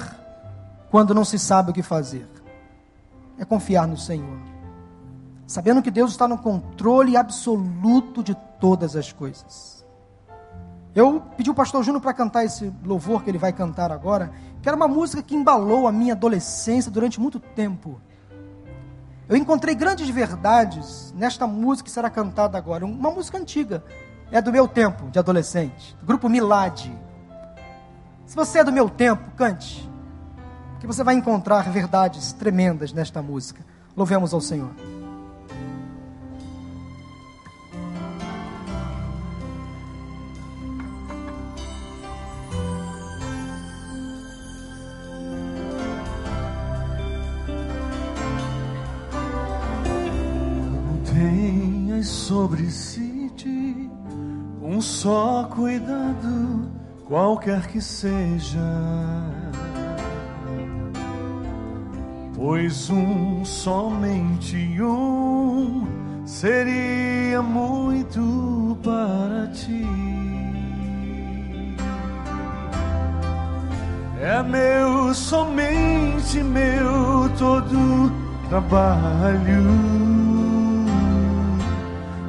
quando 0.91 1.13
não 1.13 1.25
se 1.25 1.39
sabe 1.39 1.71
o 1.71 1.73
que 1.73 1.81
fazer? 1.81 2.27
É 3.37 3.43
confiar 3.43 3.87
no 3.87 3.97
Senhor. 3.97 4.37
Sabendo 5.47 5.81
que 5.81 5.91
Deus 5.91 6.11
está 6.11 6.27
no 6.27 6.37
controle 6.37 7.17
absoluto 7.17 8.23
de 8.23 8.35
todas 8.59 8.95
as 8.95 9.11
coisas. 9.11 9.83
Eu 10.95 11.21
pedi 11.35 11.49
o 11.49 11.55
pastor 11.55 11.83
Júnior 11.83 12.01
para 12.01 12.13
cantar 12.13 12.45
esse 12.45 12.71
louvor 12.85 13.23
que 13.23 13.29
ele 13.29 13.39
vai 13.39 13.51
cantar 13.51 13.91
agora, 13.91 14.31
que 14.61 14.69
era 14.69 14.75
uma 14.75 14.87
música 14.87 15.23
que 15.23 15.35
embalou 15.35 15.87
a 15.87 15.91
minha 15.91 16.13
adolescência 16.13 16.91
durante 16.91 17.19
muito 17.19 17.39
tempo. 17.39 17.99
Eu 19.27 19.35
encontrei 19.35 19.73
grandes 19.73 20.07
verdades 20.09 21.11
nesta 21.17 21.47
música 21.47 21.85
que 21.85 21.91
será 21.91 22.09
cantada 22.09 22.57
agora, 22.57 22.85
uma 22.85 23.09
música 23.09 23.39
antiga, 23.39 23.83
é 24.33 24.41
do 24.41 24.51
meu 24.51 24.67
tempo 24.67 25.11
de 25.11 25.19
adolescente, 25.19 25.95
do 25.99 26.07
grupo 26.07 26.27
Milad. 26.27 26.89
Se 28.25 28.35
você 28.35 28.59
é 28.59 28.63
do 28.63 28.71
meu 28.71 28.89
tempo, 28.89 29.29
cante, 29.37 29.87
que 30.79 30.87
você 30.87 31.03
vai 31.03 31.13
encontrar 31.13 31.71
verdades 31.71 32.33
tremendas 32.33 32.91
nesta 32.91 33.21
música. 33.21 33.63
Louvemos 33.95 34.33
ao 34.33 34.41
Senhor. 34.41 34.71
Só 55.03 55.49
cuidado, 55.53 56.71
qualquer 57.05 57.67
que 57.67 57.81
seja. 57.81 58.57
Pois 62.33 62.89
um, 62.89 63.43
somente 63.43 64.55
um, 64.81 65.85
seria 66.25 67.41
muito 67.41 68.77
para 68.81 69.47
ti. 69.47 69.85
É 74.21 74.41
meu, 74.41 75.13
somente 75.13 76.41
meu 76.41 77.29
todo 77.37 78.09
trabalho 78.47 80.22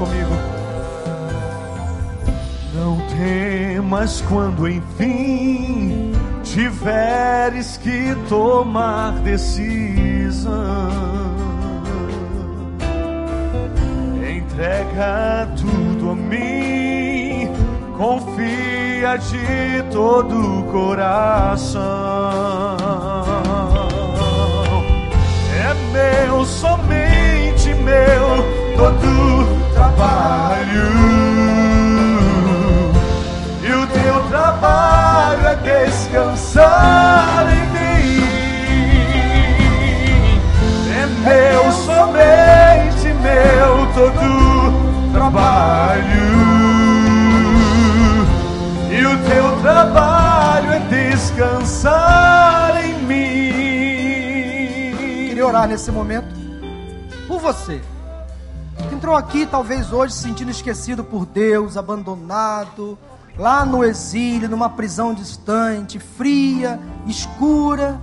Comigo. 0.00 0.34
Não 2.74 2.96
temas 3.08 4.22
quando 4.22 4.66
enfim 4.66 6.12
tiveres 6.42 7.76
que 7.76 8.14
tomar 8.26 9.12
decisão. 9.20 10.50
Entrega 14.16 15.48
tudo 15.56 16.10
a 16.10 16.14
mim, 16.14 17.50
confia 17.96 19.18
de 19.18 19.82
todo 19.92 20.60
o 20.60 20.62
coração. 20.72 21.80
É 25.54 25.74
meu, 25.92 26.44
somente 26.46 27.74
meu, 27.74 28.44
todo 28.76 29.59
trabalho. 29.80 30.88
E 33.62 33.72
o 33.72 33.86
teu 33.86 34.22
trabalho 34.28 35.46
é 35.46 35.56
descansar 35.56 37.46
em 37.50 37.66
mim. 37.72 38.20
É 40.92 41.06
meu, 41.24 41.72
somente 41.72 43.06
meu, 43.22 43.72
todo 43.94 45.12
trabalho. 45.12 46.28
E 48.90 49.06
o 49.06 49.16
teu 49.28 49.46
trabalho 49.62 50.72
é 50.72 50.78
descansar 51.10 52.72
em 52.84 52.94
mim. 53.04 54.30
Queria 55.28 55.46
orar 55.46 55.66
nesse 55.66 55.90
momento 55.90 56.28
por 57.26 57.40
você 57.40 57.80
entrou 58.92 59.16
aqui 59.16 59.46
talvez 59.46 59.92
hoje 59.92 60.14
se 60.14 60.22
sentindo 60.22 60.50
esquecido 60.50 61.02
por 61.02 61.26
Deus, 61.26 61.76
abandonado, 61.76 62.98
lá 63.36 63.64
no 63.64 63.84
exílio, 63.84 64.48
numa 64.48 64.68
prisão 64.68 65.14
distante, 65.14 65.98
fria, 65.98 66.78
escura, 67.06 68.00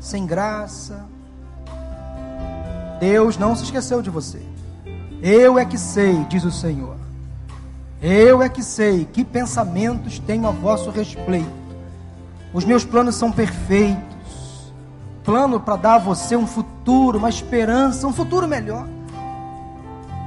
sem 0.00 0.26
graça. 0.26 1.06
Deus 3.00 3.38
não 3.38 3.56
se 3.56 3.64
esqueceu 3.64 4.02
de 4.02 4.10
você. 4.10 4.42
Eu 5.22 5.58
é 5.58 5.64
que 5.64 5.78
sei, 5.78 6.24
diz 6.28 6.44
o 6.44 6.50
Senhor. 6.50 6.96
Eu 8.00 8.42
é 8.42 8.48
que 8.48 8.62
sei 8.62 9.04
que 9.04 9.24
pensamentos 9.24 10.18
tenho 10.18 10.46
a 10.46 10.50
vosso 10.50 10.90
respeito. 10.90 11.50
Os 12.52 12.64
meus 12.64 12.84
planos 12.84 13.16
são 13.16 13.32
perfeitos. 13.32 14.06
Plano 15.24 15.60
para 15.60 15.76
dar 15.76 15.94
a 15.96 15.98
você 15.98 16.36
um 16.36 16.46
futuro, 16.46 17.18
uma 17.18 17.28
esperança, 17.28 18.06
um 18.06 18.12
futuro 18.12 18.46
melhor. 18.46 18.86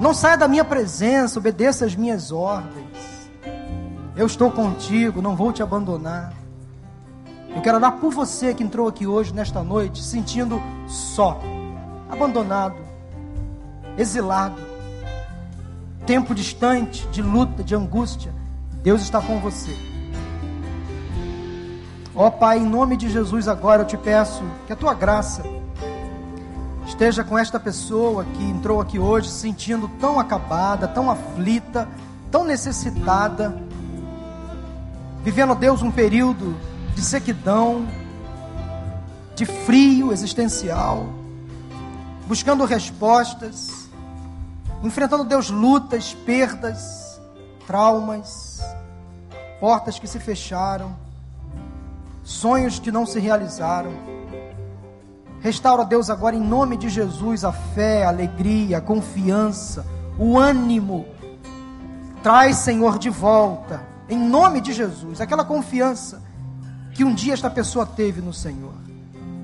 Não 0.01 0.15
saia 0.15 0.35
da 0.35 0.47
minha 0.47 0.65
presença, 0.65 1.37
obedeça 1.37 1.85
às 1.85 1.95
minhas 1.95 2.31
ordens. 2.31 3.29
Eu 4.15 4.25
estou 4.25 4.49
contigo, 4.49 5.21
não 5.21 5.35
vou 5.35 5.53
te 5.53 5.61
abandonar. 5.61 6.33
Eu 7.55 7.61
quero 7.61 7.77
orar 7.77 7.97
por 7.97 8.11
você 8.11 8.51
que 8.51 8.63
entrou 8.63 8.87
aqui 8.87 9.05
hoje, 9.05 9.31
nesta 9.31 9.61
noite, 9.63 10.01
sentindo 10.01 10.59
só, 10.87 11.39
abandonado, 12.09 12.77
exilado, 13.95 14.59
tempo 16.03 16.33
distante, 16.33 17.07
de 17.09 17.21
luta, 17.21 17.63
de 17.63 17.75
angústia. 17.75 18.33
Deus 18.81 19.03
está 19.03 19.21
com 19.21 19.39
você. 19.39 19.77
Ó 22.15 22.25
oh, 22.25 22.31
Pai, 22.31 22.57
em 22.57 22.65
nome 22.65 22.97
de 22.97 23.07
Jesus, 23.07 23.47
agora 23.47 23.83
eu 23.83 23.85
te 23.85 23.97
peço 23.97 24.43
que 24.65 24.73
a 24.73 24.75
tua 24.75 24.95
graça 24.95 25.43
esteja 26.91 27.23
com 27.23 27.37
esta 27.39 27.57
pessoa 27.57 28.25
que 28.25 28.43
entrou 28.43 28.81
aqui 28.81 28.99
hoje 28.99 29.29
se 29.29 29.39
sentindo 29.39 29.87
tão 29.99 30.19
acabada, 30.19 30.89
tão 30.89 31.09
aflita, 31.09 31.87
tão 32.29 32.43
necessitada, 32.43 33.57
vivendo, 35.23 35.55
Deus, 35.55 35.81
um 35.81 35.89
período 35.89 36.55
de 36.93 37.01
sequidão, 37.01 37.87
de 39.35 39.45
frio 39.45 40.11
existencial, 40.11 41.05
buscando 42.27 42.65
respostas, 42.65 43.89
enfrentando, 44.83 45.23
Deus, 45.23 45.49
lutas, 45.49 46.13
perdas, 46.13 47.21
traumas, 47.65 48.61
portas 49.61 49.97
que 49.97 50.07
se 50.07 50.19
fecharam 50.19 50.93
sonhos 52.21 52.79
que 52.79 52.91
não 52.91 53.05
se 53.05 53.19
realizaram. 53.19 54.10
Restaura, 55.41 55.83
Deus, 55.83 56.09
agora 56.09 56.35
em 56.35 56.41
nome 56.41 56.77
de 56.77 56.87
Jesus 56.87 57.43
a 57.43 57.51
fé, 57.51 58.05
a 58.05 58.09
alegria, 58.09 58.77
a 58.77 58.81
confiança, 58.81 59.85
o 60.17 60.37
ânimo. 60.37 61.05
Traz, 62.21 62.57
Senhor, 62.57 62.99
de 62.99 63.09
volta, 63.09 63.81
em 64.07 64.17
nome 64.17 64.61
de 64.61 64.71
Jesus, 64.71 65.19
aquela 65.19 65.43
confiança 65.43 66.21
que 66.93 67.03
um 67.03 67.13
dia 67.13 67.33
esta 67.33 67.49
pessoa 67.49 67.85
teve 67.85 68.21
no 68.21 68.31
Senhor. 68.31 68.73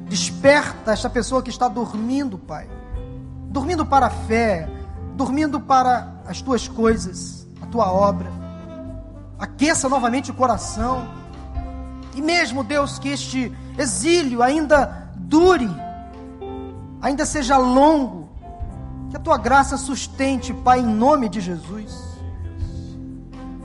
Desperta 0.08 0.92
esta 0.92 1.10
pessoa 1.10 1.42
que 1.42 1.50
está 1.50 1.68
dormindo, 1.68 2.38
Pai. 2.38 2.70
Dormindo 3.50 3.86
para 3.86 4.06
a 4.06 4.12
fé, 4.12 4.70
dormindo 5.16 5.60
para 5.60 6.22
as 6.28 6.42
tuas 6.42 6.68
coisas, 6.68 7.48
a 7.62 7.66
tua 7.66 7.92
obra. 7.92 8.32
Aqueça 9.40 9.90
novamente 9.90 10.30
o 10.30 10.34
coração 10.34 11.08
e 12.18 12.22
mesmo, 12.22 12.64
Deus, 12.64 12.98
que 12.98 13.10
este 13.10 13.56
exílio 13.78 14.42
ainda 14.42 15.08
dure, 15.16 15.70
ainda 17.02 17.26
seja 17.26 17.58
longo, 17.58 18.30
que 19.10 19.18
a 19.18 19.20
tua 19.20 19.38
graça 19.38 19.78
sustente, 19.78 20.54
Pai, 20.54 20.80
em 20.80 20.86
nome 20.86 21.30
de 21.30 21.40
Jesus. 21.40 22.18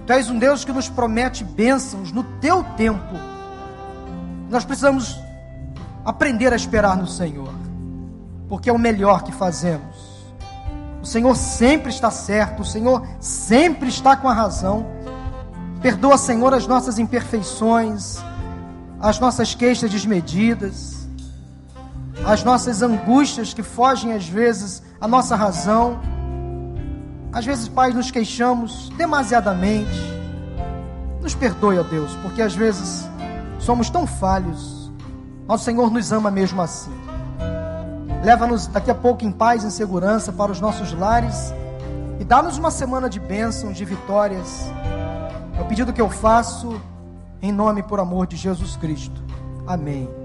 Tu 0.07 0.13
és 0.13 0.29
um 0.29 0.39
Deus 0.39 0.65
que 0.65 0.73
nos 0.73 0.89
promete 0.89 1.45
bênçãos 1.45 2.13
no 2.13 2.25
teu 2.41 2.65
tempo. 2.77 3.15
Nós 4.51 4.65
precisamos 4.65 5.19
aprender 6.05 6.53
a 6.53 6.57
esperar 6.57 6.97
no 6.97 7.07
Senhor, 7.07 7.53
porque 8.49 8.69
é 8.69 8.73
o 8.73 8.79
melhor 8.79 9.23
que 9.23 9.33
fazemos. 9.33 10.13
O 11.03 11.07
Senhor 11.07 11.35
sempre 11.37 11.91
está 11.91 12.11
certo, 12.11 12.63
o 12.63 12.65
Senhor 12.65 13.07
sempre 13.21 13.89
está 13.89 14.17
com 14.17 14.29
a 14.29 14.35
razão. 14.35 14.87
Perdoa, 15.81 16.17
Senhor, 16.17 16.55
as 16.55 16.67
nossas 16.67 16.99
imperfeições, 16.99 18.19
as 19.01 19.19
nossas 19.19 19.53
queixas 19.55 19.91
desmedidas, 19.91 21.02
as 22.25 22.45
nossas 22.45 22.83
angústias 22.83 23.53
que 23.53 23.63
fogem 23.63 24.13
às 24.13 24.29
vezes 24.29 24.83
à 25.01 25.09
nossa 25.09 25.35
razão. 25.35 26.01
Às 27.33 27.45
vezes, 27.45 27.69
Pai, 27.69 27.93
nos 27.93 28.11
queixamos 28.11 28.91
demasiadamente. 28.91 30.13
Nos 31.21 31.35
perdoe, 31.35 31.79
ó 31.79 31.83
Deus, 31.83 32.15
porque 32.23 32.43
às 32.43 32.55
vezes 32.55 33.09
somos 33.59 33.91
tão 33.91 34.07
falhos. 34.07 34.91
Nosso 35.47 35.65
Senhor 35.65 35.91
nos 35.91 36.13
ama 36.13 36.31
mesmo 36.31 36.61
assim. 36.63 36.93
Leva-nos 38.25 38.69
daqui 38.69 38.91
a 38.91 38.95
pouco 38.95 39.25
em 39.25 39.33
paz 39.33 39.65
e 39.65 39.71
segurança 39.71 40.33
para 40.33 40.53
os 40.53 40.61
nossos 40.61 40.93
lares 40.93 41.53
e 42.21 42.25
dá-nos 42.25 42.57
uma 42.57 42.71
semana 42.71 43.11
de 43.11 43.19
bênçãos, 43.19 43.77
de 43.77 43.85
vitórias. 43.85 44.71
É 45.59 45.61
o 45.61 45.65
pedido 45.65 45.93
que 45.93 46.01
eu 46.01 46.09
faço 46.09 46.81
em 47.41 47.51
nome 47.51 47.83
por 47.83 47.99
amor 47.99 48.29
de 48.29 48.37
Jesus 48.37 48.77
Cristo. 48.77 49.21
Amém. 49.67 50.22